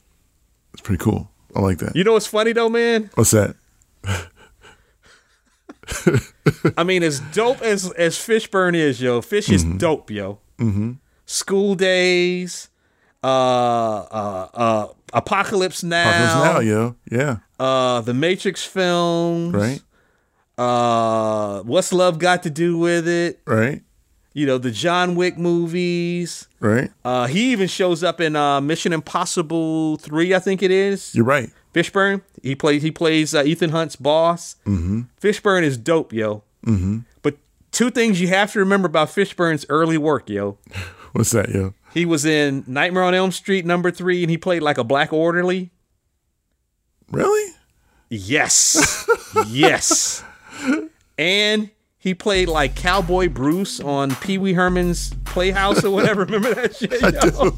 It's 0.74 0.82
pretty 0.82 1.02
cool. 1.04 1.30
I 1.56 1.62
like 1.62 1.78
that. 1.80 1.96
You 1.96 2.04
know 2.04 2.14
what's 2.14 2.28
funny 2.28 2.52
though, 2.54 2.70
man? 2.70 3.10
What's 3.16 3.32
that? 3.32 3.56
I 6.78 6.84
mean, 6.84 7.04
as 7.04 7.20
dope 7.34 7.62
as 7.62 7.92
as 7.92 8.18
Fishburne 8.18 8.76
is, 8.76 9.02
yo, 9.02 9.22
Fish 9.22 9.50
is 9.50 9.64
Mm-hmm. 9.64 9.78
dope, 9.78 10.12
yo. 10.12 10.40
Mm-hmm. 10.58 10.94
School 11.26 11.76
Daze, 11.76 12.70
uh, 13.24 13.28
uh, 13.28 14.48
uh, 14.54 14.88
Apocalypse 15.14 15.84
Now, 15.84 16.10
Apocalypse 16.10 16.54
now, 16.54 16.60
yo. 16.60 16.96
Yeah. 17.12 17.38
uh, 17.60 18.02
the 18.02 18.14
Matrix 18.14 18.64
films, 18.64 19.54
Right. 19.56 19.82
Uh, 20.58 21.62
what's 21.64 21.92
love 21.92 22.20
got 22.20 22.44
to 22.44 22.50
do 22.50 22.78
with 22.78 23.08
it? 23.08 23.42
Right. 23.46 23.84
You 24.34 24.46
know, 24.46 24.58
the 24.58 24.72
John 24.72 25.16
Wick 25.16 25.38
movies. 25.38 26.48
Right. 26.60 26.92
Uh, 27.04 27.28
he 27.28 27.52
even 27.52 27.68
shows 27.68 28.04
up 28.04 28.20
in 28.20 28.36
uh, 28.36 28.60
Mission 28.62 28.92
Impossible 28.92 29.98
Three, 29.98 30.34
I 30.36 30.40
think 30.40 30.62
it 30.62 30.72
is. 30.72 31.16
You're 31.16 31.26
right. 31.26 31.50
Fishburne. 31.74 32.22
He 32.42 32.56
plays. 32.56 32.82
He 32.84 32.92
plays 32.92 33.36
uh, 33.36 33.44
Ethan 33.44 33.72
Hunt's 33.72 33.96
boss. 33.96 34.56
Mm-hmm. 34.66 35.02
Fishburne 35.22 35.64
is 35.64 35.78
dope, 35.78 36.14
yo. 36.14 36.44
Mm-hmm. 36.66 37.00
But 37.22 37.38
two 37.72 37.90
things 37.90 38.22
you 38.22 38.30
have 38.30 38.54
to 38.54 38.60
remember 38.60 38.88
about 38.88 39.10
Fishburne's 39.10 39.66
early 39.70 39.98
work, 39.98 40.30
yo. 40.30 40.58
What's 41.14 41.32
that, 41.32 41.50
yo? 41.50 41.74
He 41.94 42.06
was 42.06 42.26
in 42.26 42.66
Nightmare 42.68 43.04
on 43.04 43.14
Elm 43.14 43.32
Street 43.32 43.66
number 43.66 43.90
three, 43.90 44.22
and 44.22 44.30
he 44.30 44.38
played 44.38 44.62
like 44.62 44.78
a 44.78 44.84
black 44.84 45.14
orderly. 45.14 45.72
Really? 47.10 47.54
Yes, 48.10 49.08
yes. 49.48 50.24
And 51.18 51.70
he 51.98 52.14
played 52.14 52.50
like 52.50 52.76
Cowboy 52.76 53.30
Bruce 53.30 53.80
on 53.80 54.14
Pee 54.18 54.38
Wee 54.38 54.54
Herman's 54.54 55.12
Playhouse 55.26 55.84
or 55.84 55.90
whatever. 55.92 56.24
Remember 56.26 56.54
that 56.54 56.76
shit? 56.76 56.92
yo? 57.02 57.50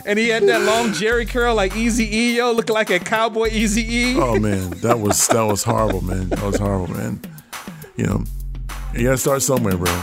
and 0.06 0.18
he 0.18 0.28
had 0.28 0.44
that 0.44 0.62
long 0.62 0.90
Jheri 0.90 1.28
curl 1.28 1.54
like 1.54 1.74
Easy 1.74 2.04
E, 2.16 2.36
yo, 2.36 2.52
looking 2.52 2.74
like 2.74 2.90
a 2.90 3.00
cowboy 3.00 3.48
Easy 3.50 3.82
E. 3.82 4.16
Oh 4.16 4.38
man, 4.38 4.70
that 4.82 5.00
was 5.00 5.26
that 5.28 5.42
was 5.42 5.64
horrible, 5.64 6.02
man. 6.02 6.28
That 6.28 6.42
was 6.42 6.56
horrible, 6.56 6.94
man. 6.94 7.20
You 7.96 8.06
know, 8.06 8.24
you 8.94 9.04
gotta 9.04 9.18
start 9.18 9.42
somewhere, 9.42 9.76
bro. 9.76 10.02